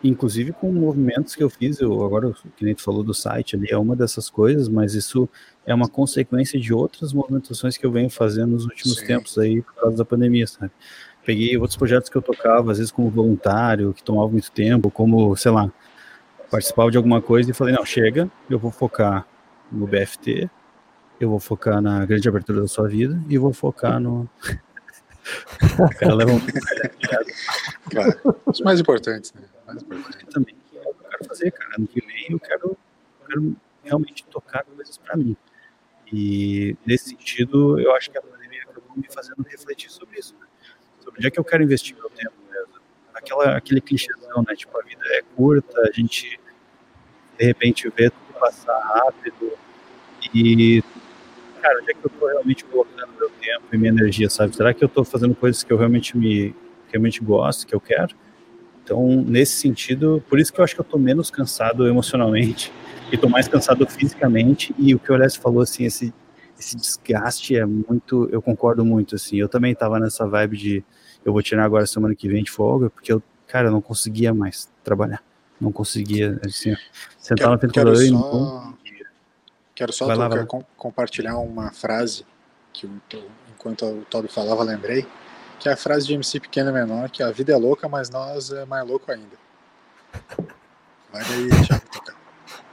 inclusive, 0.04 0.54
com 0.54 0.72
movimentos 0.72 1.36
que 1.36 1.44
eu 1.44 1.50
fiz. 1.50 1.80
Eu 1.80 2.06
agora, 2.06 2.34
que 2.56 2.64
nem 2.64 2.74
tu 2.74 2.82
falou 2.82 3.04
do 3.04 3.14
site, 3.14 3.56
ali 3.56 3.68
é 3.70 3.78
uma 3.78 3.96
dessas 3.96 4.30
coisas, 4.30 4.70
mas 4.70 4.94
isso 4.94 5.28
é 5.66 5.74
uma 5.74 5.90
consequência 5.90 6.60
de 6.60 6.74
outras 6.74 7.12
movimentações 7.12 7.78
que 7.78 7.86
eu 7.86 7.92
venho 7.92 8.10
fazendo 8.10 8.52
nos 8.52 8.64
últimos 8.64 8.98
Sim. 9.00 9.08
tempos 9.08 9.38
aí 9.38 9.62
por 9.62 9.76
causa 9.76 9.98
da 9.98 10.06
pandemia, 10.06 10.48
sabe? 10.48 10.72
Peguei 11.26 11.56
outros 11.58 11.78
projetos 11.78 12.10
que 12.10 12.18
eu 12.18 12.22
tocava, 12.22 12.72
às 12.72 12.78
vezes 12.78 12.92
como 12.92 13.10
voluntário, 13.10 13.94
que 13.94 14.04
tomava 14.04 14.30
muito 14.30 14.52
tempo, 14.52 14.90
como, 14.92 15.36
sei 15.36 15.52
lá, 15.52 15.72
participava 16.52 16.92
de 16.92 16.98
alguma 16.98 17.22
coisa 17.22 17.50
e 17.50 17.54
falei, 17.54 17.74
não, 17.74 17.86
chega, 17.86 18.30
eu 18.50 18.60
vou 18.60 18.72
focar 18.72 19.26
no 19.72 19.88
BFT, 19.88 20.50
eu 21.20 21.30
vou 21.30 21.40
focar 21.40 21.82
na 21.82 22.06
grande 22.06 22.28
abertura 22.28 22.62
da 22.62 22.68
sua 22.68 22.88
vida 22.88 23.20
e 23.30 23.38
vou 23.38 23.54
focar 23.54 24.00
no. 24.00 24.30
O 25.80 25.98
cara 25.98 26.14
leva 26.14 26.32
um. 26.32 26.40
claro, 27.90 28.42
os 28.46 28.62
mais 28.62 28.80
importantes, 28.80 29.34
né? 29.34 29.42
Mais 29.66 29.82
importantes. 29.82 30.34
Também, 30.34 30.56
que 30.70 30.78
é 30.78 30.82
eu 30.82 30.94
quero 30.94 31.26
fazer, 31.26 31.52
cara. 31.52 31.76
Ano 31.78 31.88
que 31.88 32.02
vem 32.02 32.28
eu 32.30 32.40
quero, 32.40 32.78
eu 33.22 33.28
quero 33.28 33.56
realmente 33.84 34.24
tocar 34.26 34.64
coisas 34.64 34.98
para 34.98 35.16
mim. 35.16 35.36
E 36.12 36.76
nesse 36.86 37.10
sentido, 37.10 37.80
eu 37.80 37.96
acho 37.96 38.12
que 38.12 38.18
a 38.18 38.22
pandemia 38.22 38.64
acabou 38.64 38.96
me 38.96 39.08
fazendo 39.10 39.44
refletir 39.50 39.90
sobre 39.92 40.20
isso, 40.20 40.36
né? 40.40 40.46
Sobre 41.00 41.20
onde 41.20 41.28
é 41.28 41.32
que 41.32 41.40
eu 41.40 41.44
quero 41.44 41.64
investir 41.64 41.96
meu 41.96 42.10
tempo 42.10 42.36
mesmo. 42.52 42.74
Aquela, 43.14 43.58
aquele 43.58 43.82
clichêzão, 43.82 44.44
né? 44.48 44.56
Tipo, 44.56 44.80
a 44.80 44.84
vida 44.84 45.04
é 45.06 45.22
curta, 45.36 45.82
a 45.82 45.92
gente 45.92 46.40
de 47.38 47.46
repente 47.46 47.90
ver 47.90 48.12
tudo 48.12 48.40
passar 48.40 48.78
rápido 48.80 49.58
e 50.34 50.84
cara, 51.64 51.80
onde 51.82 51.92
é 51.92 51.94
que 51.94 52.06
eu 52.06 52.12
estou 52.14 52.28
realmente 52.28 52.66
colocando 52.66 53.10
meu 53.18 53.30
tempo 53.30 53.64
e 53.72 53.78
minha 53.78 53.90
energia, 53.90 54.30
sabe? 54.30 54.54
Será 54.54 54.74
que 54.74 54.84
eu 54.84 54.88
estou 54.88 55.06
fazendo 55.06 55.34
coisas 55.34 55.64
que 55.64 55.72
eu 55.72 55.78
realmente 55.78 56.18
me 56.18 56.54
realmente 56.92 57.24
gosto, 57.24 57.66
que 57.66 57.74
eu 57.74 57.80
quero? 57.80 58.14
Então, 58.84 59.08
nesse 59.26 59.54
sentido, 59.54 60.22
por 60.30 60.38
isso 60.38 60.52
que 60.52 60.60
eu 60.60 60.64
acho 60.64 60.76
que 60.76 60.82
eu 60.82 60.84
estou 60.84 61.00
menos 61.00 61.32
cansado 61.32 61.88
emocionalmente 61.88 62.72
e 63.10 63.16
estou 63.16 63.30
mais 63.30 63.48
cansado 63.48 63.88
fisicamente 63.88 64.76
e 64.78 64.94
o 64.94 65.00
que 65.00 65.10
o 65.10 65.16
Alessio 65.16 65.42
falou 65.42 65.62
assim, 65.62 65.86
esse 65.86 66.14
esse 66.60 66.78
desgaste 66.78 67.58
é 67.58 67.66
muito, 67.66 68.30
eu 68.32 68.42
concordo 68.42 68.86
muito 68.86 69.16
assim. 69.16 69.38
Eu 69.38 69.50
também 69.50 69.74
estava 69.74 70.00
nessa 70.00 70.26
vibe 70.26 70.56
de 70.56 70.84
eu 71.26 71.34
vou 71.34 71.42
tirar 71.42 71.66
agora 71.66 71.86
semana 71.86 72.14
que 72.14 72.30
vem 72.30 72.44
de 72.44 72.52
folga, 72.52 72.90
porque 72.92 73.12
eu, 73.12 73.22
cara, 73.48 73.68
eu 73.68 73.72
não 73.72 73.82
conseguia 73.82 74.34
mais 74.34 74.72
trabalhar 74.84 75.22
não 75.64 75.72
conseguia 75.72 76.40
assim, 76.46 76.76
sentar 77.18 77.50
no 77.50 77.58
computador 77.58 77.96
quero 77.96 78.10
só, 78.10 78.74
Quero 79.76 79.92
só 79.92 80.06
lá, 80.06 80.46
com, 80.46 80.64
compartilhar 80.78 81.38
uma 81.38 81.72
frase 81.72 82.26
que 82.72 82.90
enquanto 83.52 83.86
o 83.86 84.06
Toby 84.10 84.28
falava, 84.28 84.64
lembrei, 84.64 85.06
que 85.60 85.70
é 85.70 85.74
a 85.74 85.78
frase 85.78 86.08
de 86.08 86.14
MC 86.14 86.40
Pequeno 86.40 86.70
e 86.70 86.74
Menor, 86.74 87.10
que 87.10 87.24
a 87.24 87.32
vida 87.32 87.54
é 87.54 87.58
louca, 87.58 87.88
mas 87.88 88.10
nós 88.10 88.52
é 88.52 88.66
mais 88.66 88.86
louco 88.88 89.12
ainda. 89.12 89.38
Vai 91.12 91.24
daí, 91.24 91.50
Thiago, 91.66 91.86
tocar. 91.92 92.16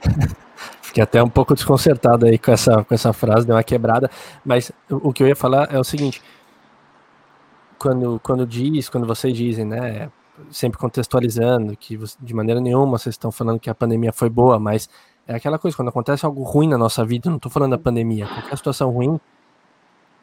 Fiquei 0.81 1.01
até 1.01 1.23
um 1.23 1.29
pouco 1.29 1.53
desconcertado 1.53 2.25
aí 2.25 2.37
com 2.37 2.51
essa, 2.51 2.83
com 2.83 2.93
essa 2.93 3.13
frase, 3.13 3.47
deu 3.47 3.55
uma 3.55 3.63
quebrada, 3.63 4.11
mas 4.43 4.73
o 4.89 5.13
que 5.13 5.23
eu 5.23 5.27
ia 5.27 5.35
falar 5.35 5.73
é 5.73 5.79
o 5.79 5.85
seguinte, 5.85 6.21
quando, 7.79 8.19
quando 8.21 8.45
diz, 8.45 8.89
quando 8.89 9.07
vocês 9.07 9.33
dizem, 9.33 9.63
né, 9.63 10.11
sempre 10.51 10.77
contextualizando, 10.77 11.77
que 11.77 11.97
de 12.19 12.33
maneira 12.33 12.59
nenhuma 12.59 12.97
vocês 12.97 13.13
estão 13.13 13.31
falando 13.31 13.59
que 13.59 13.69
a 13.69 13.75
pandemia 13.75 14.11
foi 14.11 14.29
boa, 14.29 14.59
mas 14.59 14.89
é 15.27 15.35
aquela 15.35 15.57
coisa, 15.57 15.75
quando 15.75 15.89
acontece 15.89 16.25
algo 16.25 16.43
ruim 16.43 16.67
na 16.67 16.77
nossa 16.77 17.05
vida, 17.05 17.29
não 17.29 17.37
estou 17.37 17.51
falando 17.51 17.71
da 17.71 17.77
pandemia, 17.77 18.27
qualquer 18.27 18.57
situação 18.57 18.89
ruim, 18.89 19.19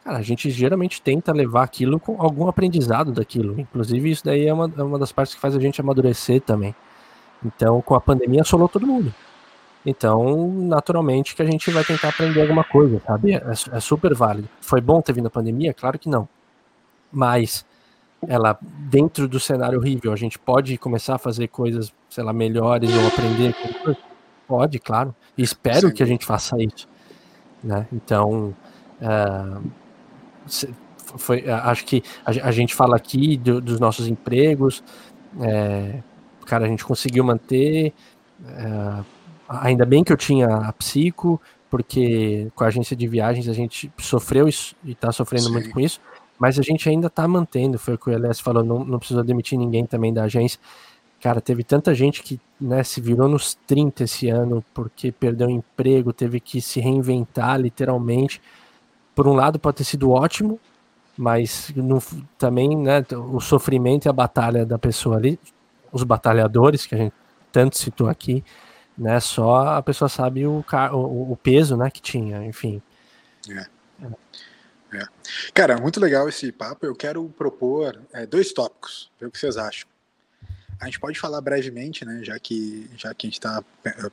cara, 0.03 0.17
a 0.17 0.21
gente 0.21 0.49
geralmente 0.49 1.01
tenta 1.01 1.31
levar 1.31 1.63
aquilo 1.63 1.99
com 1.99 2.21
algum 2.21 2.47
aprendizado 2.47 3.11
daquilo. 3.11 3.59
Inclusive, 3.59 4.11
isso 4.11 4.25
daí 4.25 4.47
é 4.47 4.53
uma, 4.53 4.71
é 4.77 4.83
uma 4.83 4.99
das 4.99 5.11
partes 5.11 5.35
que 5.35 5.41
faz 5.41 5.55
a 5.55 5.59
gente 5.59 5.79
amadurecer 5.79 6.41
também. 6.41 6.75
Então, 7.43 7.81
com 7.81 7.95
a 7.95 8.01
pandemia, 8.01 8.41
assolou 8.41 8.67
todo 8.67 8.85
mundo. 8.85 9.13
Então, 9.85 10.51
naturalmente 10.51 11.35
que 11.35 11.41
a 11.41 11.45
gente 11.45 11.71
vai 11.71 11.83
tentar 11.83 12.09
aprender 12.09 12.41
alguma 12.41 12.63
coisa, 12.63 13.01
sabe? 13.05 13.33
É, 13.33 13.43
é, 13.71 13.79
super 13.79 14.13
válido. 14.13 14.49
Foi 14.59 14.81
bom 14.81 15.01
ter 15.01 15.13
vindo 15.13 15.27
a 15.27 15.31
pandemia? 15.31 15.73
Claro 15.73 15.97
que 15.97 16.09
não. 16.09 16.27
Mas 17.11 17.65
ela, 18.27 18.57
dentro 18.61 19.27
do 19.27 19.39
cenário 19.39 19.79
horrível, 19.79 20.11
a 20.11 20.17
gente 20.17 20.37
pode 20.37 20.77
começar 20.77 21.15
a 21.15 21.17
fazer 21.17 21.47
coisas, 21.47 21.93
sei 22.09 22.23
lá, 22.23 22.33
melhores 22.33 22.93
ou 22.93 23.07
aprender. 23.07 23.55
Pode, 24.49 24.79
claro. 24.79 25.15
E 25.37 25.43
espero 25.43 25.89
Sim. 25.89 25.93
que 25.93 26.01
a 26.01 26.05
gente 26.07 26.25
faça 26.25 26.55
isso. 26.59 26.89
Né? 27.63 27.85
Então, 27.93 28.55
uh, 28.99 29.69
foi, 31.17 31.47
acho 31.47 31.85
que 31.85 32.03
a, 32.25 32.31
a, 32.47 32.51
gente 32.51 32.73
fala 32.73 32.95
aqui 32.95 33.37
do, 33.37 33.61
dos 33.61 33.79
nossos 33.79 34.07
empregos, 34.07 34.83
é, 35.39 36.01
cara, 36.47 36.65
a 36.65 36.67
gente 36.67 36.83
conseguiu 36.83 37.23
manter. 37.23 37.93
É, 38.47 39.03
ainda 39.47 39.85
bem 39.85 40.03
que 40.03 40.11
eu 40.11 40.17
tinha 40.17 40.47
a 40.47 40.73
psico, 40.73 41.39
porque 41.69 42.51
com 42.55 42.63
a 42.63 42.67
agência 42.67 42.95
de 42.95 43.07
viagens 43.07 43.47
a 43.47 43.53
gente 43.53 43.91
sofreu 43.99 44.47
isso 44.47 44.75
e 44.83 44.93
está 44.93 45.11
sofrendo 45.11 45.45
Sim. 45.45 45.51
muito 45.51 45.69
com 45.69 45.79
isso, 45.79 46.01
mas 46.39 46.57
a 46.57 46.63
gente 46.63 46.89
ainda 46.89 47.05
está 47.05 47.27
mantendo. 47.27 47.77
Foi 47.77 47.93
o 47.93 47.97
que 47.99 48.09
o 48.09 48.13
Elias 48.13 48.39
falou, 48.39 48.63
não, 48.63 48.83
não 48.83 48.97
precisou 48.97 49.23
demitir 49.23 49.59
ninguém 49.59 49.85
também 49.85 50.11
da 50.11 50.23
agência. 50.23 50.59
Cara, 51.21 51.41
teve 51.41 51.63
tanta 51.63 51.93
gente 51.93 52.23
que 52.23 52.39
né, 52.59 52.83
se 52.83 53.01
virou 53.01 53.27
nos 53.27 53.55
30 53.67 54.03
esse 54.05 54.29
ano 54.29 54.63
porque 54.73 55.11
perdeu 55.11 55.49
emprego, 55.49 56.13
teve 56.13 56.39
que 56.39 56.61
se 56.61 56.79
reinventar 56.79 57.59
literalmente. 57.59 58.41
Por 59.13 59.27
um 59.27 59.33
lado, 59.33 59.59
pode 59.59 59.77
ter 59.77 59.83
sido 59.83 60.11
ótimo, 60.11 60.59
mas 61.17 61.71
no, 61.75 62.01
também 62.37 62.77
né, 62.77 63.05
o 63.31 63.41
sofrimento 63.41 64.05
e 64.05 64.09
a 64.09 64.13
batalha 64.13 64.65
da 64.65 64.79
pessoa 64.79 65.17
ali, 65.17 65.37
os 65.91 66.03
batalhadores 66.03 66.85
que 66.85 66.95
a 66.95 66.97
gente 66.97 67.13
tanto 67.51 67.77
citou 67.77 68.07
aqui, 68.07 68.43
né, 68.97 69.19
só 69.19 69.75
a 69.75 69.81
pessoa 69.81 70.07
sabe 70.07 70.45
o, 70.45 70.63
o, 70.93 71.31
o 71.33 71.37
peso 71.37 71.75
né, 71.75 71.89
que 71.89 72.01
tinha, 72.01 72.45
enfim. 72.45 72.81
É. 73.49 73.65
É. 74.93 75.03
Cara, 75.53 75.77
muito 75.77 75.99
legal 75.99 76.27
esse 76.27 76.51
papo. 76.51 76.85
Eu 76.85 76.95
quero 76.95 77.27
propor 77.29 78.01
é, 78.13 78.25
dois 78.25 78.51
tópicos, 78.51 79.11
ver 79.19 79.27
o 79.27 79.31
que 79.31 79.37
vocês 79.37 79.57
acham. 79.57 79.87
A 80.79 80.85
gente 80.85 80.99
pode 80.99 81.19
falar 81.19 81.41
brevemente, 81.41 82.05
né, 82.05 82.21
já 82.23 82.39
que, 82.39 82.89
já 82.95 83.13
que 83.13 83.27
a 83.27 83.29
gente 83.29 83.37
está 83.37 83.61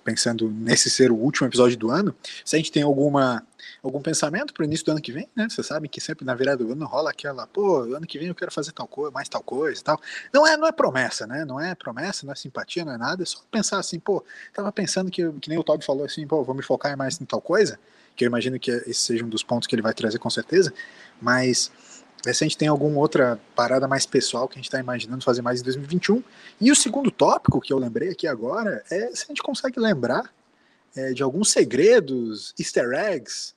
pensando 0.03 0.51
nesse 0.51 0.91
ser 0.91 1.13
o 1.13 1.17
último 1.17 1.47
episódio 1.47 1.77
do 1.77 1.91
ano, 1.91 2.15
se 2.45 2.57
a 2.57 2.59
gente 2.59 2.73
tem 2.73 2.83
alguma, 2.83 3.47
algum 3.83 4.03
pensamento 4.03 4.53
para 4.53 4.63
o 4.63 4.65
início 4.65 4.85
do 4.85 4.91
ano 4.91 5.01
que 5.01 5.13
vem, 5.13 5.29
né? 5.37 5.49
Vocês 5.49 5.65
sabem 5.65 5.89
que 5.89 6.01
sempre 6.01 6.25
na 6.25 6.35
virada 6.35 6.65
do 6.65 6.73
ano 6.73 6.85
rola 6.85 7.11
aquela, 7.11 7.47
pô, 7.47 7.83
ano 7.83 8.05
que 8.05 8.19
vem 8.19 8.27
eu 8.29 8.35
quero 8.35 8.51
fazer 8.51 8.73
tal 8.73 8.89
coisa, 8.89 9.13
mais 9.13 9.29
tal 9.29 9.43
coisa 9.43 9.81
e 9.81 9.85
tal. 9.85 10.01
Não 10.35 10.45
é, 10.45 10.57
não 10.57 10.67
é 10.67 10.73
promessa, 10.73 11.25
né? 11.25 11.45
Não 11.45 11.61
é 11.61 11.75
promessa, 11.75 12.27
não 12.27 12.33
é 12.33 12.37
simpatia, 12.37 12.85
não 12.85 12.93
é 12.93 12.99
nada, 12.99 13.23
é 13.23 13.27
só 13.27 13.41
pensar 13.49 13.79
assim, 13.79 14.01
pô, 14.01 14.25
tava 14.53 14.73
pensando 14.73 15.09
que, 15.09 15.31
que 15.35 15.49
nem 15.49 15.59
o 15.59 15.63
Todd 15.63 15.85
falou 15.85 16.05
assim, 16.05 16.27
pô, 16.27 16.43
vou 16.43 16.55
me 16.55 16.63
focar 16.63 16.97
mais 16.97 17.21
em 17.21 17.25
tal 17.25 17.41
coisa, 17.41 17.79
que 18.17 18.25
eu 18.25 18.27
imagino 18.27 18.59
que 18.59 18.71
esse 18.71 19.01
seja 19.01 19.25
um 19.25 19.29
dos 19.29 19.45
pontos 19.45 19.69
que 19.69 19.75
ele 19.75 19.83
vai 19.83 19.95
trazer 19.95 20.19
com 20.19 20.31
certeza, 20.31 20.73
mas 21.21 21.71
Ver 22.27 22.35
se 22.35 22.43
a 22.43 22.49
gente 22.49 22.59
tem 22.59 22.67
alguma 22.67 22.99
outra 22.99 23.39
parada 23.55 23.87
mais 23.87 24.05
pessoal 24.05 24.49
que 24.49 24.55
a 24.55 24.59
gente 24.59 24.65
está 24.65 24.81
imaginando 24.81 25.23
fazer 25.23 25.43
mais 25.43 25.61
em 25.61 25.63
2021. 25.63 26.25
E 26.61 26.73
o 26.73 26.75
segundo 26.75 27.09
tópico 27.09 27.61
que 27.61 27.73
eu 27.73 27.79
lembrei 27.79 28.11
aqui 28.11 28.27
agora 28.27 28.83
é 28.91 29.15
se 29.15 29.23
a 29.23 29.27
gente 29.29 29.41
consegue 29.45 29.79
lembrar 29.79 30.29
é, 30.97 31.13
de 31.13 31.23
alguns 31.23 31.53
segredos, 31.53 32.53
easter 32.59 32.91
eggs, 32.95 33.55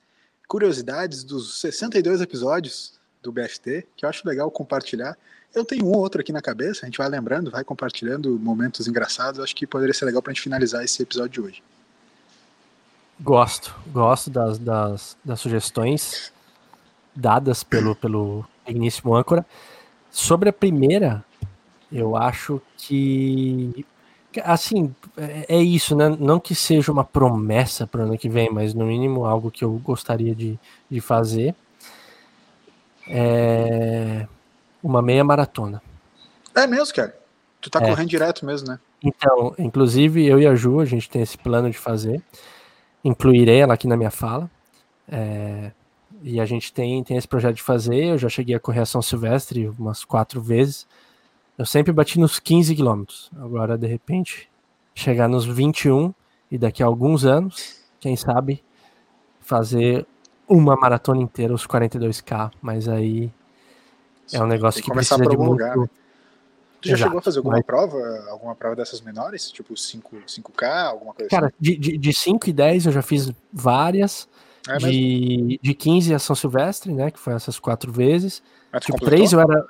curiosidades 0.47 1.24
dos 1.24 1.59
62 1.61 2.22
episódios 2.22 2.93
do 3.24 3.32
BFT, 3.32 3.88
que 3.97 4.05
eu 4.05 4.09
acho 4.09 4.28
legal 4.28 4.51
compartilhar. 4.51 5.17
Eu 5.51 5.65
tenho 5.65 5.86
um 5.86 5.89
ou 5.89 5.97
outro 5.97 6.22
aqui 6.22 6.32
na 6.32 6.39
cabeça, 6.39 6.82
a 6.84 6.86
gente 6.86 6.99
vai 6.99 7.09
lembrando, 7.09 7.49
vai 7.49 7.63
compartilhando 7.63 8.38
momentos 8.38 8.88
engraçados. 8.88 9.39
Acho 9.39 9.55
que 9.55 9.65
poderia 9.65 9.95
ser 9.95 10.05
legal 10.05 10.22
para 10.22 10.30
a 10.30 10.34
gente 10.36 10.43
finalizar 10.43 10.86
esse 10.86 11.01
episódio 11.01 11.32
de 11.32 11.41
hoje. 11.41 11.63
Gosto, 13.20 13.74
gosto 13.88 14.30
das, 14.30 14.59
das, 14.59 15.17
das 15.26 15.39
sugestões 15.39 16.32
dadas 17.15 17.63
pelo, 17.63 17.95
pelo 17.95 18.45
digníssimo 18.70 19.15
âncora. 19.15 19.45
Sobre 20.09 20.49
a 20.49 20.53
primeira, 20.53 21.24
eu 21.91 22.15
acho 22.15 22.61
que 22.78 23.86
assim, 24.43 24.93
é, 25.17 25.57
é 25.57 25.61
isso, 25.61 25.95
né? 25.95 26.15
Não 26.20 26.39
que 26.39 26.55
seja 26.55 26.91
uma 26.91 27.03
promessa 27.03 27.86
para 27.86 28.01
o 28.01 28.03
ano 28.03 28.17
que 28.17 28.30
vem, 28.30 28.49
mas 28.49 28.74
no 28.74 28.86
mínimo 28.86 29.26
algo 29.26 29.51
que 29.51 29.63
eu 29.63 29.72
gostaria 29.84 30.34
de, 30.34 30.57
de 30.89 31.01
fazer. 31.01 31.55
É 33.07 34.28
uma 34.84 35.01
meia 35.01 35.24
maratona. 35.24 35.82
É 36.55 36.65
mesmo, 36.65 36.93
cara? 36.93 37.17
Tu 37.61 37.70
tá 37.70 37.80
é. 37.82 37.89
correndo 37.89 38.09
direto 38.09 38.45
mesmo, 38.45 38.70
né? 38.70 38.80
Então, 39.03 39.53
inclusive 39.57 40.26
eu 40.26 40.39
e 40.39 40.47
a 40.47 40.55
Ju, 40.55 40.80
a 40.80 40.86
gente 40.86 41.09
tem 41.09 41.22
esse 41.22 41.38
plano 41.38 41.70
de 41.70 41.78
fazer. 41.78 42.22
Incluirei 43.03 43.59
ela 43.59 43.74
aqui 43.74 43.88
na 43.88 43.97
minha 43.97 44.11
fala. 44.11 44.49
É, 45.07 45.72
e 46.22 46.39
a 46.39 46.45
gente 46.45 46.74
tem, 46.74 47.03
tem 47.03 47.17
esse 47.17 47.28
projeto 47.28 47.55
de 47.55 47.63
fazer. 47.63 48.05
Eu 48.05 48.17
já 48.17 48.30
cheguei 48.30 48.55
a 48.55 48.59
correr 48.59 48.82
a 48.82 48.86
São 48.86 49.01
Silvestre 49.01 49.67
umas 49.67 50.03
quatro 50.03 50.41
vezes. 50.41 50.88
Eu 51.57 51.65
sempre 51.65 51.91
bati 51.91 52.20
nos 52.20 52.39
15 52.39 52.76
quilômetros. 52.76 53.30
Agora, 53.38 53.78
de 53.78 53.88
repente, 53.88 54.49
chegar 54.93 55.28
nos 55.28 55.45
21 55.45 56.13
e 56.51 56.57
daqui 56.57 56.82
a 56.82 56.86
alguns 56.86 57.26
anos, 57.26 57.82
quem 57.99 58.15
sabe, 58.15 58.63
fazer 59.41 60.05
uma 60.47 60.76
maratona 60.76 61.22
inteira, 61.22 61.53
os 61.53 61.67
42K. 61.67 62.51
Mas 62.61 62.88
aí 62.88 63.32
é 64.32 64.41
um 64.41 64.47
negócio 64.47 64.82
que 64.84 64.91
precisa 64.91 65.26
de 65.26 65.38
muito... 65.38 65.59
Né? 65.59 65.89
Tu 66.82 66.88
já 66.88 66.93
Exato, 66.93 67.09
chegou 67.09 67.20
a 67.20 67.22
fazer 67.22 67.39
alguma 67.39 67.57
mas... 67.57 67.65
prova, 67.65 68.26
alguma 68.30 68.55
prova 68.55 68.76
dessas 68.76 69.01
menores? 69.01 69.51
Tipo 69.51 69.76
5, 69.76 70.15
5K, 70.26 70.86
alguma 70.86 71.13
coisa 71.13 71.30
Cara, 71.30 71.47
assim? 71.47 71.55
de, 71.59 71.78
de, 71.78 71.97
de 71.97 72.13
5 72.13 72.49
e 72.49 72.53
10 72.53 72.86
eu 72.86 72.91
já 72.93 73.01
fiz 73.01 73.32
várias. 73.51 74.30
É 74.70 74.78
de, 74.78 75.59
de 75.61 75.74
15 75.74 76.13
a 76.13 76.20
São 76.20 76.36
Silvestre, 76.36 76.93
né? 76.93 77.09
Que 77.09 77.20
foi 77.20 77.34
essas 77.34 77.59
quatro 77.59 77.91
vezes. 77.91 78.43
Mas 78.72 78.86
tipo, 78.86 79.03
três 79.03 79.34
eu 79.34 79.39
era. 79.39 79.65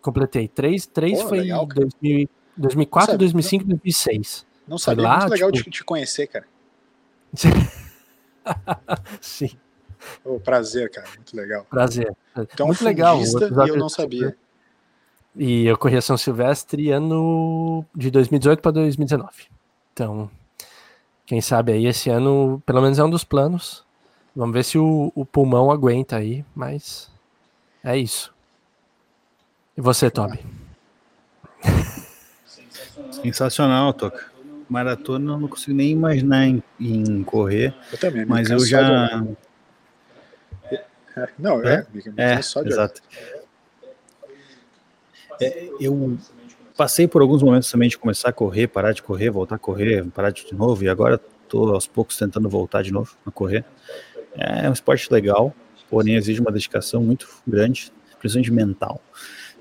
Completei. 0.00 0.46
Três, 0.48 0.86
três 0.86 1.22
Pô, 1.22 1.30
foi 1.30 1.48
em 1.48 2.28
2004, 2.56 3.18
2005 3.18 3.64
e 3.64 3.68
2006. 3.68 4.46
Não 4.68 4.78
sabia, 4.78 5.04
lá, 5.04 5.18
muito 5.18 5.30
legal 5.30 5.52
tipo... 5.52 5.70
de 5.70 5.78
te 5.78 5.84
conhecer, 5.84 6.26
cara. 6.26 6.46
Sim. 9.20 9.50
Oh, 10.24 10.38
prazer, 10.38 10.90
cara, 10.90 11.08
muito 11.16 11.36
legal. 11.36 11.66
Prazer. 11.68 12.14
Então, 12.36 12.66
muito 12.66 12.84
legal. 12.84 13.20
E 13.20 13.68
eu 13.68 13.76
não 13.76 13.88
sabia. 13.88 14.36
E 15.36 15.66
eu 15.66 15.76
corri 15.76 15.96
a 15.96 16.02
São 16.02 16.16
Silvestre 16.16 16.90
ano 16.90 17.84
de 17.94 18.10
2018 18.10 18.60
para 18.60 18.72
2019. 18.72 19.30
Então, 19.92 20.30
quem 21.26 21.40
sabe 21.40 21.72
aí 21.72 21.86
esse 21.86 22.10
ano, 22.10 22.62
pelo 22.64 22.80
menos 22.80 22.98
é 22.98 23.04
um 23.04 23.10
dos 23.10 23.24
planos. 23.24 23.84
Vamos 24.34 24.54
ver 24.54 24.64
se 24.64 24.78
o, 24.78 25.12
o 25.14 25.24
pulmão 25.24 25.70
aguenta 25.70 26.16
aí, 26.16 26.44
mas 26.54 27.10
é 27.82 27.96
isso. 27.96 28.34
E 29.76 29.80
você, 29.80 30.10
Toby? 30.10 30.40
Sensacional, 33.10 33.92
Toca. 33.92 34.32
Maratona 34.68 35.32
eu 35.32 35.38
não 35.38 35.48
consigo 35.48 35.76
nem 35.76 35.90
imaginar 35.90 36.46
em, 36.46 36.62
em 36.80 37.22
correr. 37.22 37.74
Eu 37.92 37.98
também, 37.98 38.24
mas 38.24 38.50
eu 38.50 38.58
já. 38.60 39.24
É, 41.16 41.28
não, 41.38 41.62
é, 41.62 41.86
é, 42.16 42.32
é 42.32 42.42
só 42.42 42.62
de 42.62 42.70
exato. 42.70 43.00
É, 45.40 45.68
eu 45.80 46.18
passei 46.76 47.06
por 47.06 47.22
alguns 47.22 47.42
momentos 47.42 47.70
também 47.70 47.88
de 47.88 47.98
começar 47.98 48.30
a 48.30 48.32
correr, 48.32 48.66
parar 48.66 48.92
de 48.92 49.02
correr, 49.02 49.30
voltar 49.30 49.56
a 49.56 49.58
correr, 49.58 50.04
parar 50.10 50.30
de 50.30 50.54
novo, 50.54 50.82
e 50.82 50.88
agora 50.88 51.20
estou 51.42 51.72
aos 51.72 51.86
poucos 51.86 52.16
tentando 52.16 52.48
voltar 52.48 52.82
de 52.82 52.92
novo 52.92 53.16
a 53.24 53.30
correr. 53.30 53.64
É 54.36 54.68
um 54.68 54.72
esporte 54.72 55.12
legal, 55.12 55.54
porém 55.88 56.16
exige 56.16 56.40
uma 56.40 56.50
dedicação 56.50 57.02
muito 57.02 57.28
grande, 57.46 57.92
principalmente 58.18 58.52
mental. 58.52 59.00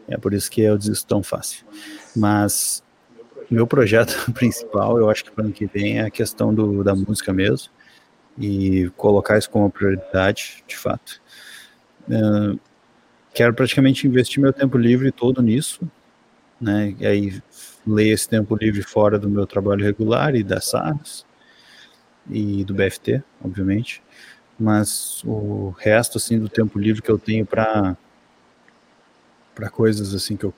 É 0.08 0.18
por 0.18 0.34
isso 0.34 0.50
que 0.50 0.62
eu 0.62 0.78
desisto 0.78 1.08
tão 1.08 1.22
fácil. 1.22 1.66
Mas 2.16 2.84
meu 3.50 3.68
projeto 3.68 4.32
principal, 4.34 4.98
eu 4.98 5.10
acho 5.10 5.24
que 5.24 5.32
para 5.32 5.46
ano 5.46 5.54
que 5.54 5.66
vem 5.66 6.00
é 6.00 6.06
a 6.06 6.10
questão 6.10 6.54
do, 6.54 6.84
da 6.84 6.96
música 6.96 7.32
mesmo 7.32 7.72
e 8.38 8.90
colocar 8.98 9.38
isso 9.38 9.50
como 9.50 9.70
prioridade, 9.70 10.64
de 10.68 10.76
fato. 10.76 11.22
Uh, 12.10 12.60
quero 13.34 13.54
praticamente 13.54 14.08
investir 14.08 14.42
meu 14.42 14.52
tempo 14.52 14.78
livre 14.78 15.12
todo 15.12 15.42
nisso, 15.42 15.88
né? 16.60 16.96
E 17.00 17.06
aí 17.06 17.42
ler 17.86 18.10
esse 18.10 18.28
tempo 18.28 18.56
livre 18.56 18.82
fora 18.82 19.20
do 19.20 19.30
meu 19.30 19.46
trabalho 19.46 19.84
regular 19.84 20.36
e 20.36 20.44
das 20.44 20.66
SARS 20.66 21.26
e 22.30 22.64
do 22.64 22.74
BFT, 22.74 23.22
obviamente 23.44 24.02
mas 24.60 25.22
o 25.26 25.74
resto 25.78 26.18
assim 26.18 26.40
do 26.40 26.50
tempo 26.50 26.80
livre 26.80 27.02
que 27.02 27.12
eu 27.12 27.20
tenho 27.20 27.46
para 27.46 27.98
para 29.56 29.70
coisas 29.70 30.16
assim 30.16 30.36
que 30.36 30.46
eu 30.46 30.54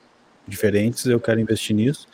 diferentes, 0.46 1.04
eu 1.06 1.20
quero 1.20 1.40
investir 1.40 1.74
nisso. 1.74 2.06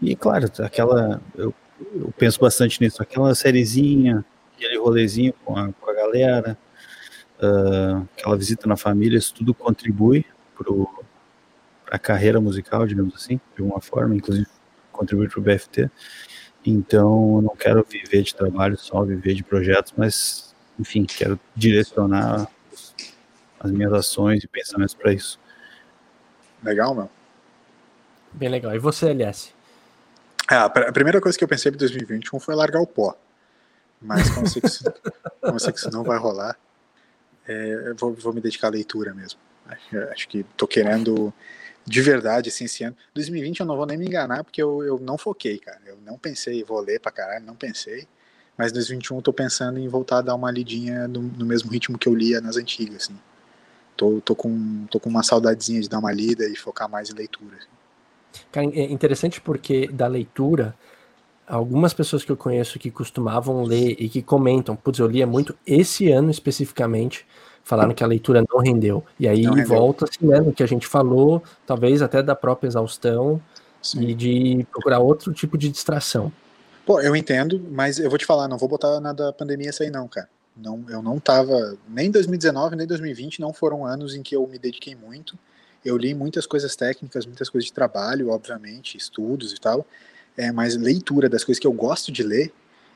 E 0.00 0.14
claro, 0.16 0.50
aquela 0.60 1.20
eu, 1.36 1.54
eu 1.94 2.12
penso 2.16 2.40
bastante 2.40 2.80
nisso, 2.80 3.02
aquela 3.02 3.34
sériezinha, 3.34 4.24
aquele 4.56 4.78
rolezinho 4.78 5.34
com 5.44 5.56
a, 5.56 5.72
com 5.72 5.90
a 5.90 5.94
galera, 5.94 6.58
uh, 7.40 8.06
aquela 8.16 8.36
visita 8.36 8.66
na 8.68 8.76
família, 8.76 9.18
isso 9.18 9.34
tudo 9.34 9.52
contribui 9.52 10.24
para 10.56 11.96
a 11.96 11.98
carreira 11.98 12.40
musical, 12.40 12.86
digamos 12.86 13.14
assim, 13.14 13.40
de 13.56 13.62
uma 13.62 13.80
forma, 13.80 14.14
inclusive 14.14 14.46
contribui 14.92 15.28
para 15.28 15.40
o 15.40 15.42
BFT. 15.42 15.90
Então, 16.64 17.36
eu 17.36 17.42
não 17.42 17.56
quero 17.56 17.84
viver 17.88 18.22
de 18.22 18.34
trabalho 18.34 18.78
só, 18.78 19.02
viver 19.04 19.34
de 19.34 19.44
projetos, 19.44 19.92
mas, 19.96 20.53
enfim, 20.78 21.04
quero 21.04 21.38
direcionar 21.54 22.48
as 23.60 23.70
minhas 23.70 23.92
ações 23.92 24.44
e 24.44 24.48
pensamentos 24.48 24.94
para 24.94 25.12
isso. 25.12 25.38
Legal, 26.62 26.94
meu. 26.94 27.10
Bem 28.32 28.48
legal. 28.48 28.74
E 28.74 28.78
você, 28.78 29.10
LS? 29.10 29.52
Ah, 30.48 30.64
a 30.64 30.92
primeira 30.92 31.20
coisa 31.20 31.38
que 31.38 31.44
eu 31.44 31.48
pensei 31.48 31.70
para 31.70 31.78
2021 31.78 32.38
foi 32.40 32.54
largar 32.54 32.80
o 32.80 32.86
pó. 32.86 33.16
Mas 34.00 34.28
como 34.30 34.46
eu 34.46 34.50
sei 34.50 34.60
que 34.60 34.68
isso, 34.68 34.84
como 35.40 35.58
sei 35.58 35.72
que 35.72 35.78
isso 35.78 35.90
não 35.90 36.02
vai 36.02 36.18
rolar, 36.18 36.58
é, 37.46 37.88
eu 37.88 37.94
vou, 37.96 38.12
vou, 38.14 38.32
me 38.32 38.40
dedicar 38.40 38.66
à 38.66 38.70
leitura 38.70 39.14
mesmo. 39.14 39.40
Acho, 39.66 39.98
acho 40.10 40.28
que 40.28 40.40
estou 40.40 40.68
querendo 40.68 41.32
de 41.86 42.02
verdade, 42.02 42.48
assim, 42.48 42.64
esse 42.64 42.84
ano. 42.84 42.96
2020 43.14 43.60
eu 43.60 43.66
não 43.66 43.76
vou 43.76 43.86
nem 43.86 43.96
me 43.96 44.06
enganar, 44.06 44.42
porque 44.44 44.62
eu, 44.62 44.82
eu 44.82 44.98
não 44.98 45.16
foquei, 45.16 45.58
cara. 45.58 45.80
Eu 45.86 45.98
não 46.04 46.18
pensei, 46.18 46.64
vou 46.64 46.80
ler 46.80 47.00
pra 47.00 47.12
caralho, 47.12 47.44
não 47.44 47.54
pensei. 47.54 48.06
Mas 48.56 48.72
2021 48.72 49.16
eu 49.16 49.22
tô 49.22 49.32
pensando 49.32 49.78
em 49.78 49.88
voltar 49.88 50.18
a 50.18 50.22
dar 50.22 50.34
uma 50.34 50.50
lidinha 50.50 51.08
no, 51.08 51.22
no 51.22 51.44
mesmo 51.44 51.70
ritmo 51.70 51.98
que 51.98 52.08
eu 52.08 52.14
lia 52.14 52.40
nas 52.40 52.56
antigas, 52.56 53.04
assim. 53.04 53.18
Tô, 53.96 54.20
tô, 54.20 54.34
com, 54.34 54.86
tô 54.90 54.98
com 54.98 55.08
uma 55.08 55.22
saudadezinha 55.22 55.80
de 55.80 55.88
dar 55.88 55.98
uma 55.98 56.12
lida 56.12 56.46
e 56.46 56.56
focar 56.56 56.88
mais 56.88 57.10
em 57.10 57.14
leitura. 57.14 57.56
Assim. 57.56 57.68
Cara, 58.50 58.66
é 58.66 58.82
interessante 58.90 59.40
porque 59.40 59.88
da 59.88 60.06
leitura, 60.06 60.74
algumas 61.46 61.92
pessoas 61.92 62.24
que 62.24 62.30
eu 62.30 62.36
conheço 62.36 62.78
que 62.78 62.90
costumavam 62.90 63.62
ler 63.62 63.96
e 63.98 64.08
que 64.08 64.22
comentam, 64.22 64.74
putz, 64.74 64.98
eu 64.98 65.06
lia 65.06 65.26
muito 65.26 65.54
esse 65.66 66.10
ano 66.10 66.30
especificamente, 66.30 67.26
falaram 67.62 67.94
que 67.94 68.02
a 68.04 68.06
leitura 68.06 68.44
não 68.52 68.60
rendeu. 68.60 69.04
E 69.18 69.28
aí 69.28 69.44
volta 69.64 70.06
assim, 70.06 70.26
né, 70.26 70.40
no 70.40 70.52
que 70.52 70.62
a 70.62 70.66
gente 70.66 70.86
falou, 70.86 71.42
talvez 71.66 72.02
até 72.02 72.22
da 72.22 72.34
própria 72.34 72.68
exaustão 72.68 73.40
Sim. 73.80 74.02
e 74.02 74.14
de 74.14 74.66
procurar 74.70 74.98
outro 74.98 75.32
tipo 75.32 75.56
de 75.56 75.68
distração. 75.68 76.32
Pô, 76.84 77.00
eu 77.00 77.16
entendo, 77.16 77.58
mas 77.70 77.98
eu 77.98 78.10
vou 78.10 78.18
te 78.18 78.26
falar, 78.26 78.46
não 78.46 78.58
vou 78.58 78.68
botar 78.68 79.00
nada 79.00 79.26
da 79.26 79.32
pandemia 79.32 79.70
aí 79.80 79.90
não, 79.90 80.06
cara. 80.06 80.28
Não, 80.54 80.84
eu 80.88 81.02
não 81.02 81.18
tava, 81.18 81.76
nem 81.88 82.10
2019, 82.10 82.76
nem 82.76 82.86
2020 82.86 83.40
não 83.40 83.52
foram 83.52 83.84
anos 83.86 84.14
em 84.14 84.22
que 84.22 84.36
eu 84.36 84.46
me 84.46 84.58
dediquei 84.58 84.94
muito. 84.94 85.38
Eu 85.84 85.96
li 85.96 86.14
muitas 86.14 86.46
coisas 86.46 86.76
técnicas, 86.76 87.24
muitas 87.26 87.48
coisas 87.48 87.66
de 87.66 87.72
trabalho, 87.72 88.28
obviamente, 88.28 88.96
estudos 88.96 89.52
e 89.52 89.60
tal, 89.60 89.86
é, 90.36 90.52
mas 90.52 90.76
leitura 90.76 91.28
das 91.28 91.42
coisas 91.42 91.58
que 91.58 91.66
eu 91.66 91.72
gosto 91.72 92.12
de 92.12 92.22
ler, 92.22 92.52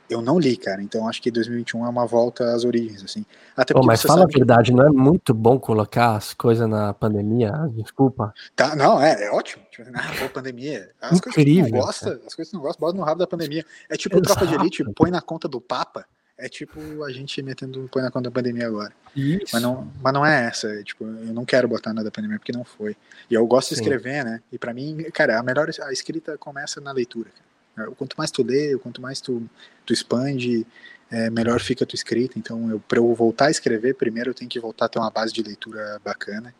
eu 0.08 0.22
não 0.22 0.38
li, 0.38 0.56
cara. 0.56 0.82
Então 0.82 1.08
acho 1.08 1.20
que 1.20 1.30
2021 1.30 1.84
é 1.84 1.88
uma 1.88 2.06
volta 2.06 2.54
às 2.54 2.64
origens, 2.64 3.02
assim. 3.04 3.24
Até 3.56 3.74
Pô, 3.74 3.82
mas 3.82 4.02
fala 4.02 4.24
a 4.24 4.26
verdade, 4.26 4.72
não 4.72 4.86
é 4.86 4.90
muito 4.90 5.34
bom 5.34 5.58
colocar 5.58 6.16
as 6.16 6.32
coisas 6.32 6.68
na 6.68 6.94
pandemia? 6.94 7.52
Ah, 7.54 7.68
desculpa. 7.68 8.32
Tá, 8.56 8.74
não, 8.74 9.00
é, 9.00 9.24
é 9.24 9.30
ótimo. 9.30 9.62
Tipo, 9.70 9.90
ah, 9.94 10.10
pô, 10.18 10.28
pandemia. 10.28 10.90
As 11.00 11.18
Incrível, 11.18 11.34
coisas 11.34 11.66
que 11.66 11.72
não 11.72 11.80
gosta, 11.80 12.20
as 12.26 12.34
coisas 12.34 12.50
que 12.50 12.56
não 12.56 12.62
gosta, 12.62 12.80
bota 12.80 12.96
no 12.96 13.04
rabo 13.04 13.18
da 13.18 13.26
pandemia. 13.26 13.64
É 13.88 13.96
tipo 13.96 14.16
Exato. 14.16 14.28
tropa 14.28 14.46
de 14.46 14.54
elite, 14.54 14.84
põe 14.94 15.10
na 15.10 15.20
conta 15.20 15.46
do 15.48 15.60
Papa. 15.60 16.06
É 16.40 16.48
tipo 16.48 17.02
a 17.02 17.10
gente 17.10 17.42
metendo 17.42 17.88
põe 17.90 18.00
na 18.00 18.12
conta 18.12 18.30
da 18.30 18.34
pandemia 18.34 18.68
agora. 18.68 18.92
Isso. 19.14 19.46
Mas 19.52 19.60
não, 19.60 19.90
mas 20.00 20.12
não 20.12 20.24
é 20.24 20.46
essa. 20.46 20.68
É, 20.68 20.84
tipo, 20.84 21.04
eu 21.04 21.34
não 21.34 21.44
quero 21.44 21.66
botar 21.66 21.92
nada 21.92 22.04
da 22.04 22.10
pandemia 22.12 22.38
porque 22.38 22.52
não 22.52 22.64
foi. 22.64 22.96
E 23.28 23.34
eu 23.34 23.44
gosto 23.44 23.70
Sim. 23.70 23.74
de 23.74 23.80
escrever, 23.80 24.24
né? 24.24 24.40
E 24.52 24.56
para 24.56 24.72
mim, 24.72 25.04
cara, 25.12 25.40
a 25.40 25.42
melhor 25.42 25.68
a 25.82 25.92
escrita 25.92 26.38
começa 26.38 26.80
na 26.80 26.92
leitura. 26.92 27.28
Cara. 27.30 27.47
É, 27.78 27.86
quanto 27.96 28.16
mais 28.16 28.30
tu 28.30 28.42
lê, 28.42 28.76
quanto 28.78 29.00
mais 29.00 29.20
tu, 29.20 29.42
tu 29.84 29.92
expande, 29.92 30.66
é, 31.10 31.30
melhor 31.30 31.60
fica 31.60 31.84
a 31.84 31.86
tua 31.86 31.96
escrita. 31.96 32.38
Então, 32.38 32.82
para 32.86 32.98
eu 32.98 33.14
voltar 33.14 33.46
a 33.46 33.50
escrever, 33.50 33.94
primeiro 33.94 34.30
eu 34.30 34.34
tenho 34.34 34.50
que 34.50 34.60
voltar 34.60 34.86
a 34.86 34.88
ter 34.88 34.98
uma 34.98 35.10
base 35.10 35.32
de 35.32 35.42
leitura 35.42 36.00
bacana. 36.04 36.54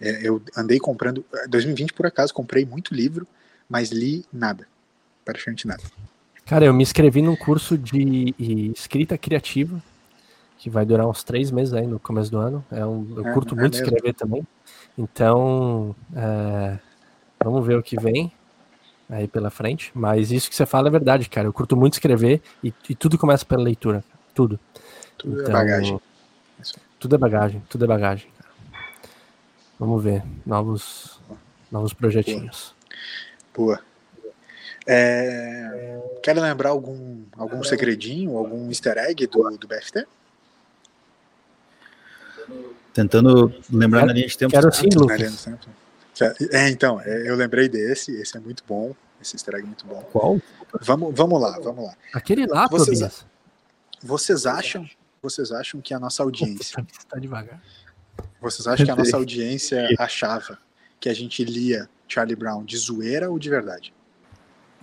É, 0.00 0.28
eu 0.28 0.42
andei 0.56 0.78
comprando, 0.78 1.24
2020 1.48 1.92
por 1.92 2.06
acaso, 2.06 2.34
comprei 2.34 2.64
muito 2.64 2.94
livro, 2.94 3.26
mas 3.68 3.90
li 3.90 4.24
nada, 4.32 4.66
praticamente 5.24 5.66
nada. 5.66 5.82
Cara, 6.44 6.64
eu 6.64 6.74
me 6.74 6.82
inscrevi 6.82 7.22
num 7.22 7.34
curso 7.34 7.76
de 7.76 8.34
escrita 8.76 9.18
criativa, 9.18 9.82
que 10.58 10.70
vai 10.70 10.84
durar 10.84 11.06
uns 11.06 11.24
três 11.24 11.50
meses 11.50 11.74
aí 11.74 11.86
no 11.86 11.98
começo 11.98 12.30
do 12.30 12.38
ano. 12.38 12.64
É 12.70 12.84
um, 12.84 13.06
eu 13.16 13.26
é, 13.26 13.32
curto 13.32 13.54
é 13.54 13.58
muito 13.58 13.74
escrever 13.74 14.14
também. 14.14 14.46
Então, 14.96 15.94
é, 16.14 16.78
vamos 17.42 17.66
ver 17.66 17.78
o 17.78 17.82
que 17.82 18.00
vem 18.00 18.32
aí 19.08 19.28
pela 19.28 19.50
frente. 19.50 19.90
Mas 19.94 20.30
isso 20.30 20.48
que 20.48 20.56
você 20.56 20.66
fala 20.66 20.88
é 20.88 20.90
verdade, 20.90 21.28
cara. 21.28 21.46
Eu 21.46 21.52
curto 21.52 21.76
muito 21.76 21.94
escrever 21.94 22.40
e, 22.62 22.72
e 22.88 22.94
tudo 22.94 23.18
começa 23.18 23.44
pela 23.44 23.62
leitura. 23.62 24.04
Tudo. 24.34 24.58
Tudo 25.16 25.40
é 25.40 25.42
então, 25.42 25.50
é 25.50 25.58
bagagem. 25.58 26.00
Tudo 26.98 27.14
é 27.14 27.18
bagagem, 27.18 27.62
tudo 27.68 27.84
é 27.84 27.88
bagagem. 27.88 28.28
Vamos 29.78 30.02
ver. 30.02 30.22
Novos, 30.44 31.20
novos 31.70 31.92
projetinhos. 31.92 32.74
Boa. 33.54 33.80
É, 34.86 36.00
quer 36.22 36.36
lembrar 36.36 36.70
algum, 36.70 37.22
algum 37.36 37.62
segredinho, 37.64 38.36
algum 38.36 38.68
easter 38.68 38.96
egg 38.98 39.26
do, 39.26 39.50
do 39.58 39.66
BFT? 39.66 40.06
Tentando 42.94 43.52
lembrar 43.70 44.00
quero, 44.00 44.06
na 44.06 44.12
linha 44.14 44.28
de 44.28 44.38
tempo. 44.38 44.52
Quero 44.52 44.72
sim, 44.72 44.88
Lucas. 44.94 45.48
É, 46.50 46.68
então, 46.70 47.00
é, 47.00 47.28
eu 47.28 47.36
lembrei 47.36 47.68
desse, 47.68 48.12
esse 48.12 48.36
é 48.36 48.40
muito 48.40 48.64
bom, 48.66 48.94
esse 49.20 49.36
easter 49.36 49.54
egg 49.54 49.64
é 49.64 49.66
muito 49.66 49.86
bom. 49.86 50.00
Qual? 50.12 50.40
Vamos, 50.80 51.14
vamos 51.14 51.40
lá, 51.40 51.58
vamos 51.60 51.84
lá. 51.84 51.94
Aquele 52.14 52.46
lá, 52.46 52.66
vocês, 52.68 53.26
vocês 54.02 54.46
acham, 54.46 54.88
vocês 55.22 55.52
acham 55.52 55.80
que 55.80 55.92
a 55.92 55.98
nossa 55.98 56.22
audiência 56.22 56.84
está 56.98 57.18
devagar. 57.18 57.60
Vocês 58.40 58.66
acham 58.66 58.86
que 58.86 58.92
a 58.92 58.96
nossa 58.96 59.16
audiência 59.16 59.88
achava 59.98 60.58
que 60.98 61.08
a 61.08 61.14
gente 61.14 61.44
lia 61.44 61.88
Charlie 62.08 62.36
Brown 62.36 62.64
de 62.64 62.76
zoeira 62.76 63.30
ou 63.30 63.38
de 63.38 63.50
verdade? 63.50 63.92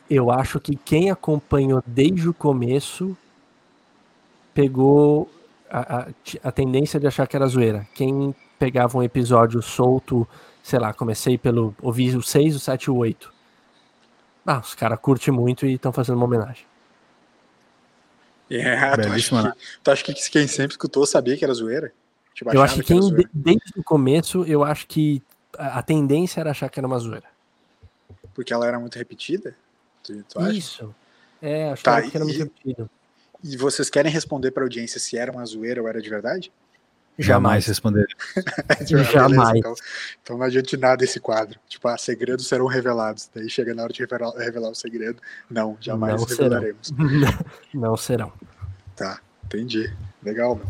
Eu 0.10 0.30
acho 0.30 0.60
que 0.60 0.76
quem 0.76 1.10
acompanhou 1.10 1.82
desde 1.88 2.30
o 2.30 2.34
começo 2.34 3.18
pegou 4.54 5.30
a, 5.70 6.00
a, 6.00 6.08
a 6.44 6.52
tendência 6.52 7.00
de 7.00 7.08
achar 7.08 7.28
que 7.28 7.36
era 7.36 7.48
zoeira. 7.48 7.88
Quem 7.96 8.36
pegava 8.60 8.98
um 8.98 9.04
episódio 9.04 9.62
solto 9.62 10.28
sei 10.64 10.80
lá, 10.80 10.94
comecei 10.94 11.38
pelo. 11.38 11.76
ouvi 11.82 12.16
o 12.16 12.24
6, 12.24 12.56
o 12.56 12.60
7 12.60 12.86
e 12.86 12.90
o 12.90 12.96
8. 12.96 13.32
Ah, 14.48 14.60
os 14.60 14.74
caras 14.74 14.98
curtem 15.00 15.34
muito 15.34 15.66
e 15.66 15.74
estão 15.74 15.92
fazendo 15.92 16.16
uma 16.16 16.26
homenagem. 16.26 16.66
É, 18.50 18.96
tu 18.96 19.08
acha, 19.08 19.52
que, 19.52 19.60
tu 19.84 19.92
acha 19.92 20.04
que 20.04 20.14
quem 20.30 20.48
sempre 20.48 20.74
escutou 20.74 21.06
sabia 21.06 21.36
que 21.36 21.44
era 21.44 21.54
zoeira? 21.54 21.92
Tipo, 22.34 22.54
eu 22.54 22.62
acho 22.62 22.76
que 22.76 22.84
quem, 22.84 23.00
que 23.00 23.28
desde 23.34 23.74
o 23.78 23.84
começo, 23.84 24.44
eu 24.46 24.64
acho 24.64 24.88
que 24.88 25.22
a, 25.58 25.80
a, 25.80 25.84
tendência 25.84 26.40
era 26.40 26.52
achar 26.52 26.70
que 26.70 26.80
era 26.80 26.88
uma 26.88 27.00
zoeira. 27.00 27.28
Porque 28.34 28.54
ela 28.54 28.68
era 28.68 28.80
muito 28.80 28.98
repetida? 28.98 29.56
Tu, 30.04 30.24
tu 30.24 30.42
Isso. 30.52 30.94
É, 31.42 31.72
acho 31.72 31.84
tá, 31.84 32.02
que 32.02 32.16
era 32.16 32.26
muito 32.26 32.38
repetida. 32.38 32.90
E 33.44 33.58
vocês 33.58 33.90
querem 33.90 34.12
responder 34.12 34.52
para 34.52 34.64
a 34.64 34.66
audiência 34.66 35.00
se 35.00 35.18
era 35.18 35.32
uma 35.32 35.46
zoeira 35.46 35.82
ou 35.82 35.88
era 35.88 36.02
de 36.02 36.10
verdade? 36.10 36.52
Jamais 37.18 37.66
responder. 37.66 38.08
Jamais. 39.12 39.60
Então, 39.60 39.76
então, 40.22 40.38
não 40.38 40.46
adianta 40.46 40.78
nada 40.78 41.04
esse 41.04 41.20
quadro. 41.20 41.60
Tipo, 41.68 41.88
ah, 41.88 41.98
segredos 41.98 42.48
serão 42.48 42.66
revelados. 42.66 43.30
Daí 43.34 43.50
chega 43.50 43.74
na 43.74 43.84
hora 43.84 43.94
de 43.94 44.00
revelar, 44.00 44.32
revelar 44.36 44.70
o 44.70 44.76
segredo. 44.76 45.22
Não, 45.50 45.78
jamais 45.80 46.20
não 46.20 46.28
revelaremos. 46.28 46.88
Serão. 46.88 47.46
não 47.74 47.98
serão. 47.98 48.34
Tá, 48.96 49.20
entendi. 49.46 49.94
Legal, 50.24 50.56
meu. 50.56 50.66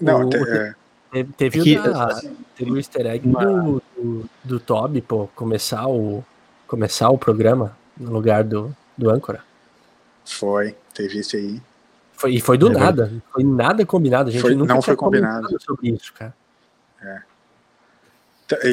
Não, 0.00 0.26
o, 0.26 0.28
te, 0.28 0.36
é... 0.36 0.74
teve, 1.12 1.32
teve, 1.32 1.60
Aqui, 1.60 1.78
o 1.78 1.82
da, 1.82 2.20
teve 2.56 2.70
o 2.70 2.76
easter 2.76 3.06
egg 3.06 3.26
do, 3.28 3.82
do, 3.96 4.30
do 4.42 4.60
Toby, 4.60 5.00
pô, 5.00 5.28
começar 5.28 5.86
o, 5.86 6.24
começar 6.66 7.08
o 7.08 7.16
programa 7.16 7.76
no 7.96 8.10
lugar 8.10 8.42
do, 8.42 8.76
do 8.98 9.08
âncora. 9.08 9.44
Foi, 10.24 10.76
teve 10.92 11.20
esse 11.20 11.36
aí. 11.36 11.62
Foi, 12.22 12.34
e 12.34 12.40
foi 12.40 12.56
do 12.56 12.68
é 12.68 12.70
nada. 12.70 13.06
Bem. 13.06 13.22
Foi 13.32 13.42
nada 13.42 13.84
combinado. 13.84 14.28
A 14.28 14.32
gente 14.32 14.42
foi, 14.42 14.54
nunca 14.54 14.74
não 14.74 14.80
foi 14.80 14.94
combinado 14.94 15.48
sobre 15.60 15.90
isso, 15.90 16.12
cara. 16.14 16.32
É. 17.02 17.20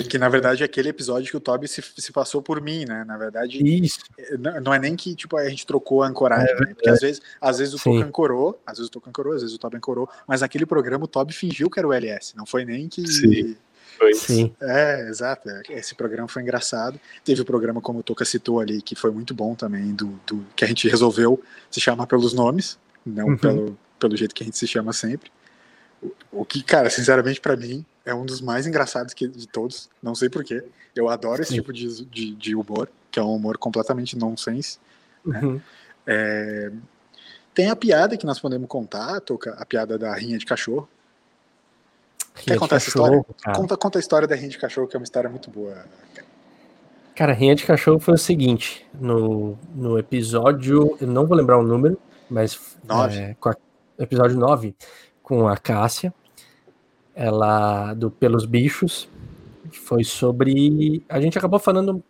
Que 0.07 0.19
na 0.19 0.29
verdade 0.29 0.61
é 0.61 0.65
aquele 0.65 0.89
episódio 0.89 1.31
que 1.31 1.37
o 1.37 1.39
Toby 1.39 1.67
se, 1.67 1.81
se 1.81 2.11
passou 2.11 2.43
por 2.43 2.61
mim, 2.61 2.85
né? 2.85 3.03
Na 3.05 3.17
verdade, 3.17 3.57
isso. 3.63 4.01
É, 4.19 4.37
não 4.59 4.71
é 4.71 4.77
nem 4.77 4.95
que 4.95 5.15
tipo, 5.15 5.35
a 5.35 5.49
gente 5.49 5.65
trocou 5.65 6.03
a 6.03 6.07
ancoragem, 6.07 6.53
é, 6.53 6.59
né? 6.59 6.73
Porque 6.75 6.89
às 6.89 6.99
vezes, 6.99 7.21
às 7.41 7.57
vezes 7.57 7.73
o 7.73 7.83
Toby 7.83 8.03
ancorou, 8.03 8.61
às 8.67 8.77
vezes 8.77 8.89
o 8.89 8.91
Toco 8.91 9.09
ancorou, 9.09 9.33
às 9.33 9.41
vezes 9.41 9.55
o 9.55 9.59
Toby 9.59 9.77
ancorou, 9.77 10.07
mas 10.27 10.41
naquele 10.41 10.67
programa 10.67 11.05
o 11.05 11.07
Toby 11.07 11.33
fingiu 11.33 11.71
que 11.71 11.79
era 11.79 11.87
o 11.87 11.93
LS, 11.93 12.35
não 12.37 12.45
foi 12.45 12.65
nem 12.65 12.87
que. 12.87 13.07
Sim. 13.07 13.55
Foi. 13.97 14.13
Sim. 14.13 14.53
É, 14.61 15.07
exato. 15.09 15.49
Esse 15.69 15.95
programa 15.95 16.27
foi 16.27 16.43
engraçado. 16.43 16.99
Teve 17.23 17.41
o 17.41 17.45
programa, 17.45 17.81
como 17.81 17.99
o 17.99 18.03
Toca 18.03 18.25
citou 18.25 18.59
ali, 18.59 18.81
que 18.81 18.95
foi 18.95 19.09
muito 19.11 19.33
bom 19.33 19.55
também, 19.55 19.93
do, 19.93 20.19
do 20.27 20.45
que 20.55 20.63
a 20.63 20.67
gente 20.67 20.87
resolveu 20.87 21.41
se 21.71 21.81
chamar 21.81 22.05
pelos 22.05 22.31
nomes, 22.33 22.77
não 23.05 23.29
uhum. 23.29 23.37
pelo, 23.37 23.77
pelo 23.99 24.15
jeito 24.15 24.33
que 24.33 24.43
a 24.43 24.45
gente 24.45 24.57
se 24.57 24.67
chama 24.67 24.93
sempre. 24.93 25.31
O, 26.01 26.11
o 26.31 26.45
que, 26.45 26.63
cara, 26.63 26.89
sinceramente, 26.89 27.41
para 27.41 27.55
mim, 27.55 27.85
é 28.05 28.13
um 28.13 28.25
dos 28.25 28.41
mais 28.41 28.65
engraçados 28.65 29.13
que, 29.13 29.27
de 29.27 29.47
todos. 29.47 29.89
Não 30.01 30.15
sei 30.15 30.29
porquê. 30.29 30.63
Eu 30.95 31.09
adoro 31.09 31.41
esse 31.41 31.51
Sim. 31.51 31.57
tipo 31.57 31.71
de, 31.71 32.05
de, 32.05 32.35
de, 32.35 32.55
humor, 32.55 32.89
que 33.11 33.19
é 33.19 33.23
um 33.23 33.35
humor 33.35 33.57
completamente 33.57 34.17
nonsense. 34.17 34.79
Né? 35.25 35.39
Uhum. 35.41 35.61
É, 36.07 36.71
tem 37.53 37.69
a 37.69 37.75
piada 37.75 38.17
que 38.17 38.25
nós 38.25 38.39
podemos 38.39 38.67
contar, 38.67 39.19
Toca, 39.21 39.53
a 39.53 39.65
piada 39.65 39.97
da 39.97 40.13
rinha 40.13 40.37
de 40.37 40.45
cachorro. 40.45 40.87
Rinha 42.35 42.55
Quer 42.55 42.57
contar 42.57 42.77
essa 42.77 42.87
história? 42.87 43.25
Conta, 43.53 43.77
conta 43.77 43.99
a 43.99 44.01
história 44.01 44.27
da 44.27 44.35
rinha 44.35 44.49
de 44.49 44.57
cachorro, 44.57 44.87
que 44.87 44.95
é 44.95 44.99
uma 44.99 45.03
história 45.03 45.29
muito 45.29 45.51
boa. 45.51 45.85
Cara, 47.15 47.33
rinha 47.33 47.53
de 47.53 47.65
cachorro 47.65 47.99
foi 47.99 48.13
o 48.13 48.17
seguinte: 48.17 48.87
no, 48.93 49.57
no 49.75 49.99
episódio, 49.99 50.97
eu 51.01 51.07
não 51.07 51.27
vou 51.27 51.35
lembrar 51.35 51.59
o 51.59 51.63
número, 51.63 51.99
mas. 52.29 52.77
É, 53.15 53.35
a, 53.43 53.55
episódio 54.03 54.37
9, 54.37 54.75
com 55.21 55.47
a 55.47 55.57
Cássia, 55.57 56.13
ela, 57.13 57.93
do 57.93 58.09
Pelos 58.09 58.45
Bichos, 58.45 59.09
foi 59.71 60.03
sobre. 60.03 61.03
A 61.09 61.19
gente 61.19 61.37
acabou 61.37 61.59
falando 61.59 62.03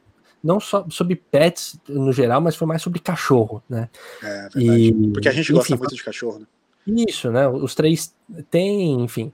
não 0.43 0.59
só 0.59 0.85
sobre 0.89 1.15
pets 1.15 1.79
no 1.87 2.13
geral, 2.13 2.41
mas 2.41 2.55
foi 2.55 2.67
mais 2.67 2.81
sobre 2.81 2.99
cachorro, 2.99 3.61
né? 3.69 3.89
É, 4.23 4.49
verdade. 4.49 4.65
E, 4.65 5.11
Porque 5.11 5.29
a 5.29 5.31
gente 5.31 5.51
gosta 5.51 5.73
enfim, 5.73 5.79
muito 5.79 5.95
de 5.95 6.03
cachorro, 6.03 6.39
né? 6.39 6.45
Isso, 6.87 7.29
né? 7.31 7.47
Os 7.47 7.75
três 7.75 8.15
têm, 8.49 9.01
enfim. 9.01 9.33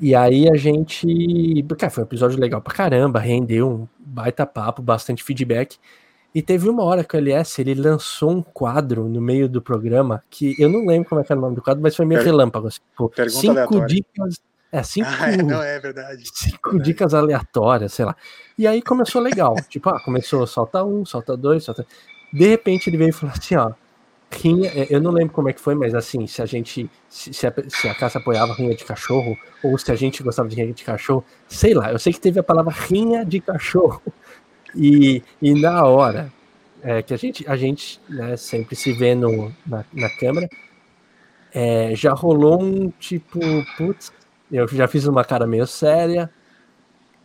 E 0.00 0.14
aí 0.14 0.48
a 0.48 0.56
gente. 0.56 1.64
Cara, 1.78 1.90
foi 1.90 2.02
um 2.02 2.06
episódio 2.06 2.38
legal 2.38 2.60
pra 2.60 2.74
caramba, 2.74 3.18
rendeu 3.18 3.70
um 3.70 3.88
baita 3.98 4.46
papo, 4.46 4.82
bastante 4.82 5.22
feedback. 5.22 5.78
E 6.36 6.42
teve 6.42 6.68
uma 6.68 6.84
hora 6.84 7.02
que 7.02 7.16
o 7.16 7.18
LS 7.18 7.62
ele 7.62 7.74
lançou 7.74 8.30
um 8.30 8.42
quadro 8.42 9.08
no 9.08 9.22
meio 9.22 9.48
do 9.48 9.62
programa 9.62 10.22
que 10.28 10.54
eu 10.58 10.68
não 10.68 10.84
lembro 10.84 11.08
como 11.08 11.18
é 11.18 11.24
que 11.24 11.32
era 11.32 11.38
o 11.38 11.42
nome 11.42 11.56
do 11.56 11.62
quadro, 11.62 11.82
mas 11.82 11.96
foi 11.96 12.04
meio 12.04 12.20
per 12.20 12.26
relâmpago. 12.26 12.66
Assim, 12.66 12.80
tipo, 12.90 13.10
cinco 13.30 13.52
aleatória. 13.52 13.86
dicas. 13.86 14.40
É, 14.70 14.82
cinco, 14.84 15.08
ah, 15.18 15.32
é, 15.32 15.36
não, 15.38 15.62
é 15.62 15.80
verdade. 15.80 16.24
Cinco 16.34 16.78
dicas 16.78 17.14
aleatórias, 17.14 17.94
sei 17.94 18.04
lá. 18.04 18.14
E 18.58 18.66
aí 18.66 18.82
começou 18.82 19.22
legal. 19.22 19.54
tipo, 19.70 19.88
ah, 19.88 19.98
começou, 20.04 20.46
solta 20.46 20.84
um, 20.84 21.06
solta 21.06 21.34
dois, 21.38 21.64
solta. 21.64 21.86
De 22.30 22.46
repente 22.46 22.90
ele 22.90 22.98
veio 22.98 23.08
e 23.08 23.12
falou 23.12 23.34
assim: 23.34 23.56
ó, 23.56 23.72
rinha, 24.30 24.70
é, 24.74 24.88
eu 24.90 25.00
não 25.00 25.12
lembro 25.12 25.32
como 25.32 25.48
é 25.48 25.54
que 25.54 25.60
foi, 25.60 25.74
mas 25.74 25.94
assim, 25.94 26.26
se 26.26 26.42
a 26.42 26.44
gente, 26.44 26.90
se, 27.08 27.32
se, 27.32 27.46
a, 27.46 27.54
se 27.66 27.88
a 27.88 27.94
Caça 27.94 28.18
apoiava 28.18 28.52
rinha 28.52 28.76
de 28.76 28.84
cachorro, 28.84 29.38
ou 29.64 29.78
se 29.78 29.90
a 29.90 29.94
gente 29.94 30.22
gostava 30.22 30.50
de 30.50 30.56
rinha 30.56 30.70
de 30.70 30.84
cachorro, 30.84 31.24
sei 31.48 31.72
lá, 31.72 31.90
eu 31.92 31.98
sei 31.98 32.12
que 32.12 32.20
teve 32.20 32.38
a 32.38 32.42
palavra 32.42 32.74
rinha 32.74 33.24
de 33.24 33.40
cachorro, 33.40 34.02
e, 34.74 35.22
e 35.40 35.54
na 35.54 35.84
hora 35.84 36.32
é, 36.82 37.02
que 37.02 37.12
a 37.12 37.16
gente, 37.16 37.48
a 37.48 37.56
gente 37.56 38.00
né, 38.08 38.36
sempre 38.36 38.76
se 38.76 38.92
vê 38.92 39.14
no, 39.14 39.52
na, 39.66 39.84
na 39.92 40.08
câmera, 40.10 40.48
é, 41.52 41.94
já 41.94 42.12
rolou 42.12 42.62
um 42.62 42.90
tipo, 42.90 43.40
putz, 43.76 44.12
eu 44.50 44.68
já 44.68 44.86
fiz 44.86 45.06
uma 45.06 45.24
cara 45.24 45.46
meio 45.46 45.66
séria, 45.66 46.30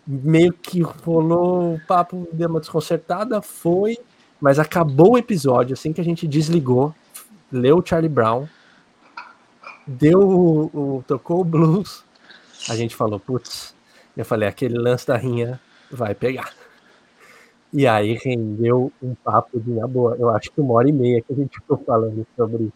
meio 0.07 0.53
que 0.53 0.81
rolou 0.81 1.75
o 1.75 1.81
papo, 1.87 2.27
deu 2.31 2.49
uma 2.49 2.59
desconcertada, 2.59 3.41
foi, 3.41 3.97
mas 4.39 4.57
acabou 4.57 5.13
o 5.13 5.17
episódio, 5.17 5.73
assim 5.73 5.93
que 5.93 6.01
a 6.01 6.03
gente 6.03 6.27
desligou, 6.27 6.95
leu 7.51 7.77
o 7.77 7.85
Charlie 7.85 8.09
Brown, 8.09 8.47
deu 9.85 10.19
o, 10.19 10.97
o 10.97 11.03
tocou 11.07 11.41
o 11.41 11.45
blues, 11.45 12.03
a 12.69 12.75
gente 12.75 12.95
falou, 12.95 13.19
putz, 13.19 13.75
eu 14.15 14.25
falei, 14.25 14.47
aquele 14.47 14.77
lance 14.77 15.05
da 15.05 15.17
rinha 15.17 15.59
vai 15.91 16.15
pegar. 16.15 16.60
E 17.73 17.87
aí 17.87 18.19
rendeu 18.21 18.91
um 19.01 19.15
papo 19.15 19.59
de 19.59 19.71
na 19.71 19.87
boa. 19.87 20.15
Eu 20.19 20.29
acho 20.29 20.51
que 20.51 20.59
uma 20.59 20.73
hora 20.73 20.89
e 20.89 20.91
meia 20.91 21.21
que 21.21 21.31
a 21.31 21.35
gente 21.35 21.57
ficou 21.57 21.77
falando 21.85 22.25
sobre 22.35 22.69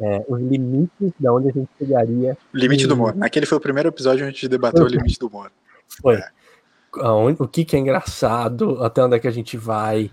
é, 0.00 0.24
os 0.28 0.40
limites 0.40 1.12
de 1.18 1.28
onde 1.28 1.48
a 1.48 1.52
gente 1.52 1.68
chegaria. 1.78 2.36
Limite 2.52 2.86
do 2.86 2.94
humor. 2.94 3.16
Aquele 3.20 3.46
foi 3.46 3.58
o 3.58 3.60
primeiro 3.60 3.88
episódio 3.88 4.24
onde 4.24 4.28
a 4.28 4.32
gente 4.32 4.48
debateu 4.48 4.84
o 4.84 4.88
limite 4.88 5.18
do 5.18 5.28
humor. 5.28 5.50
Foi. 6.02 6.16
É. 6.16 6.28
O 7.38 7.48
que, 7.48 7.64
que 7.64 7.74
é 7.74 7.78
engraçado, 7.78 8.82
até 8.82 9.02
onde 9.02 9.16
é 9.16 9.18
que 9.18 9.26
a 9.26 9.30
gente 9.30 9.56
vai, 9.56 10.10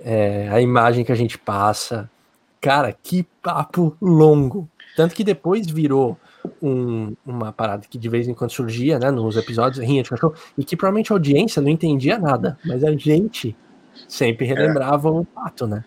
é, 0.00 0.48
a 0.50 0.60
imagem 0.60 1.04
que 1.04 1.12
a 1.12 1.16
gente 1.16 1.38
passa. 1.38 2.10
Cara, 2.60 2.92
que 2.92 3.24
papo 3.42 3.96
longo. 4.00 4.68
Tanto 4.96 5.14
que 5.14 5.24
depois 5.24 5.68
virou 5.68 6.16
um, 6.62 7.14
uma 7.26 7.52
parada 7.52 7.86
que 7.88 7.98
de 7.98 8.08
vez 8.08 8.28
em 8.28 8.34
quando 8.34 8.50
surgia, 8.50 8.98
né, 8.98 9.10
nos 9.10 9.36
episódios, 9.36 9.84
rinha 9.84 10.02
de 10.02 10.10
cachorro, 10.10 10.34
e 10.56 10.64
que 10.64 10.76
provavelmente 10.76 11.12
a 11.12 11.16
audiência 11.16 11.60
não 11.60 11.68
entendia 11.68 12.18
nada, 12.18 12.58
mas 12.64 12.84
a 12.84 12.92
gente 12.92 13.56
sempre 14.08 14.46
relembrava 14.46 15.08
é. 15.08 15.10
o 15.10 15.24
pato, 15.24 15.66
né? 15.66 15.84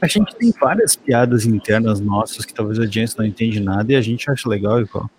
A 0.00 0.06
gente 0.06 0.34
tem 0.36 0.50
várias 0.52 0.96
piadas 0.96 1.44
internas 1.44 2.00
nossas 2.00 2.44
que 2.44 2.54
talvez 2.54 2.78
a 2.78 2.82
audiência 2.82 3.16
não 3.18 3.26
entende 3.26 3.60
nada 3.60 3.92
e 3.92 3.96
a 3.96 4.00
gente 4.00 4.30
acha 4.30 4.48
legal 4.48 4.80
igual. 4.80 5.10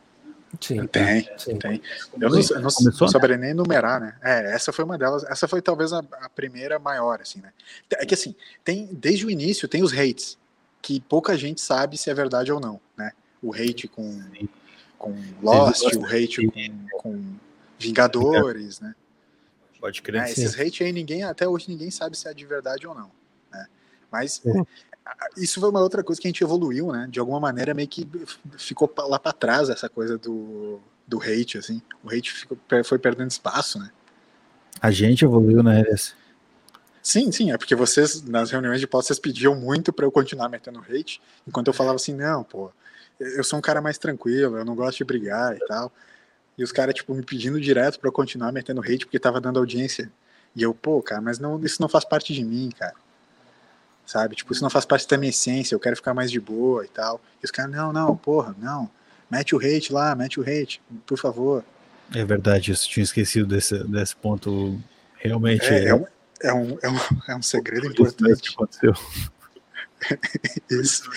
Sim, 0.61 0.85
tem, 0.87 1.27
sim. 1.37 1.57
tem. 1.57 1.81
Eu 2.19 2.29
não, 2.29 2.39
eu 2.39 2.61
não, 2.61 2.69
não 2.99 3.07
saberia 3.07 3.37
nem 3.37 3.51
enumerar, 3.51 3.99
né? 3.99 4.15
É, 4.21 4.53
essa 4.53 4.71
foi 4.71 4.85
uma 4.85 4.97
delas. 4.97 5.23
Essa 5.23 5.47
foi 5.47 5.61
talvez 5.61 5.91
a, 5.91 5.99
a, 5.99 6.29
primeira 6.29 6.77
maior, 6.77 7.19
assim, 7.21 7.39
né? 7.41 7.51
É 7.93 8.05
que 8.05 8.13
assim, 8.13 8.35
tem 8.63 8.87
desde 8.91 9.25
o 9.25 9.31
início 9.31 9.67
tem 9.67 9.81
os 9.81 9.91
hates 9.91 10.37
que 10.81 10.99
pouca 10.99 11.35
gente 11.37 11.59
sabe 11.59 11.97
se 11.97 12.09
é 12.09 12.13
verdade 12.13 12.51
ou 12.51 12.59
não, 12.59 12.79
né? 12.95 13.11
O 13.41 13.53
hate 13.53 13.87
com 13.87 14.21
com 14.97 15.15
Lost, 15.41 15.83
o 15.95 16.05
hate 16.05 16.47
com, 16.47 16.99
com 16.99 17.23
Vingadores, 17.79 18.79
né? 18.79 18.95
Pode 19.83 20.01
crer. 20.01 20.21
É, 20.21 20.31
esses 20.31 20.57
hate 20.57 20.81
aí 20.81 20.93
ninguém 20.93 21.23
até 21.23 21.45
hoje 21.45 21.65
ninguém 21.67 21.91
sabe 21.91 22.17
se 22.17 22.25
é 22.25 22.33
de 22.33 22.45
verdade 22.45 22.87
ou 22.87 22.95
não, 22.95 23.11
né? 23.51 23.67
Mas 24.09 24.41
é 24.45 24.49
isso 25.35 25.59
foi 25.59 25.69
uma 25.69 25.81
outra 25.81 26.01
coisa 26.01 26.21
que 26.21 26.25
a 26.25 26.29
gente 26.29 26.41
evoluiu, 26.41 26.93
né? 26.93 27.05
De 27.09 27.19
alguma 27.19 27.37
maneira 27.37 27.73
meio 27.73 27.89
que 27.89 28.07
ficou 28.57 28.89
lá 29.09 29.19
para 29.19 29.33
trás 29.33 29.67
essa 29.67 29.89
coisa 29.89 30.17
do, 30.17 30.79
do 31.05 31.19
hate, 31.21 31.57
assim. 31.57 31.81
O 32.01 32.07
hate 32.07 32.31
ficou, 32.31 32.57
foi 32.85 32.97
perdendo 32.97 33.29
espaço, 33.29 33.77
né? 33.77 33.91
A 34.79 34.89
gente 34.89 35.25
evoluiu, 35.25 35.61
né, 35.61 35.83
Sim, 37.01 37.29
sim, 37.33 37.51
é 37.51 37.57
porque 37.57 37.75
vocês, 37.75 38.21
nas 38.21 38.51
reuniões 38.51 38.79
de 38.79 38.87
pauta, 38.87 39.07
vocês 39.07 39.19
pediam 39.19 39.53
muito 39.53 39.91
para 39.91 40.05
eu 40.05 40.11
continuar 40.11 40.47
metendo 40.47 40.79
hate, 40.79 41.21
enquanto 41.45 41.67
eu 41.67 41.73
falava 41.73 41.97
assim, 41.97 42.13
não, 42.13 42.45
pô, 42.45 42.71
eu 43.19 43.43
sou 43.43 43.59
um 43.59 43.61
cara 43.61 43.81
mais 43.81 43.97
tranquilo, 43.97 44.57
eu 44.57 44.63
não 44.63 44.75
gosto 44.75 44.99
de 44.99 45.03
brigar 45.03 45.53
e 45.53 45.59
tal. 45.67 45.91
E 46.57 46.63
os 46.63 46.71
caras, 46.71 46.93
tipo, 46.93 47.13
me 47.13 47.23
pedindo 47.23 47.59
direto 47.59 47.99
para 47.99 48.07
eu 48.07 48.13
continuar 48.13 48.51
metendo 48.51 48.81
hate 48.81 49.05
porque 49.05 49.19
tava 49.19 49.41
dando 49.41 49.59
audiência. 49.59 50.11
E 50.55 50.61
eu, 50.61 50.73
pô, 50.73 51.01
cara, 51.01 51.21
mas 51.21 51.39
não, 51.39 51.63
isso 51.63 51.81
não 51.81 51.89
faz 51.89 52.05
parte 52.05 52.33
de 52.33 52.43
mim, 52.43 52.69
cara 52.77 52.93
sabe? 54.05 54.35
Tipo, 54.35 54.53
isso 54.53 54.63
não 54.63 54.69
faz 54.69 54.85
parte 54.85 55.07
da 55.07 55.17
minha 55.17 55.29
essência, 55.29 55.75
eu 55.75 55.79
quero 55.79 55.95
ficar 55.95 56.13
mais 56.13 56.31
de 56.31 56.39
boa 56.39 56.85
e 56.85 56.87
tal. 56.87 57.21
E 57.41 57.45
os 57.45 57.51
caras, 57.51 57.71
não, 57.71 57.93
não, 57.93 58.15
porra, 58.15 58.55
não. 58.59 58.89
Mete 59.29 59.55
o 59.55 59.57
hate 59.57 59.91
lá, 59.91 60.15
mete 60.15 60.39
o 60.39 60.43
hate, 60.43 60.81
por 61.05 61.17
favor. 61.17 61.63
É 62.13 62.23
verdade, 62.23 62.71
eu 62.71 62.75
tinha 62.75 63.03
esquecido 63.03 63.47
desse, 63.47 63.83
desse 63.85 64.15
ponto. 64.15 64.79
Realmente. 65.15 65.65
É, 65.65 65.85
é, 65.85 65.89
é 65.89 65.95
um, 65.95 66.05
é, 66.41 66.53
um, 66.53 66.77
é, 66.81 66.89
um, 66.89 66.99
é 67.29 67.35
um 67.35 67.41
segredo 67.41 67.87
importante. 67.87 68.41
Que 68.41 68.53
aconteceu. 68.53 68.93
isso. 70.69 71.09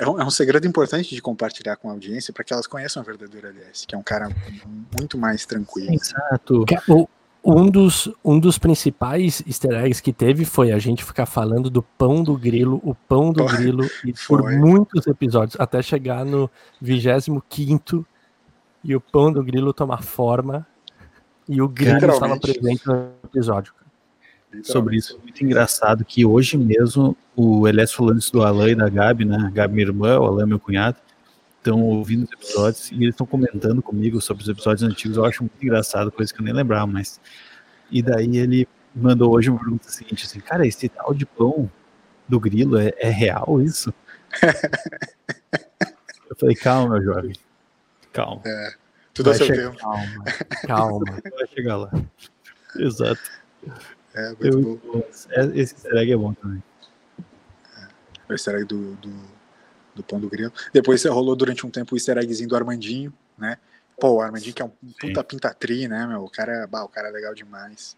É 0.00 0.08
um, 0.08 0.18
é 0.18 0.24
um 0.24 0.30
segredo 0.30 0.66
importante 0.66 1.14
de 1.14 1.20
compartilhar 1.20 1.76
com 1.76 1.90
a 1.90 1.92
audiência 1.92 2.32
para 2.32 2.42
que 2.42 2.54
elas 2.54 2.66
conheçam 2.66 3.02
a 3.02 3.04
verdadeira 3.04 3.50
LS, 3.50 3.86
que 3.86 3.94
é 3.94 3.98
um 3.98 4.02
cara 4.02 4.30
muito 4.98 5.18
mais 5.18 5.44
tranquilo. 5.44 5.92
Exato. 5.92 6.64
O, 6.88 7.06
um 7.44 7.70
dos, 7.70 8.10
um 8.24 8.38
dos 8.38 8.56
principais 8.56 9.42
easter 9.46 9.72
eggs 9.72 10.02
que 10.02 10.12
teve 10.12 10.46
foi 10.46 10.72
a 10.72 10.78
gente 10.78 11.04
ficar 11.04 11.26
falando 11.26 11.68
do 11.68 11.82
pão 11.82 12.22
do 12.22 12.36
grilo, 12.36 12.80
o 12.82 12.94
pão 12.94 13.30
do 13.30 13.44
grilo, 13.44 13.84
e 14.04 14.14
por 14.26 14.42
muitos 14.50 15.06
episódios, 15.06 15.60
até 15.60 15.82
chegar 15.82 16.24
no 16.24 16.50
25 16.80 18.06
e 18.82 18.96
o 18.96 19.00
pão 19.00 19.30
do 19.30 19.44
grilo 19.44 19.74
tomar 19.74 20.02
forma 20.02 20.66
e 21.46 21.60
o 21.60 21.68
grilo 21.68 22.10
estava 22.10 22.38
presente 22.38 22.86
no 22.86 23.10
episódio. 23.24 23.74
Sobre 24.64 24.96
isso, 24.96 25.18
muito 25.22 25.44
engraçado 25.44 26.04
que 26.04 26.24
hoje 26.24 26.56
mesmo 26.56 27.16
o 27.36 27.68
Elias 27.68 27.92
falando 27.92 28.18
isso 28.18 28.32
do 28.32 28.42
Alan 28.42 28.70
e 28.70 28.74
da 28.74 28.88
Gabi, 28.88 29.24
né? 29.24 29.36
A 29.36 29.50
Gabi, 29.50 29.74
minha 29.74 29.86
irmã, 29.86 30.18
o 30.18 30.24
Alan, 30.24 30.46
meu 30.46 30.58
cunhado, 30.58 30.96
estão 31.56 31.80
ouvindo 31.82 32.24
os 32.24 32.32
episódios 32.32 32.90
e 32.90 32.96
eles 32.96 33.10
estão 33.10 33.26
comentando 33.26 33.80
comigo 33.80 34.20
sobre 34.20 34.42
os 34.42 34.48
episódios 34.48 34.82
antigos. 34.82 35.16
Eu 35.16 35.24
acho 35.24 35.42
muito 35.42 35.62
engraçado, 35.62 36.10
coisa 36.10 36.34
que 36.34 36.40
eu 36.40 36.44
nem 36.44 36.52
lembrava, 36.52 36.86
mas. 36.86 37.20
E 37.90 38.02
daí 38.02 38.36
ele 38.36 38.68
mandou 38.94 39.32
hoje 39.32 39.50
uma 39.50 39.58
pergunta 39.58 39.88
seguinte: 39.88 40.26
assim, 40.26 40.40
cara, 40.40 40.66
esse 40.66 40.88
tal 40.88 41.14
de 41.14 41.24
pão 41.24 41.70
do 42.28 42.40
grilo 42.40 42.76
é, 42.76 42.92
é 42.96 43.10
real 43.10 43.60
isso? 43.62 43.94
eu 46.28 46.36
falei, 46.36 46.56
calma, 46.56 46.98
meu 46.98 47.04
jovem. 47.04 47.32
Calma. 48.12 48.42
É, 48.44 48.74
tudo 49.14 49.26
Vai 49.26 49.34
a 49.34 49.38
seu 49.38 49.54
tempo. 49.54 49.76
Calma, 49.78 50.24
calma. 50.66 51.04
Vai 51.38 51.46
chegar 51.54 51.76
lá. 51.76 51.90
Exato. 52.76 53.20
É, 54.14 54.28
muito 54.28 54.46
eu, 54.46 54.80
bom. 54.92 55.02
É, 55.30 55.44
esse 55.58 55.74
easter 55.74 55.94
egg 55.96 56.12
é 56.12 56.16
bom 56.16 56.34
também. 56.34 56.62
É, 57.76 57.88
o 58.28 58.32
easter 58.32 58.54
egg 58.54 58.64
do, 58.64 58.94
do 58.96 59.40
do 59.94 60.02
Pão 60.02 60.20
do 60.20 60.28
Grilo. 60.28 60.52
Depois 60.72 61.04
rolou 61.04 61.36
durante 61.36 61.66
um 61.66 61.70
tempo 61.70 61.94
o 61.94 61.98
easter 61.98 62.18
eggzinho 62.18 62.48
do 62.48 62.56
Armandinho, 62.56 63.12
né? 63.38 63.58
Pô, 63.98 64.14
o 64.14 64.20
Armandinho 64.20 64.54
que 64.54 64.62
é 64.62 64.64
um 64.64 64.72
puta 64.98 65.22
pintatri, 65.22 65.86
né, 65.86 66.06
meu? 66.06 66.24
O 66.24 66.30
cara, 66.30 66.66
bah, 66.66 66.82
o 66.82 66.88
cara 66.88 67.08
é 67.08 67.10
legal 67.10 67.34
demais. 67.34 67.96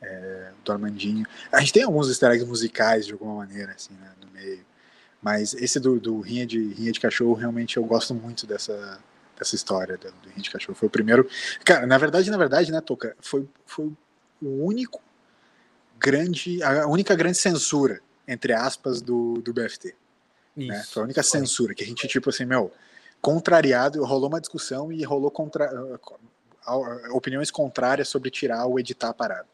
É, 0.00 0.52
do 0.64 0.70
Armandinho. 0.70 1.26
A 1.50 1.58
gente 1.58 1.72
tem 1.72 1.82
alguns 1.82 2.08
easter 2.08 2.30
eggs 2.30 2.48
musicais 2.48 3.04
de 3.04 3.12
alguma 3.12 3.34
maneira, 3.34 3.72
assim, 3.72 3.94
né, 3.94 4.12
no 4.24 4.30
meio. 4.30 4.64
Mas 5.20 5.54
esse 5.54 5.80
do, 5.80 5.98
do 5.98 6.20
Rinha, 6.20 6.46
de, 6.46 6.72
Rinha 6.72 6.92
de 6.92 7.00
Cachorro, 7.00 7.34
realmente 7.34 7.76
eu 7.76 7.84
gosto 7.84 8.14
muito 8.14 8.46
dessa, 8.46 9.00
dessa 9.36 9.56
história 9.56 9.96
do, 9.96 10.06
do 10.22 10.28
Rinha 10.28 10.42
de 10.42 10.50
Cachorro. 10.50 10.76
Foi 10.76 10.86
o 10.86 10.90
primeiro. 10.90 11.28
Cara, 11.64 11.84
na 11.84 11.98
verdade, 11.98 12.30
na 12.30 12.36
verdade, 12.36 12.70
né, 12.70 12.80
Toca? 12.80 13.16
Foi, 13.20 13.48
foi 13.66 13.90
o 14.40 14.64
único 14.64 15.02
grande. 15.98 16.62
A 16.62 16.86
única 16.86 17.14
grande 17.14 17.38
censura, 17.38 18.00
entre 18.26 18.52
aspas, 18.52 19.00
do, 19.00 19.40
do 19.42 19.52
BFT. 19.52 19.94
Né? 20.56 20.82
Foi 20.90 21.02
a 21.02 21.04
única 21.04 21.22
censura 21.22 21.74
que 21.74 21.84
a 21.84 21.86
gente, 21.86 22.06
tipo 22.08 22.30
assim, 22.30 22.44
meu, 22.44 22.72
contrariado, 23.20 24.04
rolou 24.04 24.28
uma 24.28 24.40
discussão 24.40 24.92
e 24.92 25.04
rolou 25.04 25.30
contra, 25.30 25.70
opiniões 27.12 27.50
contrárias 27.50 28.08
sobre 28.08 28.30
tirar 28.30 28.66
ou 28.66 28.78
editar 28.78 29.10
a 29.10 29.14
parada. 29.14 29.46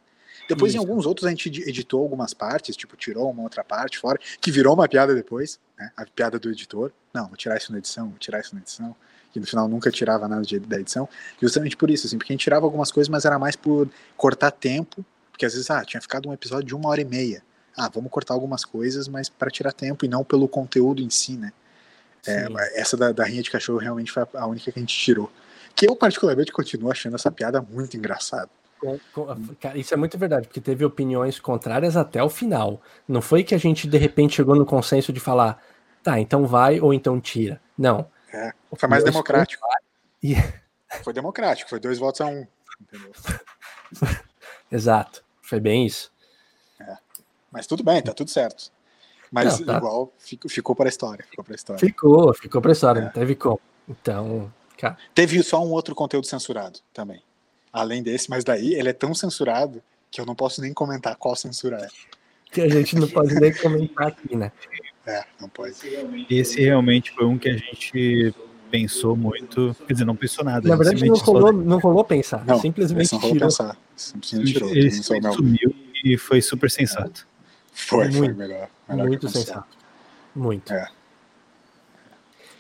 Depois, 0.49 0.73
Isso. 0.73 0.77
em 0.77 0.81
alguns 0.81 1.07
outros, 1.07 1.27
a 1.27 1.31
gente 1.31 1.49
editou 1.67 2.03
algumas 2.03 2.35
partes, 2.35 2.77
tipo, 2.77 2.97
tirou 2.97 3.31
uma 3.31 3.43
outra 3.43 3.65
parte 3.65 3.99
fora, 3.99 4.19
que 4.41 4.51
virou 4.51 4.75
uma 4.75 4.87
piada 4.89 5.15
depois, 5.15 5.59
né? 5.79 5.91
A 5.97 6.05
piada 6.05 6.39
do 6.39 6.51
editor. 6.51 6.93
Não, 7.15 7.29
vou 7.29 7.37
tirar 7.37 7.57
isso 7.57 7.73
na 7.73 7.79
edição, 7.79 8.11
vou 8.11 8.19
tirar 8.19 8.41
isso 8.41 8.55
na 8.55 8.61
edição. 8.61 8.95
Que 9.33 9.41
no 9.41 9.47
final 9.47 9.67
nunca 9.67 9.91
tirava 9.91 10.29
nada 10.29 10.43
de, 10.43 10.59
da 10.61 10.79
edição. 10.79 11.09
Justamente 11.41 11.77
por 11.77 11.91
isso, 11.91 12.07
assim, 12.07 12.19
porque 12.19 12.33
a 12.33 12.35
gente 12.35 12.43
tirava 12.43 12.67
algumas 12.67 12.93
coisas, 12.93 13.09
mas 13.09 13.25
era 13.25 13.39
mais 13.39 13.57
por 13.57 13.89
cortar 14.17 14.51
tempo, 14.51 15.05
porque 15.35 15.45
às 15.45 15.53
vezes, 15.53 15.69
ah, 15.69 15.85
tinha 15.85 16.01
ficado 16.01 16.29
um 16.29 16.33
episódio 16.33 16.65
de 16.65 16.77
uma 16.77 16.89
hora 16.89 17.01
e 17.01 17.05
meia. 17.05 17.43
Ah, 17.77 17.91
vamos 17.93 18.09
cortar 18.09 18.35
algumas 18.35 18.65
coisas, 18.65 19.09
mas 19.09 19.29
para 19.29 19.51
tirar 19.51 19.73
tempo 19.73 20.05
e 20.05 20.09
não 20.09 20.23
pelo 20.23 20.47
conteúdo 20.47 21.03
em 21.03 21.11
si, 21.11 21.37
né? 21.37 21.53
É, 22.25 22.81
essa 22.81 22.97
da, 22.97 23.11
da 23.11 23.25
rinha 23.25 23.43
de 23.43 23.51
cachorro 23.51 23.79
realmente 23.79 24.13
foi 24.13 24.25
a 24.33 24.47
única 24.47 24.71
que 24.71 24.79
a 24.79 24.81
gente 24.81 24.97
tirou. 24.97 25.29
Que 25.75 25.89
eu, 25.89 25.97
particularmente, 25.97 26.53
continuo 26.53 26.89
achando 26.89 27.17
essa 27.17 27.33
piada 27.33 27.61
muito 27.61 27.97
engraçada. 27.97 28.49
Cara, 29.61 29.77
isso 29.77 29.93
é 29.93 29.97
muito 29.97 30.17
verdade, 30.17 30.47
porque 30.47 30.61
teve 30.61 30.85
opiniões 30.85 31.41
contrárias 31.41 31.97
até 31.97 32.23
o 32.23 32.31
final. 32.31 32.81
Não 33.09 33.21
foi 33.21 33.43
que 33.43 33.57
a 33.57 33.59
gente, 33.59 33.89
de 33.89 33.99
repente, 33.99 34.37
chegou 34.37 34.55
no 34.55 34.65
consenso 34.65 35.13
de 35.13 35.19
falar, 35.19 35.61
tá, 36.01 36.21
então 36.21 36.47
vai 36.47 36.79
ou 36.79 36.95
então 36.95 37.21
tira. 37.21 37.61
Não. 37.77 38.09
É, 38.33 38.53
foi 38.77 38.89
mais 38.89 39.03
democrático. 39.03 39.67
E... 40.23 40.37
Foi 41.03 41.13
democrático, 41.13 41.69
foi 41.69 41.81
dois 41.81 41.99
votos 41.99 42.21
a 42.21 42.27
um. 42.27 42.47
Exato, 44.71 45.24
foi 45.55 45.61
bem 45.61 45.87
isso. 45.87 46.11
É. 46.81 46.97
Mas 47.53 47.67
tudo 47.67 47.85
bem, 47.85 48.03
tá 48.03 48.13
tudo 48.13 48.29
certo. 48.29 48.73
Mas 49.31 49.61
não, 49.61 49.67
tá... 49.67 49.77
igual 49.77 50.13
ficou, 50.19 50.51
ficou 50.51 50.75
para 50.75 50.87
a 50.87 50.89
história. 50.89 51.25
Ficou 51.31 51.45
para 51.45 51.55
a 51.55 51.57
história. 51.57 51.79
Ficou, 51.79 52.35
ficou 52.35 52.61
para 52.61 52.71
a 52.71 52.73
história, 52.73 53.01
é. 53.01 53.05
não 53.05 53.13
teve 53.13 53.37
como. 53.37 53.61
Então, 53.89 54.53
cara. 54.77 54.97
Teve 55.15 55.41
só 55.45 55.65
um 55.65 55.71
outro 55.71 55.95
conteúdo 55.95 56.27
censurado 56.27 56.81
também. 56.93 57.23
Além 57.73 58.03
desse, 58.03 58.29
mas 58.31 58.43
daí 58.43 58.75
ele 58.75 58.89
é 58.89 58.93
tão 58.93 59.15
censurado 59.15 59.81
que 60.11 60.21
eu 60.21 60.27
não 60.27 60.35
posso 60.35 60.61
nem 60.61 60.73
comentar 60.73 61.17
qual 61.17 61.37
censura 61.37 61.77
é. 61.77 61.89
Que 62.51 62.61
a 62.61 62.69
gente 62.69 62.97
não 62.97 63.09
pode 63.09 63.35
nem 63.35 63.53
comentar 63.53 64.09
aqui, 64.09 64.37
né? 64.37 64.51
É, 65.07 65.25
não 65.41 65.49
pode. 65.49 65.75
Esse 66.31 66.61
realmente 66.63 67.13
foi 67.13 67.27
um 67.27 67.39
que 67.39 67.49
a 67.49 67.57
gente 67.57 68.35
pensou 68.71 69.15
muito, 69.17 69.77
quer 69.87 69.93
dizer, 69.93 70.05
não 70.05 70.17
pensou 70.17 70.45
nada. 70.45 70.69
Na 70.69 70.75
verdade, 70.75 71.05
não 71.05 71.15
rolou, 71.17 71.53
não 71.53 71.79
rolou 71.79 72.05
pensar, 72.05 72.45
não, 72.45 72.59
simplesmente 72.59 73.13
não 73.13 73.21
rolou 73.21 73.39
pensar, 73.39 73.77
simplesmente 73.97 74.53
tirou. 74.53 74.75
Esse 74.75 75.03
sumiu 75.03 75.75
e 76.05 76.17
foi 76.17 76.43
super 76.43 76.71
sensato. 76.71 77.27
Foi, 77.73 78.09
muito, 78.09 78.19
foi 78.19 78.33
melhor. 78.33 78.69
melhor 78.89 79.07
muito 79.07 79.29
sensato. 79.29 79.77
Muito. 80.35 80.73
É. 80.73 80.89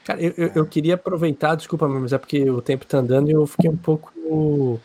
Cara, 0.05 0.20
eu, 0.20 0.35
eu, 0.37 0.51
eu, 0.57 0.66
queria 0.66 0.95
aproveitar, 0.95 1.55
desculpa, 1.55 1.89
mas 1.89 2.12
é 2.12 2.18
porque 2.18 2.49
o 2.51 2.61
tempo 2.61 2.85
tá 2.85 2.99
andando 2.99 3.30
e 3.30 3.32
eu 3.32 3.47
fiquei 3.47 3.70
um 3.70 3.76
pouco 3.76 4.80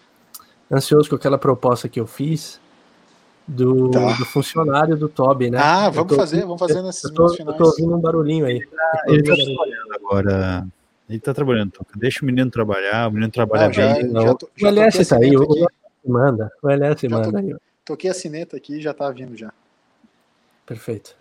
ansioso 0.72 1.10
com 1.10 1.16
aquela 1.16 1.38
proposta 1.38 1.90
que 1.90 2.00
eu 2.00 2.08
fiz 2.08 2.60
do, 3.48 3.90
tá. 3.90 4.14
do 4.14 4.26
funcionário 4.26 4.96
do 4.96 5.10
Toby, 5.10 5.50
né? 5.50 5.58
Ah, 5.60 5.90
vamos 5.90 6.14
tô, 6.14 6.16
fazer, 6.16 6.42
vamos 6.42 6.60
fazer 6.60 6.82
nesses 6.82 7.04
eu 7.04 7.14
tô, 7.14 7.30
finais. 7.30 7.58
Eu 7.58 7.58
tô 7.58 7.70
ouvindo 7.70 7.96
um 7.96 8.00
barulhinho 8.00 8.46
aí. 8.46 8.62
Ele 9.08 9.24
tá 9.24 9.36
trabalhando 9.36 9.94
agora. 9.94 10.68
Ele 11.10 11.20
tá 11.20 11.34
trabalhando, 11.34 11.74
Deixa 11.96 12.22
o 12.22 12.26
menino 12.26 12.52
trabalhar, 12.52 13.08
o 13.08 13.12
menino 13.12 13.32
trabalha 13.32 13.66
ah, 13.66 13.72
já, 13.72 13.94
bem. 13.96 14.12
Já 14.14 14.36
tô, 14.36 14.50
já 14.56 14.68
o 14.68 14.70
LS 14.70 15.06
tá 15.10 15.18
aí, 15.18 15.36
o 15.36 15.42
LS 15.42 15.68
manda. 16.06 16.52
O 16.62 16.70
LS 16.70 17.08
já 17.08 17.10
manda 17.10 17.40
aí. 17.40 17.56
Toquei 17.86 18.10
a 18.10 18.14
sineta 18.14 18.58
aqui 18.58 18.76
e 18.76 18.82
já 18.82 18.94
tá 18.94 19.10
vindo 19.12 19.36
já. 19.36 19.52
Perfeito. 20.66 21.18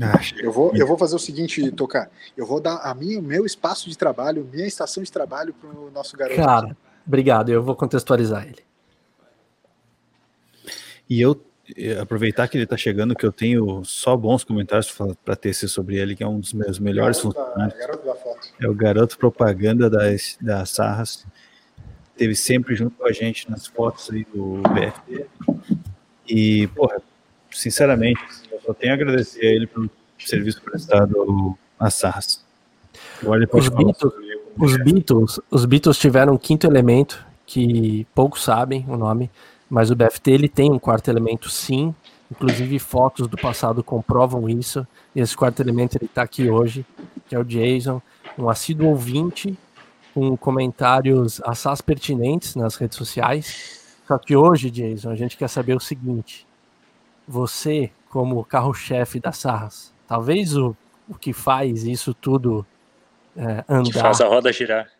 Ah, 0.00 0.20
eu, 0.38 0.50
vou, 0.50 0.74
eu 0.74 0.86
vou 0.86 0.96
fazer 0.96 1.14
o 1.14 1.18
seguinte, 1.18 1.70
Tocar. 1.72 2.10
Eu 2.36 2.46
vou 2.46 2.60
dar 2.60 2.76
a 2.76 2.94
minha, 2.94 3.18
o 3.18 3.22
meu 3.22 3.44
espaço 3.44 3.90
de 3.90 3.98
trabalho, 3.98 4.48
minha 4.50 4.66
estação 4.66 5.02
de 5.02 5.12
trabalho 5.12 5.52
para 5.52 5.68
o 5.68 5.90
nosso 5.90 6.16
garoto. 6.16 6.40
Cara, 6.40 6.76
obrigado. 7.06 7.50
Eu 7.50 7.62
vou 7.62 7.76
contextualizar 7.76 8.46
ele. 8.46 8.64
E 11.08 11.20
eu 11.20 11.38
aproveitar 12.00 12.48
que 12.48 12.56
ele 12.56 12.64
está 12.64 12.76
chegando, 12.76 13.14
que 13.14 13.24
eu 13.24 13.32
tenho 13.32 13.84
só 13.84 14.16
bons 14.16 14.44
comentários 14.44 14.92
para 15.24 15.36
tecer 15.36 15.68
sobre 15.68 15.96
ele, 15.96 16.16
que 16.16 16.22
é 16.22 16.26
um 16.26 16.40
dos 16.40 16.52
meus 16.52 16.78
melhores 16.78 17.20
funcionários. 17.20 17.74
É 18.60 18.68
o 18.68 18.74
garoto 18.74 19.16
propaganda 19.16 19.88
das, 19.88 20.36
das 20.40 20.70
Sarras. 20.70 21.24
Teve 22.16 22.34
sempre 22.34 22.74
junto 22.74 22.96
com 22.96 23.06
a 23.06 23.12
gente 23.12 23.50
nas 23.50 23.66
fotos 23.66 24.10
aí 24.10 24.26
do 24.34 24.60
BFT. 24.68 25.26
E, 26.28 26.66
porra, 26.68 27.00
sinceramente, 27.50 28.20
só 28.64 28.74
tenho 28.74 28.92
a 28.92 28.96
agradecer 28.96 29.46
a 29.46 29.50
ele 29.50 29.66
pelo 29.66 29.90
serviço 30.18 30.60
prestado 30.62 31.56
às 31.78 31.94
Sarras. 31.94 32.44
Os 33.52 33.68
Beatles, 33.68 34.12
os 34.58 34.76
Beatles, 34.76 35.40
os 35.50 35.64
Beatles 35.64 35.98
tiveram 35.98 36.34
um 36.34 36.38
quinto 36.38 36.66
elemento 36.66 37.24
que 37.46 38.06
poucos 38.14 38.42
sabem 38.42 38.84
o 38.88 38.96
nome, 38.96 39.30
mas 39.72 39.90
o 39.90 39.96
BFT 39.96 40.30
ele 40.30 40.48
tem 40.50 40.70
um 40.70 40.78
quarto 40.78 41.08
elemento 41.08 41.48
sim, 41.48 41.94
inclusive 42.30 42.78
fotos 42.78 43.26
do 43.26 43.38
passado 43.38 43.82
comprovam 43.82 44.46
isso. 44.46 44.86
E 45.16 45.20
esse 45.20 45.34
quarto 45.34 45.60
elemento 45.62 45.96
ele 45.96 46.04
está 46.04 46.20
aqui 46.20 46.50
hoje, 46.50 46.84
que 47.26 47.34
é 47.34 47.38
o 47.38 47.44
Jason, 47.44 48.02
um 48.38 48.50
assíduo 48.50 48.90
ouvinte 48.90 49.56
com 50.12 50.36
comentários 50.36 51.40
assaz 51.42 51.80
pertinentes 51.80 52.54
nas 52.54 52.76
redes 52.76 52.98
sociais. 52.98 53.96
Só 54.06 54.18
que 54.18 54.36
hoje, 54.36 54.70
Jason, 54.70 55.08
a 55.08 55.14
gente 55.14 55.38
quer 55.38 55.48
saber 55.48 55.74
o 55.74 55.80
seguinte: 55.80 56.46
você 57.26 57.90
como 58.10 58.44
carro-chefe 58.44 59.18
da 59.18 59.32
Sarras. 59.32 59.90
Talvez 60.06 60.54
o, 60.54 60.76
o 61.08 61.14
que 61.14 61.32
faz 61.32 61.84
isso 61.84 62.12
tudo 62.12 62.66
é, 63.34 63.64
andar. 63.66 63.90
Que 63.90 63.98
faz 63.98 64.20
a 64.20 64.28
roda 64.28 64.52
girar. 64.52 64.90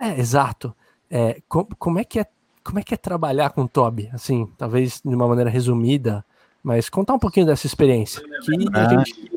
É, 0.00 0.18
exato. 0.18 0.74
É, 1.10 1.42
com, 1.46 1.66
como, 1.78 1.98
é 1.98 2.04
que 2.04 2.18
é, 2.18 2.26
como 2.62 2.78
é 2.78 2.82
que 2.82 2.94
é 2.94 2.96
trabalhar 2.96 3.50
com 3.50 3.62
o 3.62 3.68
Toby? 3.68 4.08
Assim, 4.12 4.48
talvez 4.56 5.00
de 5.04 5.14
uma 5.14 5.28
maneira 5.28 5.50
resumida, 5.50 6.24
mas 6.62 6.88
contar 6.88 7.14
um 7.14 7.18
pouquinho 7.18 7.46
dessa 7.46 7.66
experiência. 7.66 8.22
Que 8.22 8.68
ah, 8.72 8.88
gente... 8.88 9.32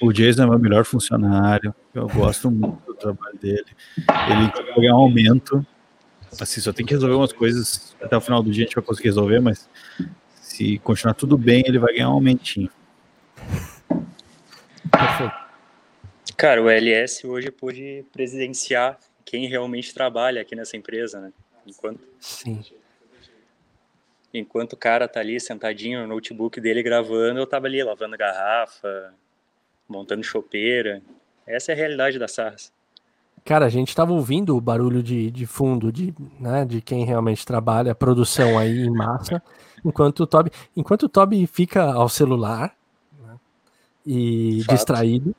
O 0.00 0.12
Jason 0.12 0.42
é 0.42 0.46
o 0.46 0.50
meu 0.50 0.58
melhor 0.58 0.84
funcionário. 0.84 1.74
Eu 1.94 2.06
gosto 2.08 2.50
muito 2.50 2.78
do 2.86 2.94
trabalho 2.94 3.38
dele. 3.38 3.66
Ele 3.98 4.50
quer 4.50 4.74
ganhar 4.74 4.94
um 4.94 5.00
aumento. 5.00 5.66
Assim, 6.40 6.60
só 6.60 6.72
tem 6.72 6.84
que 6.84 6.92
resolver 6.92 7.14
umas 7.14 7.32
coisas. 7.32 7.96
Até 8.02 8.16
o 8.16 8.20
final 8.20 8.42
do 8.42 8.50
dia 8.50 8.64
a 8.64 8.66
gente 8.66 8.74
vai 8.74 8.84
conseguir 8.84 9.08
resolver, 9.08 9.40
mas 9.40 9.68
se 10.34 10.78
continuar 10.78 11.14
tudo 11.14 11.38
bem, 11.38 11.62
ele 11.66 11.78
vai 11.78 11.94
ganhar 11.94 12.10
um 12.10 12.14
aumentinho. 12.14 12.70
Cara, 16.36 16.62
o 16.62 16.68
LS 16.68 17.26
hoje 17.26 17.50
pôde 17.50 18.04
presidenciar 18.12 18.98
quem 19.24 19.48
realmente 19.48 19.94
trabalha 19.94 20.42
aqui 20.42 20.54
nessa 20.54 20.76
empresa, 20.76 21.20
né? 21.20 21.32
Enquanto, 21.66 22.00
Sim. 22.20 22.62
Enquanto 24.38 24.74
o 24.74 24.76
cara 24.76 25.08
tá 25.08 25.20
ali 25.20 25.40
sentadinho 25.40 26.02
no 26.02 26.14
notebook 26.14 26.60
dele 26.60 26.82
gravando, 26.82 27.40
eu 27.40 27.46
tava 27.46 27.66
ali 27.66 27.82
lavando 27.82 28.16
garrafa, 28.18 29.14
montando 29.88 30.22
chopeira. 30.22 31.02
Essa 31.46 31.72
é 31.72 31.74
a 31.74 31.76
realidade 31.76 32.18
da 32.18 32.28
SARS. 32.28 32.72
Cara, 33.44 33.64
a 33.64 33.68
gente 33.68 33.88
estava 33.88 34.12
ouvindo 34.12 34.56
o 34.56 34.60
barulho 34.60 35.02
de, 35.02 35.30
de 35.30 35.46
fundo 35.46 35.92
de, 35.92 36.12
né, 36.38 36.64
de 36.64 36.80
quem 36.80 37.04
realmente 37.04 37.46
trabalha, 37.46 37.92
a 37.92 37.94
produção 37.94 38.58
aí 38.58 38.86
em 38.86 38.90
massa, 38.90 39.40
enquanto 39.84 40.20
o 40.20 40.26
Toby, 40.26 40.50
enquanto 40.76 41.04
o 41.04 41.08
Toby 41.08 41.46
fica 41.46 41.92
ao 41.92 42.08
celular 42.08 42.74
né, 43.20 43.36
e 44.04 44.62
Fato. 44.62 44.74
distraído. 44.74 45.34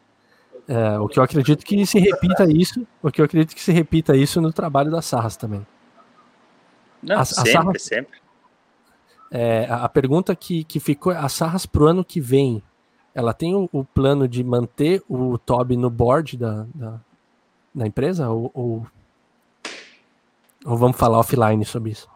É, 0.70 1.00
o 1.00 1.08
que 1.08 1.20
eu 1.20 1.24
acredito 1.24 1.66
que 1.66 1.86
se 1.86 2.00
repita 2.00 2.46
isso, 2.46 2.86
o 3.02 3.10
que 3.12 3.22
eu 3.22 3.26
acredito 3.26 3.56
que 3.56 3.62
se 3.62 3.72
repita 3.72 4.16
isso 4.18 4.42
no 4.42 4.52
trabalho 4.52 4.92
da 4.92 5.02
Sarras 5.02 5.38
também. 5.38 5.66
Não, 7.02 7.20
a, 7.20 7.26
sempre, 7.26 7.52
Sarras, 7.52 7.82
sempre. 7.82 8.20
É, 9.32 9.68
a 9.70 9.90
pergunta 9.90 10.36
que, 10.36 10.64
que 10.64 10.80
ficou, 10.80 11.12
a 11.12 11.28
Sarras 11.30 11.66
pro 11.66 11.88
ano 11.88 12.04
que 12.04 12.20
vem, 12.20 12.64
ela 13.14 13.34
tem 13.34 13.56
o, 13.56 13.70
o 13.72 13.84
plano 13.84 14.28
de 14.28 14.44
manter 14.44 15.02
o 15.10 15.38
Toby 15.38 15.76
no 15.76 15.90
board 15.90 16.38
da, 16.38 16.66
da 16.74 17.00
na 17.78 17.86
empresa? 17.86 18.30
Ou, 18.30 18.52
ou, 18.54 18.88
ou, 20.66 20.78
vamos 20.78 20.98
falar 20.98 21.20
offline 21.20 21.64
sobre 21.64 21.92
isso? 21.92 22.10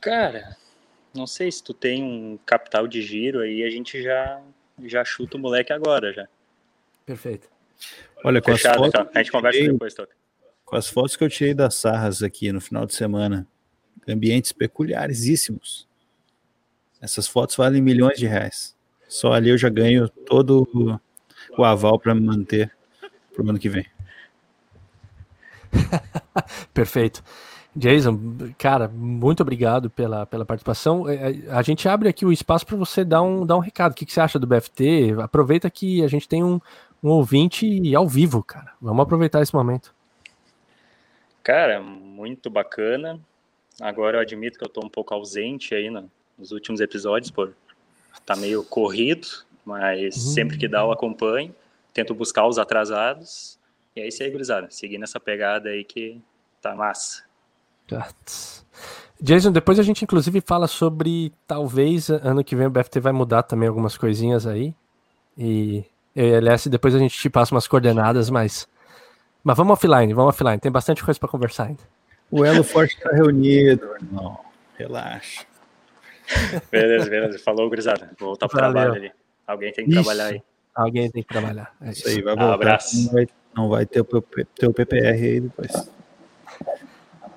Cara, 0.00 0.56
não 1.14 1.26
sei 1.26 1.50
se 1.52 1.62
tu 1.62 1.72
tem 1.72 2.02
um 2.02 2.38
capital 2.44 2.86
de 2.88 3.00
giro 3.00 3.40
aí, 3.40 3.62
a 3.62 3.70
gente 3.70 4.02
já, 4.02 4.40
já 4.84 5.04
chuta 5.04 5.36
o 5.36 5.40
moleque 5.40 5.72
agora 5.72 6.12
já. 6.12 6.26
Perfeito. 7.06 7.48
Olha, 8.24 8.40
com 8.42 8.52
Fechado, 8.52 8.72
as 8.72 8.76
fotos 8.76 9.00
então. 9.00 9.10
A 9.14 9.18
gente 9.22 9.32
conversa 9.32 9.58
tirei, 9.58 9.72
depois, 9.72 9.94
Toca. 9.94 10.14
Com 10.64 10.76
as 10.76 10.88
fotos 10.88 11.16
que 11.16 11.24
eu 11.24 11.28
tirei 11.28 11.54
das 11.54 11.74
sarras 11.74 12.22
aqui 12.22 12.52
no 12.52 12.60
final 12.60 12.86
de 12.86 12.94
semana, 12.94 13.46
ambientes 14.08 14.52
peculiaríssimos. 14.52 15.88
Essas 17.00 17.26
fotos 17.26 17.56
valem 17.56 17.80
milhões 17.80 18.18
de 18.18 18.26
reais. 18.26 18.76
Só 19.08 19.32
ali 19.32 19.50
eu 19.50 19.58
já 19.58 19.68
ganho 19.68 20.08
todo 20.08 21.00
o 21.56 21.64
aval 21.64 21.98
para 21.98 22.14
me 22.14 22.20
manter 22.20 22.70
pro 23.32 23.48
ano 23.48 23.58
que 23.58 23.68
vem. 23.68 23.86
Perfeito. 26.74 27.22
Jason, 27.74 28.18
cara, 28.58 28.88
muito 28.88 29.42
obrigado 29.42 29.88
pela, 29.88 30.26
pela 30.26 30.44
participação. 30.44 31.08
É, 31.08 31.32
é, 31.32 31.50
a 31.50 31.62
gente 31.62 31.88
abre 31.88 32.08
aqui 32.08 32.26
o 32.26 32.32
espaço 32.32 32.66
para 32.66 32.76
você 32.76 33.04
dar 33.04 33.22
um, 33.22 33.46
dar 33.46 33.56
um 33.56 33.60
recado. 33.60 33.92
O 33.92 33.94
que, 33.94 34.04
que, 34.04 34.12
você 34.12 34.20
acha 34.20 34.38
do 34.38 34.46
BFT? 34.46 35.14
Aproveita 35.20 35.70
que 35.70 36.02
a 36.02 36.08
gente 36.08 36.28
tem 36.28 36.42
um, 36.42 36.60
um 37.02 37.08
ouvinte 37.10 37.94
ao 37.94 38.08
vivo, 38.08 38.42
cara. 38.42 38.72
Vamos 38.80 39.02
aproveitar 39.02 39.40
esse 39.40 39.54
momento. 39.54 39.94
Cara, 41.42 41.80
muito 41.80 42.50
bacana. 42.50 43.20
Agora 43.80 44.18
eu 44.18 44.20
admito 44.20 44.58
que 44.58 44.64
eu 44.64 44.68
estou 44.68 44.84
um 44.84 44.88
pouco 44.88 45.14
ausente 45.14 45.74
aí 45.74 45.90
no, 45.90 46.10
nos 46.38 46.52
últimos 46.52 46.80
episódios, 46.80 47.30
por 47.30 47.54
tá 48.24 48.36
meio 48.36 48.62
corrido, 48.62 49.26
mas 49.64 50.16
uhum. 50.16 50.32
sempre 50.32 50.58
que 50.58 50.68
dá 50.68 50.80
eu 50.80 50.92
acompanho, 50.92 51.54
tento 51.92 52.14
buscar 52.14 52.46
os 52.46 52.58
atrasados. 52.58 53.58
E 53.96 54.00
é 54.00 54.08
isso 54.08 54.22
aí, 54.22 54.30
gurizada. 54.30 54.70
Seguir 54.70 54.98
nessa 54.98 55.18
pegada 55.18 55.70
aí 55.70 55.84
que 55.84 56.20
tá 56.60 56.74
massa. 56.74 57.24
Jason, 59.20 59.52
depois 59.52 59.78
a 59.78 59.82
gente 59.82 60.04
inclusive 60.04 60.40
fala 60.40 60.66
sobre 60.66 61.32
talvez 61.46 62.08
ano 62.08 62.42
que 62.42 62.56
vem 62.56 62.66
o 62.66 62.70
BFT 62.70 63.00
vai 63.00 63.12
mudar 63.12 63.42
também 63.42 63.68
algumas 63.68 63.98
coisinhas 63.98 64.46
aí. 64.46 64.74
E 65.36 65.84
eu 66.14 66.26
e 66.26 66.32
LS, 66.32 66.68
depois 66.68 66.94
a 66.94 66.98
gente 66.98 67.18
te 67.18 67.28
passa 67.28 67.54
umas 67.54 67.68
coordenadas, 67.68 68.30
mas. 68.30 68.68
Mas 69.42 69.56
vamos 69.56 69.72
offline, 69.72 70.12
vamos 70.12 70.34
offline. 70.34 70.58
Tem 70.58 70.70
bastante 70.70 71.02
coisa 71.02 71.18
para 71.18 71.28
conversar 71.28 71.66
ainda. 71.66 71.82
O 72.30 72.44
Elo 72.44 72.62
Forte 72.62 72.94
está 72.96 73.10
reunido, 73.10 73.94
irmão. 74.00 74.38
Relaxa. 74.78 75.44
Beleza, 76.70 77.10
beleza. 77.10 77.38
Falou, 77.38 77.68
gurizada. 77.68 78.10
Vou 78.18 78.28
voltar 78.28 78.48
para 78.48 78.56
o 78.56 78.58
trabalho 78.58 78.94
ali. 78.94 79.12
Alguém 79.46 79.72
tem 79.72 79.84
que 79.84 79.90
Isso. 79.90 80.02
trabalhar 80.02 80.26
aí. 80.26 80.42
Alguém 80.74 81.10
tem 81.10 81.22
que 81.22 81.28
trabalhar. 81.28 81.74
É 81.80 81.90
isso. 81.90 82.00
isso 82.00 82.08
aí, 82.08 82.22
vai 82.22 82.36
voltar. 82.36 82.50
Um 82.50 82.54
abraço. 82.54 82.96
Não 83.04 83.12
vai, 83.12 83.28
não 83.56 83.68
vai 83.68 83.86
ter 83.86 84.00
o 84.00 84.72
PPR 84.72 85.24
aí 85.24 85.40
depois. 85.40 85.90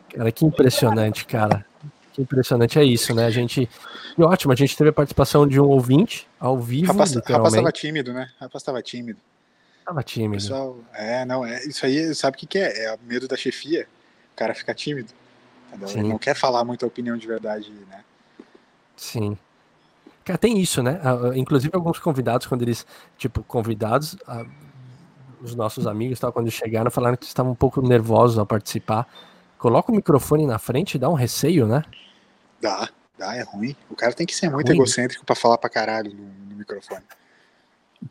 Cara, 0.10 0.32
que 0.32 0.46
impressionante, 0.46 1.26
cara. 1.26 1.66
Que 2.14 2.22
impressionante 2.22 2.78
é 2.78 2.84
isso, 2.84 3.16
né? 3.16 3.26
A 3.26 3.32
gente. 3.32 3.68
E 4.16 4.22
ótimo, 4.22 4.54
a 4.54 4.56
gente 4.56 4.78
teve 4.78 4.91
a 4.91 4.94
participação 4.94 5.48
de 5.48 5.60
um 5.60 5.66
ouvinte 5.66 6.28
ao 6.39 6.60
vivo. 6.60 6.91
Rapaz, 6.91 7.16
rapaz 7.16 7.56
tava 7.56 7.72
tímido, 7.72 8.14
né? 8.14 8.30
Rapaz 8.39 8.64
tava 8.64 8.82
tímido. 8.84 9.20
Tava 9.84 10.04
tímido. 10.04 10.44
Pessoal, 10.44 10.78
é, 10.94 11.26
não, 11.26 11.44
é, 11.44 11.66
isso 11.66 11.86
aí, 11.86 12.14
sabe 12.14 12.38
o 12.38 12.39
que, 12.39 12.46
que 12.46 12.60
é? 12.60 12.86
É 12.86 12.94
o 12.94 13.00
medo 13.06 13.28
da 13.28 13.36
chefia. 13.36 13.88
O 14.34 14.36
cara 14.36 14.54
fica 14.54 14.74
tímido. 14.74 15.10
Ele 15.94 16.04
não 16.04 16.18
quer 16.18 16.36
falar 16.36 16.64
muita 16.64 16.86
opinião 16.86 17.18
de 17.18 17.26
verdade, 17.26 17.72
né? 17.90 18.04
Sim. 18.96 19.38
Cara, 20.24 20.38
tem 20.38 20.60
isso, 20.60 20.84
né? 20.84 21.00
Inclusive 21.36 21.72
alguns 21.74 22.00
convidados, 22.00 22.46
quando 22.46 22.62
eles, 22.62 22.86
tipo, 23.18 23.44
convidados, 23.44 24.16
os 25.42 25.56
nossos 25.56 25.88
amigos, 25.88 26.20
tal, 26.20 26.32
quando 26.32 26.50
chegaram, 26.52 26.92
falaram 26.92 27.18
que 27.18 27.26
estavam 27.26 27.52
um 27.54 27.56
pouco 27.56 27.82
nervosos 27.82 28.38
ao 28.38 28.46
participar 28.46 29.08
Coloca 29.64 29.94
o 29.94 29.96
microfone 29.96 30.46
na 30.46 30.60
frente, 30.60 31.00
dá 31.00 31.08
um 31.08 31.14
receio, 31.14 31.66
né? 31.66 31.86
Dá, 32.60 32.90
dá, 33.18 33.34
é 33.34 33.44
ruim. 33.44 33.74
O 33.90 33.96
cara 33.96 34.12
tem 34.12 34.28
que 34.28 34.36
ser 34.36 34.50
muito 34.50 34.68
ruim. 34.68 34.76
egocêntrico 34.76 35.24
para 35.24 35.38
falar 35.38 35.58
pra 35.58 35.70
caralho 35.70 36.14
no, 36.14 36.26
no, 36.50 36.56
microfone. 36.58 37.02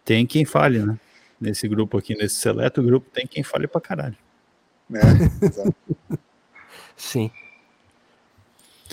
Tem 0.03 0.27
quem 0.27 0.47
fale, 0.47 0.79
né? 0.79 0.99
Nesse 1.39 1.69
grupo 1.69 1.99
aqui, 1.99 2.17
nesse 2.17 2.37
seleto 2.37 2.83
grupo, 2.83 3.07
tem 3.11 3.27
quem 3.27 3.43
fale 3.43 3.67
pra 3.67 3.83
caralho. 3.83 4.17
É, 4.95 5.01
exato. 5.47 5.75
Sim. 6.97 7.31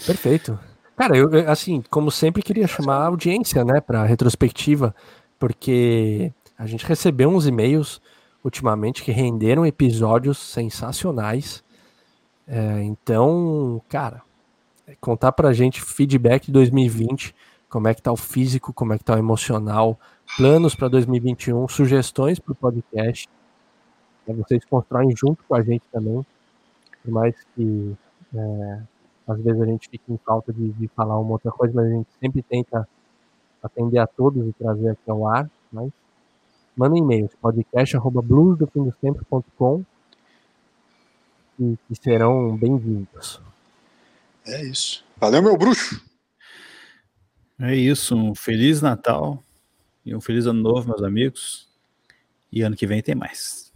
Perfeito. 0.05 0.59
Cara, 0.95 1.17
eu, 1.17 1.29
assim, 1.49 1.81
como 1.89 2.11
sempre, 2.11 2.41
queria 2.41 2.67
chamar 2.67 2.97
a 2.97 3.07
audiência, 3.07 3.63
né, 3.63 3.79
pra 3.79 4.03
retrospectiva, 4.03 4.93
porque 5.37 6.31
a 6.57 6.65
gente 6.65 6.85
recebeu 6.85 7.29
uns 7.29 7.47
e-mails 7.47 8.01
ultimamente 8.43 9.03
que 9.03 9.11
renderam 9.11 9.65
episódios 9.65 10.37
sensacionais. 10.37 11.63
É, 12.47 12.81
então, 12.83 13.81
cara, 13.87 14.21
contar 14.99 15.31
pra 15.31 15.53
gente 15.53 15.81
feedback 15.81 16.47
de 16.47 16.51
2020, 16.51 17.35
como 17.69 17.87
é 17.87 17.93
que 17.93 18.01
tá 18.01 18.11
o 18.11 18.17
físico, 18.17 18.73
como 18.73 18.93
é 18.93 18.97
que 18.97 19.03
tá 19.03 19.15
o 19.15 19.19
emocional, 19.19 19.99
planos 20.37 20.75
para 20.75 20.87
2021, 20.87 21.67
sugestões 21.67 22.39
para 22.39 22.51
o 22.51 22.55
podcast. 22.55 23.29
É, 24.29 24.33
vocês 24.33 24.63
constroem 24.65 25.15
junto 25.15 25.41
com 25.45 25.55
a 25.55 25.63
gente 25.63 25.83
também, 25.91 26.23
por 27.03 27.11
mais 27.11 27.35
que 27.55 27.95
é, 28.35 28.81
às 29.27 29.41
vezes 29.41 29.59
a 29.59 29.65
gente 29.65 29.89
fique 29.89 30.03
em 30.07 30.17
falta 30.17 30.53
de, 30.53 30.71
de, 30.73 30.87
falar 30.89 31.17
uma 31.19 31.31
outra 31.31 31.51
coisa, 31.51 31.73
mas 31.73 31.87
a 31.87 31.89
gente 31.89 32.09
sempre 32.19 32.43
tenta 32.43 32.87
atender 33.61 33.97
a 33.97 34.05
todos 34.05 34.47
e 34.47 34.53
trazer 34.53 34.89
aqui 34.89 35.09
ao 35.09 35.27
ar. 35.27 35.49
Mas 35.71 35.89
manda 36.77 36.93
um 36.93 36.97
e-mail, 36.97 37.27
podcast.bluesdofindostempos.com 37.41 39.83
que, 41.57 41.79
que 41.87 41.95
serão 41.95 42.55
bem-vindos. 42.55 43.41
É 44.45 44.63
isso. 44.63 45.03
Valeu, 45.17 45.41
meu 45.41 45.57
bruxo! 45.57 46.07
É 47.59 47.75
isso. 47.75 48.15
Um 48.15 48.35
Feliz 48.35 48.79
Natal 48.81 49.43
e 50.05 50.15
um 50.15 50.21
Feliz 50.21 50.45
Ano 50.45 50.61
Novo, 50.61 50.87
meus 50.87 51.03
amigos. 51.03 51.67
E 52.51 52.61
ano 52.61 52.75
que 52.75 52.87
vem 52.87 53.01
tem 53.01 53.15
mais. 53.15 53.68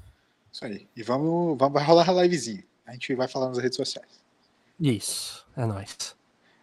Isso 0.53 0.65
aí. 0.65 0.87
E 0.95 1.01
vamos, 1.01 1.57
vamos 1.57 1.73
vai 1.73 1.83
rolar 1.83 2.07
a 2.07 2.21
livezinha. 2.21 2.63
A 2.85 2.93
gente 2.93 3.15
vai 3.15 3.27
falar 3.27 3.47
nas 3.47 3.57
redes 3.57 3.75
sociais. 3.75 4.21
Isso. 4.79 5.43
É 5.57 5.65
nóis. 5.65 6.15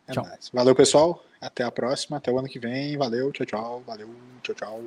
É 0.06 0.12
tchau. 0.12 0.24
Nóis. 0.24 0.48
Valeu, 0.52 0.76
pessoal. 0.76 1.24
Até 1.40 1.64
a 1.64 1.72
próxima. 1.72 2.18
Até 2.18 2.30
o 2.30 2.38
ano 2.38 2.46
que 2.46 2.60
vem. 2.60 2.96
Valeu. 2.96 3.32
Tchau, 3.32 3.44
tchau. 3.44 3.82
Valeu. 3.84 4.14
Tchau, 4.42 4.54
tchau. 4.54 4.80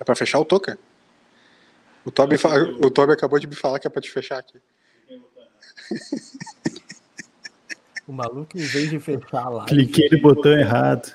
É 0.00 0.04
pra 0.04 0.16
fechar 0.16 0.40
o 0.40 0.44
token? 0.44 0.76
O 2.04 2.10
Toby, 2.10 2.34
o 2.84 2.90
Toby 2.90 3.12
acabou 3.12 3.38
de 3.38 3.46
me 3.46 3.54
falar 3.54 3.78
que 3.78 3.86
é 3.86 3.90
pra 3.90 4.02
te 4.02 4.10
fechar 4.10 4.38
aqui. 4.38 4.60
O 8.06 8.12
maluco, 8.12 8.58
em 8.58 8.64
vez 8.66 8.90
de 8.90 8.98
fechar 8.98 9.48
lá. 9.48 9.64
Cliquei 9.64 10.08
no 10.10 10.20
botão 10.20 10.52
errado. 10.52 11.14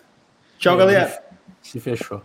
Tchau, 0.57 0.77
galera. 0.77 1.23
Se 1.61 1.79
fechou. 1.79 2.21